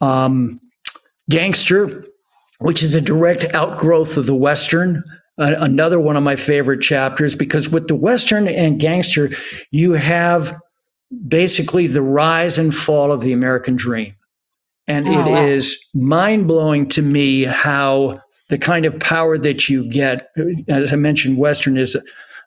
Um, 0.00 0.58
Gangster, 1.28 2.06
which 2.60 2.82
is 2.82 2.94
a 2.94 3.00
direct 3.02 3.44
outgrowth 3.54 4.16
of 4.16 4.24
the 4.24 4.34
western 4.34 5.04
another 5.38 6.00
one 6.00 6.16
of 6.16 6.22
my 6.22 6.36
favorite 6.36 6.80
chapters 6.80 7.34
because 7.34 7.68
with 7.68 7.88
the 7.88 7.94
Western 7.94 8.48
and 8.48 8.80
gangster, 8.80 9.30
you 9.70 9.92
have 9.92 10.56
basically 11.26 11.86
the 11.86 12.02
rise 12.02 12.58
and 12.58 12.74
fall 12.74 13.12
of 13.12 13.20
the 13.20 13.32
American 13.32 13.76
dream. 13.76 14.14
And 14.86 15.08
oh, 15.08 15.12
it 15.12 15.30
wow. 15.30 15.44
is 15.44 15.82
mind 15.94 16.46
blowing 16.46 16.88
to 16.90 17.02
me 17.02 17.44
how 17.44 18.20
the 18.50 18.58
kind 18.58 18.84
of 18.84 18.98
power 19.00 19.38
that 19.38 19.68
you 19.68 19.88
get, 19.90 20.28
as 20.68 20.92
I 20.92 20.96
mentioned, 20.96 21.38
Western 21.38 21.76
is 21.76 21.96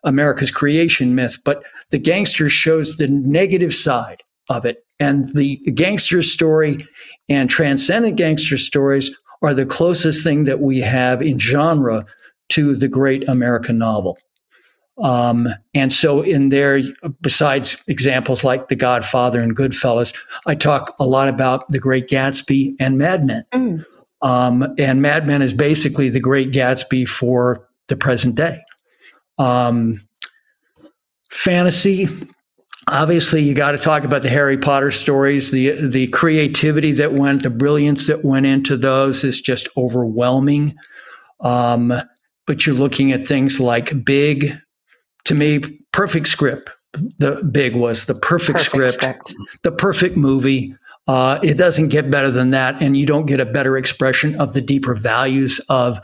America's 0.03 0.51
creation 0.51 1.15
myth, 1.15 1.39
but 1.43 1.63
the 1.89 1.97
gangster 1.97 2.49
shows 2.49 2.97
the 2.97 3.07
negative 3.07 3.75
side 3.75 4.21
of 4.49 4.65
it. 4.65 4.85
And 4.99 5.33
the 5.35 5.57
gangster 5.73 6.21
story 6.21 6.87
and 7.27 7.49
transcendent 7.49 8.15
gangster 8.15 8.57
stories 8.57 9.15
are 9.41 9.53
the 9.53 9.65
closest 9.65 10.23
thing 10.23 10.45
that 10.45 10.59
we 10.59 10.79
have 10.81 11.21
in 11.21 11.39
genre 11.39 12.05
to 12.49 12.75
the 12.75 12.87
great 12.87 13.27
American 13.27 13.77
novel. 13.77 14.17
Um, 14.99 15.47
and 15.75 15.93
so, 15.93 16.21
in 16.21 16.49
there, 16.49 16.81
besides 17.21 17.81
examples 17.87 18.43
like 18.43 18.67
The 18.67 18.75
Godfather 18.75 19.39
and 19.39 19.55
Goodfellas, 19.55 20.15
I 20.47 20.55
talk 20.55 20.95
a 20.99 21.05
lot 21.05 21.27
about 21.27 21.69
The 21.69 21.79
Great 21.79 22.09
Gatsby 22.09 22.75
and 22.79 22.97
Mad 22.97 23.25
Men. 23.25 23.45
Mm. 23.53 23.85
Um, 24.23 24.75
and 24.79 25.01
Mad 25.01 25.27
Men 25.27 25.43
is 25.43 25.53
basically 25.53 26.09
The 26.09 26.19
Great 26.19 26.51
Gatsby 26.51 27.07
for 27.07 27.67
the 27.87 27.95
present 27.95 28.35
day. 28.35 28.59
Um, 29.37 30.07
fantasy, 31.31 32.09
obviously, 32.87 33.43
you 33.43 33.53
got 33.53 33.73
to 33.73 33.77
talk 33.77 34.03
about 34.03 34.23
the 34.23 34.29
Harry 34.29 34.57
Potter 34.57 34.89
stories. 34.89 35.51
The 35.51 35.87
the 35.87 36.07
creativity 36.07 36.91
that 36.93 37.13
went, 37.13 37.43
the 37.43 37.51
brilliance 37.51 38.07
that 38.07 38.25
went 38.25 38.47
into 38.47 38.77
those 38.77 39.23
is 39.23 39.41
just 39.41 39.67
overwhelming. 39.77 40.75
Um, 41.39 41.93
but 42.47 42.65
you're 42.65 42.73
looking 42.73 43.11
at 43.11 43.27
things 43.27 43.59
like 43.59 44.03
Big, 44.03 44.57
to 45.25 45.35
me, 45.35 45.59
perfect 45.91 46.27
script. 46.27 46.71
The 47.19 47.43
Big 47.51 47.75
was 47.75 48.05
the 48.05 48.15
perfect, 48.15 48.57
perfect 48.57 48.65
script, 48.65 48.93
script, 48.93 49.33
the 49.61 49.71
perfect 49.71 50.17
movie. 50.17 50.73
Uh, 51.07 51.39
it 51.43 51.55
doesn't 51.55 51.89
get 51.89 52.09
better 52.09 52.31
than 52.31 52.49
that, 52.51 52.81
and 52.81 52.97
you 52.97 53.05
don't 53.05 53.27
get 53.27 53.39
a 53.39 53.45
better 53.45 53.77
expression 53.77 54.39
of 54.39 54.53
the 54.53 54.61
deeper 54.61 54.95
values 54.95 55.59
of 55.69 55.99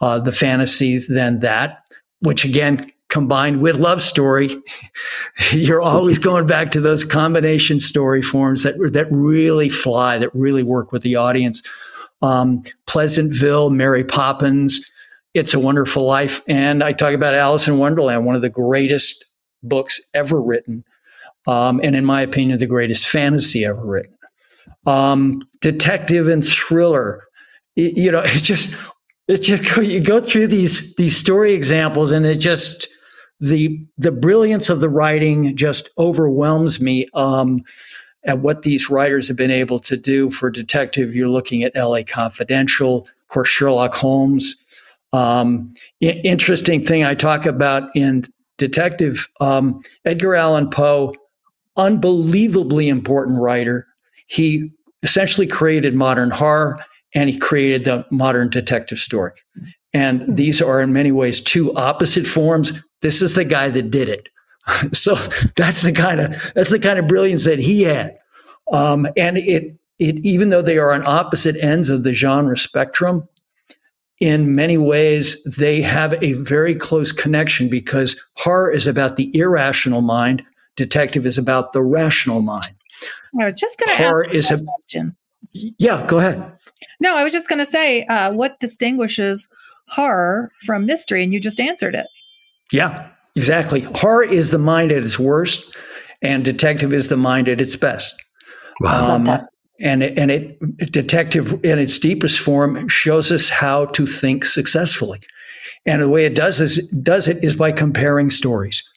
uh, 0.00 0.18
the 0.18 0.32
fantasy 0.32 0.98
than 0.98 1.38
that. 1.40 1.84
Which 2.20 2.44
again, 2.44 2.90
combined 3.08 3.60
with 3.60 3.76
love 3.76 4.02
story, 4.02 4.56
you're 5.52 5.82
always 5.82 6.18
going 6.18 6.46
back 6.46 6.70
to 6.72 6.80
those 6.80 7.04
combination 7.04 7.78
story 7.78 8.22
forms 8.22 8.62
that 8.62 8.74
that 8.92 9.06
really 9.10 9.68
fly, 9.68 10.18
that 10.18 10.34
really 10.34 10.62
work 10.62 10.92
with 10.92 11.02
the 11.02 11.16
audience. 11.16 11.62
Um, 12.22 12.62
Pleasantville, 12.86 13.70
Mary 13.70 14.04
Poppins, 14.04 14.80
it's 15.34 15.54
a 15.54 15.58
Wonderful 15.58 16.04
Life. 16.04 16.42
And 16.46 16.82
I 16.82 16.92
talk 16.92 17.14
about 17.14 17.34
Alice 17.34 17.68
in 17.68 17.78
Wonderland, 17.78 18.26
one 18.26 18.36
of 18.36 18.42
the 18.42 18.50
greatest 18.50 19.24
books 19.62 20.00
ever 20.14 20.40
written. 20.40 20.84
Um, 21.46 21.80
and 21.82 21.96
in 21.96 22.04
my 22.04 22.22
opinion, 22.22 22.58
the 22.58 22.66
greatest 22.66 23.08
fantasy 23.08 23.64
ever 23.64 23.84
written. 23.84 24.16
Um, 24.86 25.42
detective 25.60 26.28
and 26.28 26.46
thriller. 26.46 27.24
You, 27.76 27.92
you 27.94 28.12
know, 28.12 28.22
it's 28.24 28.42
just, 28.42 28.76
it's 29.28 29.46
just, 29.46 29.64
you 29.76 30.00
go 30.00 30.20
through 30.20 30.48
these, 30.48 30.94
these 30.96 31.16
story 31.16 31.52
examples 31.52 32.10
and 32.10 32.26
it 32.26 32.38
just, 32.38 32.88
the, 33.40 33.84
the 33.98 34.12
brilliance 34.12 34.68
of 34.68 34.80
the 34.80 34.88
writing 34.88 35.56
just 35.56 35.88
overwhelms 35.98 36.80
me. 36.80 37.08
Um, 37.14 37.64
at 38.24 38.38
what 38.38 38.62
these 38.62 38.88
writers 38.88 39.26
have 39.28 39.36
been 39.36 39.50
able 39.50 39.80
to 39.80 39.96
do 39.96 40.30
for 40.30 40.50
detective, 40.50 41.14
you're 41.14 41.28
looking 41.28 41.64
at 41.64 41.74
LA 41.74 42.02
Confidential, 42.06 42.98
of 42.98 43.28
course, 43.28 43.48
Sherlock 43.48 43.94
Holmes, 43.94 44.61
um, 45.12 45.74
interesting 46.00 46.84
thing 46.84 47.04
I 47.04 47.14
talk 47.14 47.46
about 47.46 47.94
in 47.94 48.24
Detective 48.58 49.28
um, 49.40 49.82
Edgar 50.04 50.34
Allan 50.34 50.70
Poe, 50.70 51.14
unbelievably 51.76 52.88
important 52.88 53.40
writer. 53.40 53.86
He 54.26 54.70
essentially 55.02 55.46
created 55.46 55.94
modern 55.94 56.30
horror 56.30 56.78
and 57.14 57.28
he 57.28 57.38
created 57.38 57.84
the 57.84 58.06
modern 58.10 58.48
detective 58.48 58.98
story. 58.98 59.32
And 59.92 60.22
hmm. 60.22 60.34
these 60.34 60.62
are 60.62 60.80
in 60.80 60.92
many 60.92 61.12
ways 61.12 61.40
two 61.40 61.74
opposite 61.74 62.26
forms. 62.26 62.72
This 63.00 63.20
is 63.20 63.34
the 63.34 63.44
guy 63.44 63.68
that 63.70 63.90
did 63.90 64.08
it. 64.08 64.28
so 64.92 65.16
that's 65.56 65.82
the 65.82 65.92
kind 65.92 66.20
of 66.20 66.52
that's 66.54 66.70
the 66.70 66.78
kind 66.78 66.98
of 66.98 67.08
brilliance 67.08 67.44
that 67.44 67.58
he 67.58 67.82
had. 67.82 68.16
Um, 68.72 69.08
and 69.16 69.38
it 69.38 69.76
it 69.98 70.18
even 70.24 70.50
though 70.50 70.62
they 70.62 70.78
are 70.78 70.92
on 70.92 71.04
opposite 71.04 71.56
ends 71.56 71.88
of 71.88 72.04
the 72.04 72.12
genre 72.12 72.56
spectrum, 72.56 73.28
in 74.22 74.54
many 74.54 74.78
ways, 74.78 75.42
they 75.42 75.82
have 75.82 76.14
a 76.22 76.34
very 76.34 76.76
close 76.76 77.10
connection 77.10 77.68
because 77.68 78.14
horror 78.34 78.70
is 78.70 78.86
about 78.86 79.16
the 79.16 79.36
irrational 79.36 80.00
mind, 80.00 80.44
detective 80.76 81.26
is 81.26 81.36
about 81.36 81.72
the 81.72 81.82
rational 81.82 82.40
mind. 82.40 82.72
I 83.40 83.46
was 83.46 83.54
just 83.54 83.80
going 83.80 83.96
to 83.96 84.02
ask 84.04 84.28
is 84.30 84.50
a 84.52 84.64
question. 84.64 85.16
Yeah, 85.52 86.06
go 86.06 86.20
ahead. 86.20 86.56
No, 87.00 87.16
I 87.16 87.24
was 87.24 87.32
just 87.32 87.48
going 87.48 87.58
to 87.58 87.66
say, 87.66 88.04
uh, 88.04 88.32
what 88.32 88.60
distinguishes 88.60 89.48
horror 89.88 90.52
from 90.64 90.86
mystery? 90.86 91.24
And 91.24 91.32
you 91.32 91.40
just 91.40 91.58
answered 91.58 91.96
it. 91.96 92.06
Yeah, 92.70 93.08
exactly. 93.34 93.80
Horror 93.80 94.22
is 94.22 94.52
the 94.52 94.58
mind 94.58 94.92
at 94.92 95.02
its 95.02 95.18
worst, 95.18 95.76
and 96.22 96.44
detective 96.44 96.92
is 96.92 97.08
the 97.08 97.16
mind 97.16 97.48
at 97.48 97.60
its 97.60 97.74
best. 97.74 98.14
Wow. 98.80 99.16
Um, 99.16 99.48
and 99.80 100.02
it, 100.02 100.18
and 100.18 100.30
it 100.30 100.92
detective 100.92 101.52
in 101.64 101.78
its 101.78 101.98
deepest 101.98 102.38
form 102.40 102.86
shows 102.88 103.32
us 103.32 103.48
how 103.48 103.86
to 103.86 104.06
think 104.06 104.44
successfully. 104.44 105.20
And 105.86 106.00
the 106.00 106.08
way 106.08 106.24
it 106.24 106.36
does 106.36 106.60
is 106.60 106.86
does 106.88 107.28
it 107.28 107.42
is 107.42 107.54
by 107.54 107.72
comparing 107.72 108.30
stories. 108.30 108.88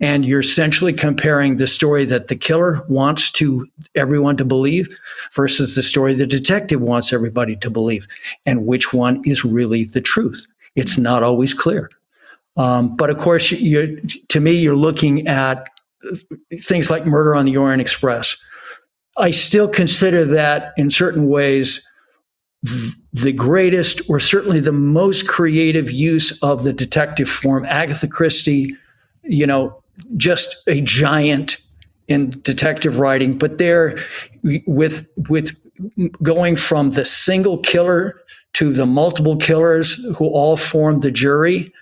And 0.00 0.24
you're 0.24 0.40
essentially 0.40 0.92
comparing 0.92 1.56
the 1.56 1.68
story 1.68 2.04
that 2.06 2.26
the 2.26 2.34
killer 2.34 2.84
wants 2.88 3.30
to 3.32 3.68
everyone 3.94 4.36
to 4.38 4.44
believe 4.44 4.88
versus 5.32 5.76
the 5.76 5.82
story 5.82 6.12
the 6.12 6.26
detective 6.26 6.80
wants 6.80 7.12
everybody 7.12 7.54
to 7.56 7.70
believe 7.70 8.08
and 8.44 8.66
which 8.66 8.92
one 8.92 9.22
is 9.24 9.44
really 9.44 9.84
the 9.84 10.00
truth. 10.00 10.44
It's 10.74 10.98
not 10.98 11.22
always 11.22 11.54
clear. 11.54 11.88
Um, 12.56 12.96
but 12.96 13.10
of 13.10 13.18
course 13.18 13.52
you 13.52 14.00
to 14.28 14.40
me 14.40 14.52
you're 14.52 14.76
looking 14.76 15.28
at 15.28 15.68
things 16.60 16.90
like 16.90 17.06
murder 17.06 17.36
on 17.36 17.44
the 17.44 17.56
orient 17.56 17.80
express 17.80 18.36
I 19.16 19.30
still 19.30 19.68
consider 19.68 20.24
that 20.24 20.72
in 20.76 20.90
certain 20.90 21.28
ways 21.28 21.86
the 23.12 23.32
greatest 23.32 24.08
or 24.08 24.20
certainly 24.20 24.60
the 24.60 24.72
most 24.72 25.28
creative 25.28 25.90
use 25.90 26.40
of 26.42 26.64
the 26.64 26.72
detective 26.72 27.28
form. 27.28 27.64
Agatha 27.66 28.06
Christie, 28.06 28.74
you 29.24 29.46
know, 29.46 29.82
just 30.16 30.56
a 30.68 30.80
giant 30.80 31.58
in 32.08 32.30
detective 32.42 32.98
writing, 32.98 33.36
but 33.36 33.58
there 33.58 33.98
with 34.66 35.08
with 35.28 35.50
going 36.22 36.56
from 36.56 36.92
the 36.92 37.04
single 37.04 37.58
killer 37.58 38.20
to 38.54 38.72
the 38.72 38.86
multiple 38.86 39.36
killers 39.36 39.94
who 40.16 40.26
all 40.26 40.56
form 40.56 41.00
the 41.00 41.10
jury 41.10 41.72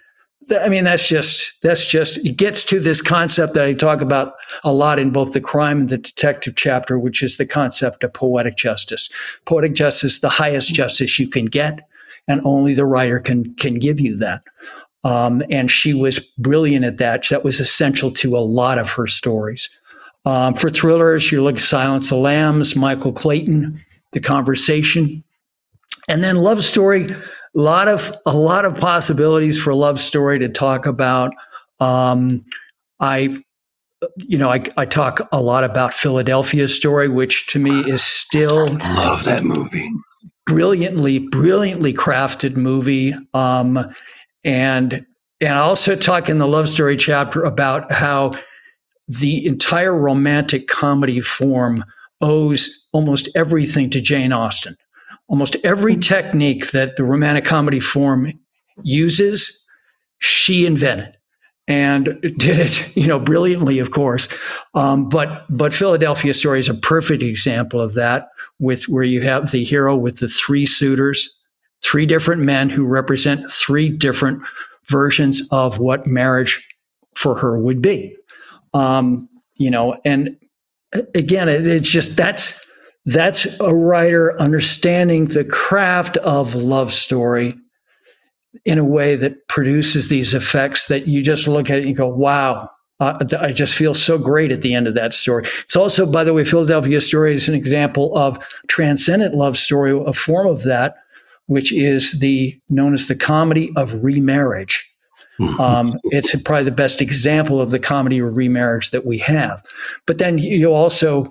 I 0.63 0.71
mean, 0.71 0.85
that's 0.85 1.07
just 1.07 1.53
that's 1.63 1.85
just 1.85 2.17
it 2.19 2.37
gets 2.37 2.65
to 2.65 2.81
this 2.81 3.03
concept 3.03 3.55
that 3.55 3.67
I 3.67 3.75
talk 3.75 4.01
about 4.01 4.35
a 4.65 4.73
lot 4.73 4.99
in 4.99 5.11
both 5.11 5.33
the 5.33 5.41
crime 5.41 5.81
and 5.81 5.89
the 5.91 5.99
detective 5.99 6.55
chapter, 6.57 6.99
which 6.99 7.23
is 7.23 7.37
the 7.37 7.47
concept 7.47 8.05
of 8.05 8.15
poetic 8.15 8.57
justice. 8.57 9.11
Poetic 9.45 9.75
justice, 9.75 10.21
the 10.21 10.31
highest 10.31 10.73
justice 10.73 11.19
you 11.19 11.29
can 11.29 11.45
get, 11.45 11.81
and 12.27 12.41
only 12.45 12.73
the 12.73 12.87
writer 12.87 13.21
can 13.21 13.55
can 13.57 13.79
give 13.79 14.01
you 14.01 14.17
that. 14.17 14.43
Um, 15.05 15.43
and 15.51 15.71
she 15.71 15.93
was 15.93 16.19
brilliant 16.39 16.85
at 16.85 16.99
that. 16.99 17.29
That 17.29 17.45
was 17.45 17.61
essential 17.61 18.11
to 18.15 18.37
a 18.37 18.41
lot 18.41 18.79
of 18.79 18.91
her 18.91 19.07
stories. 19.07 19.69
Um, 20.25 20.55
for 20.55 20.71
thrillers, 20.71 21.33
you 21.33 21.43
look 21.43 21.57
at 21.57 21.63
Silence 21.63 22.07
of 22.07 22.11
the 22.11 22.17
Lambs, 22.17 22.77
Michael 22.77 23.13
Clayton, 23.13 23.83
The 24.13 24.21
Conversation, 24.21 25.25
and 26.09 26.23
then 26.23 26.37
love 26.37 26.63
story 26.63 27.15
a 27.57 27.61
lot 27.61 27.89
of 27.89 28.15
a 28.27 28.37
lot 28.37 28.65
of 28.65 28.77
possibilities 28.77 29.61
for 29.61 29.71
a 29.71 29.77
love 29.77 30.01
story 30.01 30.39
to 30.39 30.49
talk 30.49 30.87
about. 30.87 31.33
Um, 31.81 32.45
I, 33.01 33.43
you 34.17 34.39
know, 34.39 34.51
I, 34.51 34.65
I 34.77 34.85
talk 34.85 35.27
a 35.33 35.41
lot 35.41 35.65
about 35.65 35.95
Philadelphia 35.95 36.69
story, 36.69 37.09
which 37.09 37.47
to 37.49 37.59
me 37.59 37.81
is 37.81 38.03
still 38.03 38.69
I 38.83 38.95
love 38.95 39.25
that 39.25 39.45
movie. 39.45 39.91
Brilliantly, 40.47 41.19
brilliantly 41.19 41.93
crafted 41.93 42.57
movie. 42.57 43.15
Um, 43.35 43.95
and 44.45 45.05
and 45.41 45.55
I 45.55 45.59
also 45.59 45.97
talk 45.97 46.29
in 46.29 46.39
the 46.39 46.47
love 46.47 46.69
story 46.69 46.97
chapter 46.97 47.45
about 47.45 47.93
how 47.93 48.33
the 49.09 49.45
entire 49.47 49.97
romantic 49.99 50.69
comedy 50.69 51.21
form 51.21 51.85
owes 52.21 52.89
almost 52.93 53.29
everything 53.35 53.91
to 53.91 54.01
Jane 54.01 54.33
Austen 54.33 54.77
almost 55.31 55.57
every 55.63 55.97
technique 55.97 56.73
that 56.73 56.97
the 56.97 57.05
romantic 57.05 57.45
comedy 57.45 57.81
form 57.81 58.33
uses, 58.83 59.67
she 60.19 60.67
invented 60.67 61.17
and 61.69 62.21
did 62.37 62.59
it, 62.59 62.97
you 62.97 63.07
know, 63.07 63.21
brilliantly, 63.21 63.79
of 63.79 63.93
course. 63.93 64.29
Um, 64.75 65.09
but 65.09 65.47
but 65.49 65.73
Philadelphia 65.73 66.35
Story 66.35 66.59
is 66.59 66.69
a 66.69 66.75
perfect 66.75 67.23
example 67.23 67.81
of 67.81 67.95
that, 67.95 68.29
with 68.59 68.89
where 68.89 69.05
you 69.05 69.23
have 69.23 69.53
the 69.53 69.65
hero 69.65 69.97
with 69.97 70.19
the 70.19 70.29
three 70.29 70.67
suitors, 70.67 71.39
three 71.81 72.07
different 72.07 72.43
men 72.43 72.69
who 72.69 72.85
represent 72.85 73.51
three 73.51 73.89
different 73.89 74.43
versions 74.89 75.47
of 75.53 75.79
what 75.79 76.07
marriage 76.07 76.67
for 77.15 77.37
her 77.37 77.57
would 77.59 77.81
be. 77.81 78.17
Um, 78.75 79.29
you 79.55 79.71
know, 79.71 79.97
and 80.05 80.37
again, 81.15 81.49
it, 81.49 81.67
it's 81.67 81.89
just 81.89 82.17
that's 82.17 82.67
that's 83.07 83.59
a 83.61 83.75
writer 83.75 84.39
understanding 84.41 85.27
the 85.27 85.45
craft 85.45 86.17
of 86.19 86.55
love 86.55 86.93
story 86.93 87.59
in 88.65 88.79
a 88.79 88.85
way 88.85 89.17
that 89.17 89.47
produces 89.49 90.09
these 90.09 90.35
effects 90.35 90.87
that 90.89 91.07
you 91.07 91.23
just 91.23 91.49
look 91.49 91.71
at 91.71 91.79
it 91.79 91.83
and 91.83 91.91
you 91.91 91.95
go, 91.95 92.09
wow, 92.09 92.69
uh, 93.01 93.25
I 93.39 93.53
just 93.53 93.75
feel 93.75 93.95
so 93.95 94.19
great 94.19 94.53
at 94.53 94.63
the 94.63 94.75
end 94.75 94.87
of 94.87 94.95
that 94.95 95.15
story. 95.15 95.47
It's 95.63 95.77
also, 95.77 96.05
by 96.05 96.25
the 96.25 96.35
way, 96.35 96.45
Philadelphia 96.45 97.01
Story 97.01 97.35
is 97.35 97.49
an 97.49 97.55
example 97.55 98.17
of 98.17 98.39
transcendent 98.69 99.35
love 99.35 99.57
story, 99.57 99.99
a 100.07 100.13
form 100.13 100.47
of 100.47 100.65
that, 100.65 100.97
which 101.47 101.73
is 101.73 102.21
the 102.21 102.61
known 102.69 102.93
as 102.93 103.09
the 103.09 103.17
comedy 103.17 103.73
of 103.77 104.05
remarriage. 104.05 104.87
Mm-hmm. 105.41 105.59
Um, 105.59 105.99
it's 106.05 106.39
probably 106.43 106.65
the 106.65 106.71
best 106.71 107.01
example 107.01 107.63
of 107.63 107.71
the 107.71 107.79
comedy 107.79 108.19
of 108.19 108.37
remarriage 108.37 108.91
that 108.91 109.07
we 109.07 109.17
have. 109.19 109.63
But 110.07 110.19
then 110.19 110.37
you 110.37 110.71
also, 110.71 111.27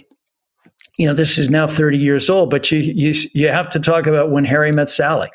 you 1.00 1.06
know, 1.06 1.14
this 1.14 1.38
is 1.38 1.50
now 1.50 1.66
30 1.66 1.98
years 1.98 2.30
old, 2.30 2.50
but 2.50 2.70
you 2.72 2.80
you 2.80 3.14
you 3.34 3.48
have 3.48 3.70
to 3.70 3.80
talk 3.80 4.06
about 4.06 4.32
when 4.32 4.44
Harry 4.44 4.72
met 4.74 4.90
Sally. 4.90 5.30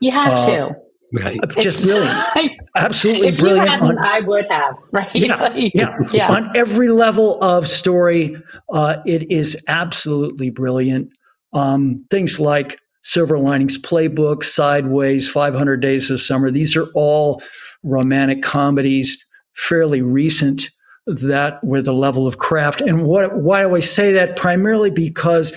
You 0.00 0.12
have 0.12 0.32
uh, 0.32 0.46
to. 0.46 0.76
Right. 1.14 1.40
Just 1.58 1.84
it's, 1.84 1.86
brilliant. 1.86 2.60
Absolutely 2.76 3.28
if 3.28 3.38
brilliant. 3.38 3.64
You 3.64 3.70
hadn't, 3.70 3.98
on, 3.98 3.98
I 3.98 4.20
would 4.20 4.46
have, 4.48 4.76
right? 4.92 5.14
Yeah, 5.14 5.50
yeah. 5.54 5.96
yeah. 6.12 6.30
On 6.30 6.54
every 6.54 6.90
level 6.90 7.42
of 7.42 7.66
story, 7.66 8.36
uh, 8.70 8.98
it 9.06 9.30
is 9.30 9.56
absolutely 9.68 10.50
brilliant. 10.50 11.08
Um, 11.54 12.04
things 12.10 12.38
like 12.38 12.78
Silver 13.02 13.38
Linings 13.38 13.78
Playbook, 13.78 14.44
Sideways, 14.44 15.30
500 15.30 15.80
Days 15.80 16.10
of 16.10 16.20
Summer, 16.20 16.50
these 16.50 16.76
are 16.76 16.88
all 16.94 17.42
romantic 17.82 18.42
comedies, 18.42 19.16
fairly 19.54 20.02
recent, 20.02 20.70
that 21.06 21.62
with 21.62 21.84
the 21.84 21.92
level 21.92 22.26
of 22.26 22.38
craft. 22.38 22.80
And 22.80 23.04
what, 23.04 23.36
why 23.36 23.62
do 23.62 23.74
I 23.74 23.80
say 23.80 24.12
that? 24.12 24.36
Primarily 24.36 24.90
because 24.90 25.52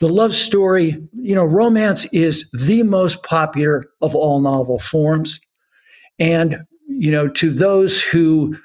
the 0.00 0.08
love 0.08 0.34
story, 0.34 0.96
you 1.20 1.34
know, 1.34 1.44
romance 1.44 2.04
is 2.06 2.50
the 2.52 2.82
most 2.82 3.22
popular 3.22 3.84
of 4.00 4.14
all 4.14 4.40
novel 4.40 4.78
forms. 4.78 5.40
And, 6.18 6.64
you 6.88 7.10
know, 7.10 7.28
to 7.28 7.50
those 7.50 8.00
who 8.00 8.56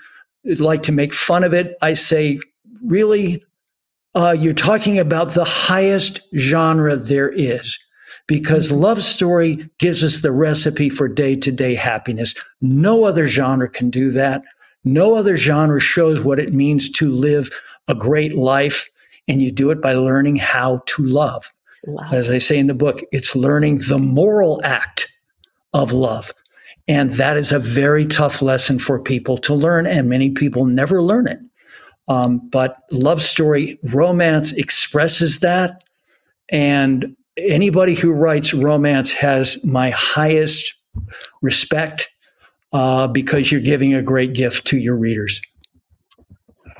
like 0.45 0.83
to 0.83 0.91
make 0.91 1.13
fun 1.13 1.43
of 1.43 1.53
it, 1.53 1.75
I 1.81 1.93
say, 1.93 2.39
really, 2.83 3.43
uh, 4.15 4.35
you're 4.37 4.53
talking 4.53 4.97
about 4.97 5.33
the 5.33 5.43
highest 5.43 6.21
genre 6.35 6.95
there 6.95 7.29
is 7.29 7.77
because 8.27 8.71
love 8.71 9.03
story 9.03 9.69
gives 9.79 10.03
us 10.03 10.21
the 10.21 10.31
recipe 10.31 10.89
for 10.89 11.07
day 11.07 11.35
to 11.35 11.51
day 11.51 11.75
happiness. 11.75 12.33
No 12.61 13.03
other 13.03 13.27
genre 13.27 13.69
can 13.69 13.89
do 13.89 14.11
that. 14.11 14.43
No 14.83 15.15
other 15.15 15.37
genre 15.37 15.79
shows 15.79 16.21
what 16.21 16.39
it 16.39 16.53
means 16.53 16.91
to 16.93 17.11
live 17.11 17.49
a 17.87 17.95
great 17.95 18.35
life 18.35 18.89
and 19.27 19.41
you 19.41 19.51
do 19.51 19.69
it 19.69 19.81
by 19.81 19.93
learning 19.93 20.37
how 20.37 20.81
to 20.87 21.03
love. 21.03 21.49
love. 21.85 22.11
As 22.11 22.29
I 22.29 22.39
say 22.39 22.57
in 22.57 22.67
the 22.67 22.73
book, 22.73 23.01
it's 23.11 23.35
learning 23.35 23.81
the 23.87 23.99
moral 23.99 24.59
act 24.63 25.07
of 25.73 25.91
love. 25.91 26.31
And 26.87 27.13
that 27.13 27.37
is 27.37 27.51
a 27.51 27.59
very 27.59 28.07
tough 28.07 28.41
lesson 28.41 28.79
for 28.79 28.99
people 28.99 29.37
to 29.39 29.53
learn, 29.53 29.85
and 29.85 30.09
many 30.09 30.31
people 30.31 30.65
never 30.65 31.03
learn 31.03 31.27
it. 31.27 31.37
Um, 32.07 32.39
but 32.49 32.77
love 32.91 33.21
story 33.21 33.79
romance 33.83 34.51
expresses 34.53 35.39
that. 35.39 35.83
And 36.51 37.15
anybody 37.37 37.93
who 37.93 38.11
writes 38.11 38.55
romance 38.55 39.11
has 39.11 39.63
my 39.63 39.91
highest 39.91 40.73
respect 41.43 42.08
uh, 42.73 43.07
because 43.07 43.51
you're 43.51 43.61
giving 43.61 43.93
a 43.93 44.01
great 44.01 44.33
gift 44.33 44.67
to 44.67 44.77
your 44.77 44.95
readers. 44.95 45.41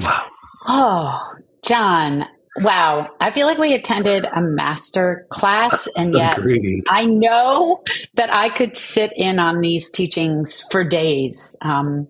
Wow. 0.01 0.25
Oh, 0.67 1.33
John, 1.65 2.25
Wow. 2.57 3.09
I 3.21 3.31
feel 3.31 3.47
like 3.47 3.57
we 3.57 3.73
attended 3.73 4.25
a 4.25 4.41
master 4.41 5.27
class, 5.31 5.87
and 5.95 6.13
yet 6.13 6.37
Agreed. 6.37 6.83
I 6.89 7.05
know 7.05 7.83
that 8.15 8.33
I 8.33 8.49
could 8.49 8.75
sit 8.75 9.13
in 9.15 9.39
on 9.39 9.61
these 9.61 9.89
teachings 9.91 10.63
for 10.71 10.83
days. 10.83 11.55
Um, 11.61 12.07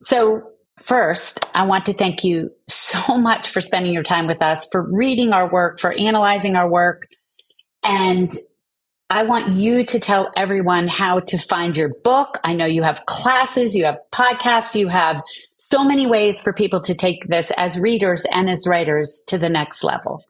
so, 0.00 0.42
first, 0.78 1.44
I 1.54 1.66
want 1.66 1.84
to 1.86 1.92
thank 1.92 2.24
you 2.24 2.50
so 2.68 3.18
much 3.18 3.50
for 3.50 3.60
spending 3.60 3.92
your 3.92 4.02
time 4.02 4.26
with 4.26 4.40
us, 4.42 4.66
for 4.70 4.82
reading 4.90 5.32
our 5.32 5.50
work, 5.50 5.80
for 5.80 5.92
analyzing 5.92 6.56
our 6.56 6.70
work. 6.70 7.08
And 7.84 8.32
I 9.10 9.22
want 9.22 9.48
you 9.48 9.86
to 9.86 9.98
tell 9.98 10.30
everyone 10.36 10.86
how 10.86 11.20
to 11.20 11.38
find 11.38 11.74
your 11.76 11.88
book. 12.04 12.38
I 12.44 12.52
know 12.52 12.66
you 12.66 12.82
have 12.82 13.06
classes, 13.06 13.74
you 13.74 13.86
have 13.86 13.98
podcasts, 14.12 14.74
you 14.74 14.88
have 14.88 15.22
so 15.56 15.82
many 15.82 16.06
ways 16.06 16.42
for 16.42 16.52
people 16.52 16.80
to 16.82 16.94
take 16.94 17.26
this 17.28 17.50
as 17.56 17.78
readers 17.78 18.26
and 18.30 18.50
as 18.50 18.66
writers 18.66 19.22
to 19.28 19.38
the 19.38 19.48
next 19.48 19.82
level. 19.82 20.24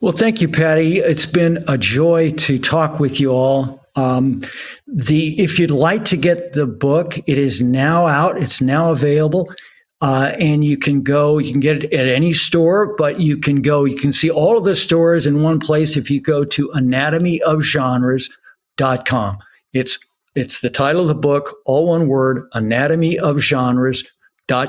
Well, 0.00 0.12
thank 0.12 0.40
you, 0.40 0.48
Patti. 0.48 0.98
It's 0.98 1.26
been 1.26 1.62
a 1.68 1.78
joy 1.78 2.32
to 2.32 2.58
talk 2.58 2.98
with 2.98 3.20
you 3.20 3.30
all. 3.30 3.86
Um, 3.94 4.42
the 4.88 5.38
if 5.40 5.58
you'd 5.58 5.70
like 5.70 6.04
to 6.06 6.16
get 6.16 6.54
the 6.54 6.66
book, 6.66 7.18
it 7.18 7.38
is 7.38 7.60
now 7.60 8.06
out. 8.06 8.42
It's 8.42 8.60
now 8.60 8.90
available, 8.90 9.52
uh, 10.00 10.32
and 10.38 10.64
you 10.64 10.78
can 10.78 11.02
go. 11.02 11.38
You 11.38 11.52
can 11.52 11.60
get 11.60 11.84
it 11.84 11.92
at 11.92 12.08
any 12.08 12.32
store, 12.32 12.96
but 12.96 13.20
you 13.20 13.36
can 13.36 13.62
go. 13.62 13.84
You 13.84 13.96
can 13.96 14.12
see 14.12 14.30
all 14.30 14.56
of 14.56 14.62
the 14.64 14.76
stores 14.76 15.26
in 15.26 15.42
one 15.42 15.58
place 15.60 15.96
if 15.96 16.10
you 16.10 16.20
go 16.20 16.44
to 16.44 16.68
anatomyofgenres.com. 16.70 19.38
It's 19.72 19.98
it's 20.36 20.60
the 20.60 20.70
title 20.70 21.02
of 21.02 21.08
the 21.08 21.14
book, 21.14 21.56
all 21.66 21.88
one 21.88 22.06
word, 22.06 22.48
Anatomy 22.54 23.18
of 23.18 23.40
Genres 23.40 24.04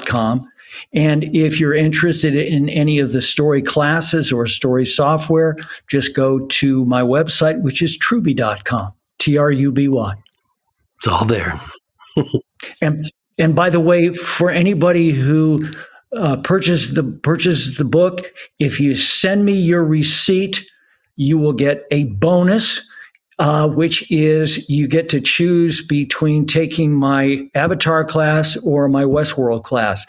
com. 0.06 0.48
And 0.94 1.24
if 1.36 1.60
you're 1.60 1.74
interested 1.74 2.36
in 2.36 2.70
any 2.70 3.00
of 3.00 3.12
the 3.12 3.22
story 3.22 3.62
classes 3.62 4.32
or 4.32 4.48
story 4.48 4.86
software, 4.86 5.58
just 5.90 6.16
go 6.16 6.46
to 6.48 6.86
my 6.86 7.02
website, 7.02 7.62
which 7.62 7.82
is 7.82 7.98
truby.com, 7.98 8.94
T 9.20 9.38
R 9.38 9.52
U 9.52 9.72
B 9.72 9.88
Y. 9.88 10.14
It's 10.98 11.08
all 11.08 11.26
there. 11.26 11.60
and 12.82 13.12
and 13.38 13.56
by 13.56 13.70
the 13.70 13.80
way, 13.80 14.14
for 14.14 14.50
anybody 14.50 15.12
who 15.12 15.66
uh, 16.16 16.38
purchased 16.38 16.96
the 16.96 17.04
the 17.04 17.86
book, 17.86 18.32
if 18.60 18.80
you 18.80 18.96
send 18.96 19.46
me 19.46 19.54
your 19.54 19.84
receipt, 19.84 20.66
you 21.16 21.38
will 21.38 21.54
get 21.54 21.86
a 21.92 22.06
bonus 22.06 22.88
uh, 23.42 23.68
which 23.68 24.10
is 24.12 24.70
you 24.70 24.88
get 24.88 25.10
to 25.10 25.20
choose 25.20 25.84
between 25.86 26.46
taking 26.46 26.94
my 26.94 27.50
Avatar 27.56 28.06
class 28.06 28.56
or 28.58 28.88
my 28.88 29.04
Westworld 29.04 29.64
class. 29.64 30.06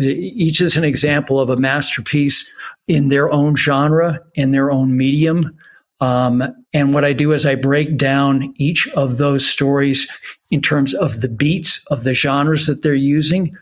Each 0.00 0.60
is 0.60 0.76
an 0.76 0.82
example 0.82 1.38
of 1.38 1.48
a 1.48 1.56
masterpiece 1.56 2.52
in 2.88 3.06
their 3.06 3.30
own 3.30 3.54
genre, 3.54 4.18
in 4.34 4.50
their 4.50 4.72
own 4.72 4.96
medium. 4.96 5.56
Um, 6.02 6.42
and 6.74 6.92
what 6.92 7.04
I 7.04 7.12
do 7.12 7.30
is 7.30 7.46
I 7.46 7.54
break 7.54 7.96
down 7.96 8.52
each 8.58 8.88
of 8.88 9.18
those 9.18 9.48
stories 9.48 10.10
in 10.50 10.60
terms 10.60 10.94
of 10.94 11.20
the 11.20 11.28
beats 11.28 11.86
of 11.92 12.02
the 12.02 12.12
genres 12.12 12.66
that 12.66 12.82
they're 12.82 12.92
using, 12.92 13.56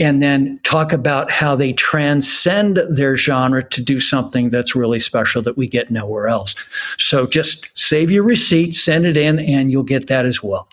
and 0.00 0.20
then 0.20 0.58
talk 0.64 0.92
about 0.92 1.30
how 1.30 1.54
they 1.54 1.72
transcend 1.72 2.80
their 2.90 3.16
genre 3.16 3.62
to 3.68 3.80
do 3.80 4.00
something 4.00 4.50
that's 4.50 4.74
really 4.74 4.98
special 4.98 5.40
that 5.42 5.56
we 5.56 5.68
get 5.68 5.88
nowhere 5.88 6.26
else. 6.26 6.56
So 6.98 7.28
just 7.28 7.70
save 7.78 8.10
your 8.10 8.24
receipt, 8.24 8.74
send 8.74 9.06
it 9.06 9.16
in, 9.16 9.38
and 9.38 9.70
you'll 9.70 9.84
get 9.84 10.08
that 10.08 10.26
as 10.26 10.42
well. 10.42 10.68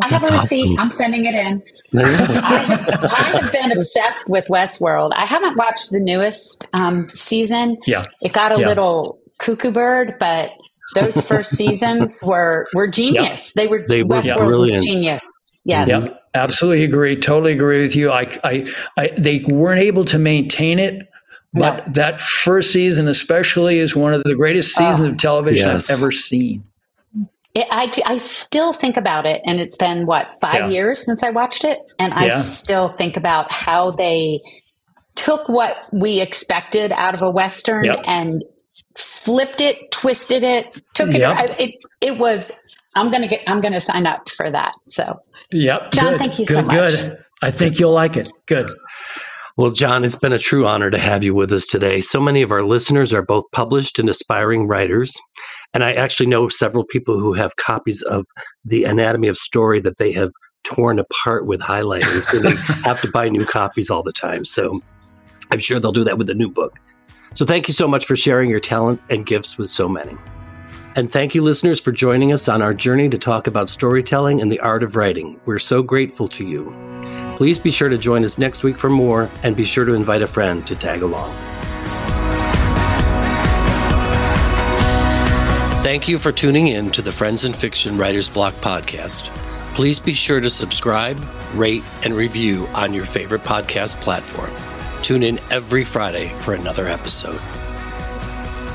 I 0.00 0.08
have 0.14 0.30
a 0.30 0.34
receipt. 0.34 0.62
Awesome. 0.62 0.78
I'm 0.78 0.90
sending 0.92 1.24
it 1.24 1.34
in. 1.34 1.62
I, 1.98 2.08
have, 2.08 3.04
I, 3.04 3.38
have, 3.40 3.52
been 3.52 3.72
obsessed 3.72 4.30
with 4.30 4.46
Westworld. 4.46 5.10
I 5.14 5.26
haven't 5.26 5.56
watched 5.56 5.90
the 5.90 6.00
newest 6.00 6.66
um, 6.72 7.08
season. 7.10 7.78
Yeah, 7.84 8.06
it 8.20 8.32
got 8.32 8.52
a 8.52 8.60
yeah. 8.60 8.68
little 8.68 9.21
cuckoo 9.38 9.72
bird, 9.72 10.14
but 10.18 10.50
those 10.94 11.26
first 11.26 11.56
seasons 11.56 12.20
were 12.22 12.66
were 12.74 12.88
genius. 12.88 13.52
Yep. 13.54 13.54
They 13.54 13.68
were 13.68 13.84
they 13.88 14.02
were 14.02 14.16
Westworld 14.16 14.46
brilliant. 14.46 14.84
was 14.84 14.86
genius. 14.86 15.30
Yes. 15.64 15.88
Yep. 15.88 16.18
Absolutely 16.34 16.84
agree. 16.84 17.14
Totally 17.16 17.52
agree 17.52 17.82
with 17.82 17.94
you. 17.94 18.10
I, 18.10 18.22
I, 18.42 18.66
I, 18.96 19.10
they 19.18 19.44
weren't 19.48 19.80
able 19.80 20.04
to 20.06 20.18
maintain 20.18 20.78
it, 20.78 21.06
but 21.52 21.86
no. 21.88 21.92
that 21.92 22.20
first 22.20 22.72
season, 22.72 23.06
especially, 23.06 23.78
is 23.78 23.94
one 23.94 24.14
of 24.14 24.22
the 24.24 24.34
greatest 24.34 24.74
oh. 24.80 24.90
seasons 24.90 25.08
of 25.10 25.18
television 25.18 25.68
yes. 25.68 25.90
I've 25.90 25.98
ever 25.98 26.10
seen. 26.10 26.64
It, 27.54 27.66
I, 27.70 27.92
I 28.06 28.16
still 28.16 28.72
think 28.72 28.96
about 28.96 29.26
it, 29.26 29.42
and 29.44 29.60
it's 29.60 29.76
been 29.76 30.06
what 30.06 30.32
five 30.40 30.54
yeah. 30.54 30.68
years 30.70 31.04
since 31.04 31.22
I 31.22 31.28
watched 31.28 31.64
it, 31.64 31.80
and 31.98 32.14
I 32.14 32.26
yeah. 32.26 32.40
still 32.40 32.88
think 32.92 33.18
about 33.18 33.52
how 33.52 33.90
they 33.90 34.40
took 35.14 35.46
what 35.50 35.76
we 35.92 36.22
expected 36.22 36.92
out 36.92 37.14
of 37.14 37.20
a 37.20 37.30
western 37.30 37.84
yep. 37.84 37.98
and 38.06 38.42
flipped 38.96 39.60
it, 39.60 39.90
twisted 39.90 40.42
it, 40.42 40.80
took 40.94 41.10
it. 41.10 41.20
Yep. 41.20 41.58
It, 41.58 41.74
it 42.00 42.18
was. 42.18 42.50
I'm 42.94 43.10
gonna 43.10 43.28
get. 43.28 43.40
I'm 43.46 43.60
gonna 43.60 43.80
sign 43.80 44.06
up 44.06 44.28
for 44.30 44.50
that. 44.50 44.72
So. 44.88 45.18
Yep. 45.52 45.92
John, 45.92 46.12
good, 46.12 46.18
thank 46.18 46.38
you 46.38 46.46
good, 46.46 46.54
so 46.54 46.62
much. 46.62 46.74
Good. 46.74 47.18
I 47.42 47.50
think 47.50 47.78
you'll 47.78 47.92
like 47.92 48.16
it. 48.16 48.30
Good. 48.46 48.70
Well, 49.58 49.70
John, 49.70 50.02
it's 50.02 50.16
been 50.16 50.32
a 50.32 50.38
true 50.38 50.66
honor 50.66 50.90
to 50.90 50.98
have 50.98 51.22
you 51.22 51.34
with 51.34 51.52
us 51.52 51.66
today. 51.66 52.00
So 52.00 52.20
many 52.20 52.40
of 52.40 52.50
our 52.50 52.64
listeners 52.64 53.12
are 53.12 53.22
both 53.22 53.44
published 53.52 53.98
and 53.98 54.08
aspiring 54.08 54.66
writers. 54.66 55.14
And 55.74 55.84
I 55.84 55.92
actually 55.92 56.26
know 56.26 56.48
several 56.48 56.84
people 56.84 57.18
who 57.18 57.34
have 57.34 57.56
copies 57.56 58.00
of 58.02 58.24
The 58.64 58.84
Anatomy 58.84 59.28
of 59.28 59.36
Story 59.36 59.80
that 59.80 59.98
they 59.98 60.12
have 60.12 60.30
torn 60.64 60.98
apart 60.98 61.46
with 61.46 61.60
highlighters 61.60 62.32
and 62.32 62.44
they 62.44 62.56
have 62.84 63.00
to 63.02 63.10
buy 63.10 63.28
new 63.28 63.44
copies 63.44 63.90
all 63.90 64.02
the 64.02 64.12
time. 64.12 64.44
So 64.46 64.80
I'm 65.50 65.60
sure 65.60 65.78
they'll 65.78 65.92
do 65.92 66.04
that 66.04 66.16
with 66.16 66.28
the 66.28 66.34
new 66.34 66.48
book. 66.48 66.78
So 67.34 67.46
thank 67.46 67.68
you 67.68 67.74
so 67.74 67.88
much 67.88 68.06
for 68.06 68.16
sharing 68.16 68.50
your 68.50 68.60
talent 68.60 69.00
and 69.08 69.24
gifts 69.24 69.56
with 69.56 69.70
so 69.70 69.88
many. 69.88 70.16
And 70.94 71.10
thank 71.10 71.34
you, 71.34 71.42
listeners, 71.42 71.80
for 71.80 71.90
joining 71.90 72.32
us 72.32 72.48
on 72.48 72.60
our 72.60 72.74
journey 72.74 73.08
to 73.08 73.18
talk 73.18 73.46
about 73.46 73.70
storytelling 73.70 74.42
and 74.42 74.52
the 74.52 74.60
art 74.60 74.82
of 74.82 74.94
writing. 74.94 75.40
We're 75.46 75.58
so 75.58 75.82
grateful 75.82 76.28
to 76.28 76.44
you. 76.44 76.76
Please 77.38 77.58
be 77.58 77.70
sure 77.70 77.88
to 77.88 77.96
join 77.96 78.24
us 78.24 78.36
next 78.36 78.62
week 78.62 78.76
for 78.76 78.90
more, 78.90 79.30
and 79.42 79.56
be 79.56 79.64
sure 79.64 79.86
to 79.86 79.94
invite 79.94 80.20
a 80.20 80.26
friend 80.26 80.66
to 80.66 80.76
tag 80.76 81.00
along. 81.00 81.34
Thank 85.82 86.08
you 86.08 86.18
for 86.18 86.30
tuning 86.30 86.68
in 86.68 86.90
to 86.90 87.02
the 87.02 87.10
Friends 87.10 87.44
and 87.44 87.56
Fiction 87.56 87.96
Writers 87.96 88.28
Block 88.28 88.54
podcast. 88.56 89.34
Please 89.74 89.98
be 89.98 90.12
sure 90.12 90.40
to 90.40 90.50
subscribe, 90.50 91.18
rate, 91.54 91.82
and 92.04 92.14
review 92.14 92.66
on 92.74 92.92
your 92.92 93.06
favorite 93.06 93.42
podcast 93.42 93.98
platform. 94.00 94.50
Tune 95.02 95.22
in 95.22 95.38
every 95.50 95.84
Friday 95.84 96.28
for 96.36 96.54
another 96.54 96.86
episode. 96.86 97.40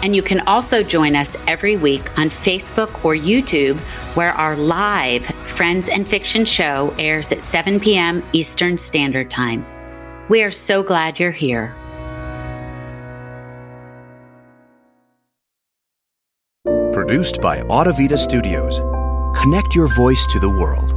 And 0.03 0.15
you 0.15 0.21
can 0.21 0.41
also 0.41 0.83
join 0.83 1.15
us 1.15 1.35
every 1.47 1.75
week 1.75 2.17
on 2.19 2.29
Facebook 2.29 3.03
or 3.03 3.15
YouTube, 3.15 3.77
where 4.15 4.33
our 4.33 4.55
live 4.55 5.25
Friends 5.25 5.89
and 5.89 6.07
Fiction 6.07 6.45
show 6.45 6.93
airs 6.99 7.31
at 7.31 7.41
7 7.41 7.79
p.m. 7.79 8.23
Eastern 8.33 8.77
Standard 8.77 9.31
Time. 9.31 9.65
We 10.29 10.43
are 10.43 10.51
so 10.51 10.83
glad 10.83 11.19
you're 11.19 11.31
here. 11.31 11.73
Produced 16.93 17.41
by 17.41 17.61
Audavita 17.61 18.17
Studios. 18.17 18.79
Connect 19.41 19.73
your 19.73 19.87
voice 19.95 20.27
to 20.27 20.39
the 20.39 20.49
world. 20.49 20.96